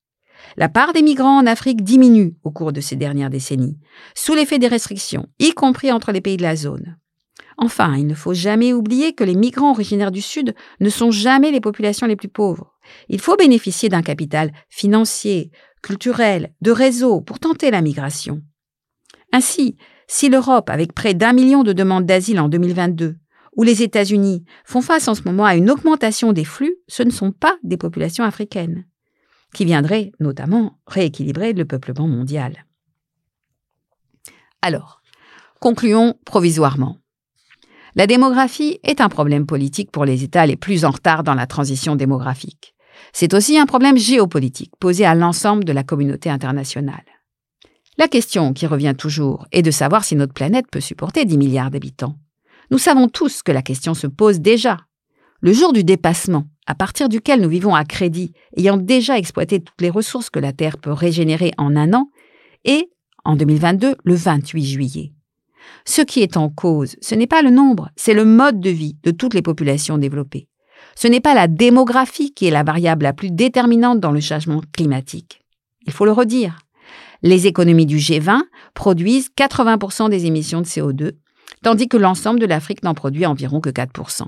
La 0.59 0.69
part 0.69 0.93
des 0.93 1.01
migrants 1.01 1.39
en 1.39 1.47
Afrique 1.47 1.83
diminue 1.83 2.37
au 2.45 2.51
cours 2.51 2.75
de 2.75 2.83
ces 2.83 2.97
dernières 2.97 3.31
décennies, 3.31 3.79
sous 4.15 4.35
l'effet 4.35 4.59
des 4.59 4.69
restrictions, 4.69 5.27
y 5.39 5.53
compris 5.53 5.91
entre 5.91 6.13
les 6.13 6.21
pays 6.21 6.37
de 6.37 6.43
la 6.43 6.55
zone. 6.55 6.99
Enfin, 7.57 7.97
il 7.97 8.07
ne 8.07 8.15
faut 8.15 8.35
jamais 8.35 8.75
oublier 8.75 9.15
que 9.15 9.25
les 9.25 9.35
migrants 9.35 9.71
originaires 9.71 10.13
du 10.13 10.21
Sud 10.21 10.55
ne 10.81 10.91
sont 10.91 11.11
jamais 11.11 11.51
les 11.51 11.63
populations 11.63 12.07
les 12.07 12.17
plus 12.17 12.29
pauvres. 12.29 12.75
Il 13.09 13.23
faut 13.23 13.37
bénéficier 13.37 13.89
d'un 13.89 14.03
capital 14.03 14.53
financier, 14.69 15.51
culturel, 15.83 16.53
de 16.61 16.73
réseau 16.73 17.23
pour 17.23 17.39
tenter 17.39 17.71
la 17.71 17.81
migration. 17.81 18.43
Ainsi, 19.33 19.79
si 20.09 20.29
l'Europe, 20.29 20.69
avec 20.69 20.93
près 20.93 21.15
d'un 21.15 21.33
million 21.33 21.63
de 21.63 21.73
demandes 21.73 22.05
d'asile 22.05 22.39
en 22.39 22.51
2022, 22.51 23.17
ou 23.57 23.63
les 23.63 23.83
États-Unis 23.83 24.45
font 24.65 24.81
face 24.81 25.09
en 25.09 25.15
ce 25.15 25.23
moment 25.25 25.45
à 25.45 25.57
une 25.57 25.71
augmentation 25.71 26.33
des 26.33 26.45
flux, 26.45 26.77
ce 26.89 27.03
ne 27.03 27.11
sont 27.11 27.33
pas 27.33 27.57
des 27.63 27.77
populations 27.77 28.25
africaines, 28.25 28.85
qui 29.55 29.65
viendraient 29.65 30.13
notamment 30.21 30.79
rééquilibrer 30.87 31.53
le 31.53 31.65
peuplement 31.65 32.09
mondial. 32.09 32.67
Alors, 34.63 35.03
concluons 35.61 36.15
provisoirement. 36.25 36.99
La 37.97 38.07
démographie 38.07 38.81
est 38.83 39.01
un 39.01 39.09
problème 39.09 39.47
politique 39.47 39.93
pour 39.93 40.05
les 40.05 40.25
États 40.25 40.47
les 40.47 40.57
plus 40.57 40.85
en 40.85 40.91
retard 40.91 41.23
dans 41.23 41.35
la 41.35 41.47
transition 41.47 41.95
démographique. 41.95 42.75
C'est 43.13 43.35
aussi 43.35 43.59
un 43.59 43.67
problème 43.67 43.97
géopolitique 43.97 44.73
posé 44.81 45.05
à 45.05 45.15
l'ensemble 45.15 45.65
de 45.65 45.73
la 45.73 45.85
communauté 45.85 46.31
internationale. 46.31 47.05
La 47.97 48.09
question 48.09 48.53
qui 48.53 48.67
revient 48.67 48.95
toujours 48.99 49.47
est 49.53 49.63
de 49.63 49.71
savoir 49.71 50.05
si 50.05 50.17
notre 50.17 50.35
planète 50.35 50.67
peut 50.71 50.81
supporter 50.81 51.25
10 51.25 51.39
milliards 51.39 51.71
d'habitants. 51.71 52.17
Nous 52.71 52.79
savons 52.79 53.09
tous 53.09 53.43
que 53.43 53.53
la 53.53 53.63
question 53.63 53.95
se 53.95 54.07
pose 54.07 54.41
déjà. 54.41 54.79
Le 55.41 55.53
jour 55.53 55.73
du 55.73 55.85
dépassement, 55.85 56.45
à 56.67 56.75
partir 56.75 57.09
duquel 57.09 57.41
nous 57.41 57.49
vivons 57.49 57.75
à 57.75 57.85
crédit, 57.85 58.33
ayant 58.57 58.77
déjà 58.77 59.19
exploité 59.19 59.61
toutes 59.61 59.81
les 59.81 59.91
ressources 59.91 60.31
que 60.31 60.39
la 60.39 60.53
Terre 60.53 60.79
peut 60.79 60.93
régénérer 60.93 61.53
en 61.59 61.77
un 61.77 61.93
an, 61.93 62.11
est, 62.65 62.89
en 63.25 63.37
2022, 63.37 63.97
le 64.03 64.15
28 64.15 64.65
juillet. 64.65 65.13
Ce 65.85 66.03
qui 66.03 66.21
est 66.21 66.37
en 66.37 66.49
cause, 66.49 66.97
ce 67.01 67.15
n'est 67.15 67.27
pas 67.27 67.43
le 67.43 67.51
nombre, 67.51 67.91
c'est 67.97 68.15
le 68.15 68.25
mode 68.25 68.61
de 68.61 68.71
vie 68.71 68.97
de 69.03 69.11
toutes 69.11 69.35
les 69.35 69.43
populations 69.43 69.99
développées. 69.99 70.49
Ce 70.95 71.09
n'est 71.09 71.21
pas 71.21 71.35
la 71.35 71.49
démographie 71.49 72.33
qui 72.33 72.47
est 72.47 72.51
la 72.51 72.63
variable 72.63 73.05
la 73.05 73.13
plus 73.13 73.31
déterminante 73.31 74.01
dans 74.01 74.13
le 74.13 74.21
changement 74.21 74.61
climatique. 74.73 75.43
Il 75.87 75.93
faut 75.93 76.05
le 76.05 76.13
redire. 76.13 76.59
Les 77.23 77.47
économies 77.47 77.87
du 77.87 77.97
G20 77.97 78.43
produisent 78.75 79.31
80% 79.37 80.11
des 80.11 80.27
émissions 80.27 80.61
de 80.61 80.67
CO2, 80.67 81.13
tandis 81.65 81.89
que 81.89 81.97
l'ensemble 81.97 82.39
de 82.39 82.47
l'Afrique 82.47 82.83
n'en 82.85 82.95
produit 82.95 83.27
environ 83.27 83.61
que 83.61 83.71
4%. 83.71 84.27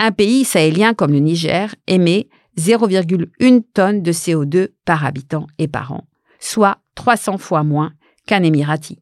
Un 0.00 0.12
pays 0.12 0.44
sahélien 0.44 0.92
comme 0.92 1.12
le 1.12 1.20
Niger 1.20 1.74
émet 1.86 2.28
0,1 2.58 3.62
tonne 3.72 4.02
de 4.02 4.12
CO2 4.12 4.68
par 4.84 5.06
habitant 5.06 5.46
et 5.58 5.68
par 5.68 5.92
an, 5.92 6.04
soit 6.40 6.78
300 6.96 7.38
fois 7.38 7.62
moins 7.62 7.92
qu'un 8.26 8.42
Émirati. 8.42 8.98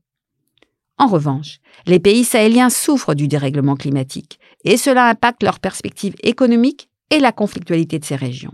En 0.99 1.07
revanche, 1.07 1.61
les 1.87 1.99
pays 1.99 2.25
sahéliens 2.25 2.69
souffrent 2.69 3.15
du 3.15 3.27
dérèglement 3.27 3.75
climatique 3.75 4.39
et 4.65 4.77
cela 4.77 5.09
impacte 5.09 5.43
leurs 5.43 5.61
perspectives 5.61 6.15
économiques 6.23 6.91
et 7.09 7.21
la 7.21 7.33
conflictualité 7.33 7.99
de 7.99 8.05
ces 8.05 8.17
régions. 8.17 8.53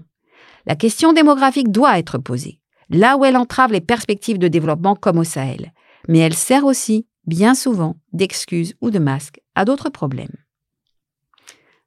La 0.64 0.76
question 0.76 1.12
démographique 1.12 1.72
doit 1.72 1.98
être 1.98 2.18
posée, 2.18 2.60
là 2.88 3.16
où 3.16 3.24
elle 3.24 3.36
entrave 3.36 3.72
les 3.72 3.80
perspectives 3.80 4.38
de 4.38 4.48
développement 4.48 4.94
comme 4.94 5.18
au 5.18 5.24
Sahel, 5.24 5.72
mais 6.06 6.20
elle 6.20 6.34
sert 6.34 6.64
aussi, 6.64 7.06
bien 7.26 7.54
souvent, 7.54 7.96
d'excuse 8.12 8.74
ou 8.80 8.90
de 8.90 8.98
masque 8.98 9.40
à 9.54 9.64
d'autres 9.64 9.90
problèmes. 9.90 10.36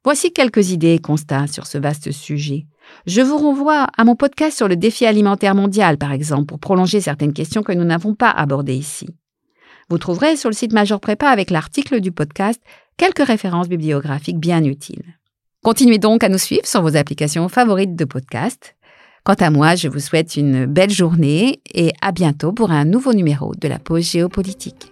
Voici 0.02 0.32
quelques 0.32 0.70
idées 0.70 0.94
et 0.94 0.98
constats 0.98 1.46
sur 1.46 1.66
ce 1.66 1.76
vaste 1.76 2.10
sujet. 2.10 2.66
Je 3.06 3.20
vous 3.20 3.36
renvoie 3.36 3.86
à 3.96 4.04
mon 4.04 4.16
podcast 4.16 4.56
sur 4.56 4.66
le 4.66 4.76
défi 4.76 5.04
alimentaire 5.04 5.54
mondial, 5.54 5.98
par 5.98 6.12
exemple, 6.12 6.46
pour 6.46 6.58
prolonger 6.58 7.00
certaines 7.00 7.34
questions 7.34 7.62
que 7.62 7.72
nous 7.72 7.84
n'avons 7.84 8.14
pas 8.14 8.30
abordées 8.30 8.76
ici. 8.76 9.08
Vous 9.90 9.98
trouverez 9.98 10.36
sur 10.36 10.48
le 10.48 10.54
site 10.54 10.72
Major 10.72 11.00
Prépa 11.00 11.28
avec 11.28 11.50
l'article 11.50 12.00
du 12.00 12.12
podcast 12.12 12.62
quelques 12.96 13.26
références 13.26 13.68
bibliographiques 13.68 14.38
bien 14.38 14.64
utiles. 14.64 15.18
Continuez 15.62 15.98
donc 15.98 16.24
à 16.24 16.30
nous 16.30 16.38
suivre 16.38 16.66
sur 16.66 16.80
vos 16.80 16.96
applications 16.96 17.48
favorites 17.48 17.96
de 17.96 18.04
podcast. 18.06 18.76
Quant 19.24 19.34
à 19.34 19.50
moi, 19.50 19.74
je 19.74 19.88
vous 19.88 20.00
souhaite 20.00 20.36
une 20.36 20.64
belle 20.64 20.90
journée 20.90 21.60
et 21.74 21.92
à 22.00 22.12
bientôt 22.12 22.52
pour 22.52 22.70
un 22.70 22.86
nouveau 22.86 23.12
numéro 23.12 23.54
de 23.54 23.68
la 23.68 23.78
pause 23.78 24.10
géopolitique. 24.10 24.89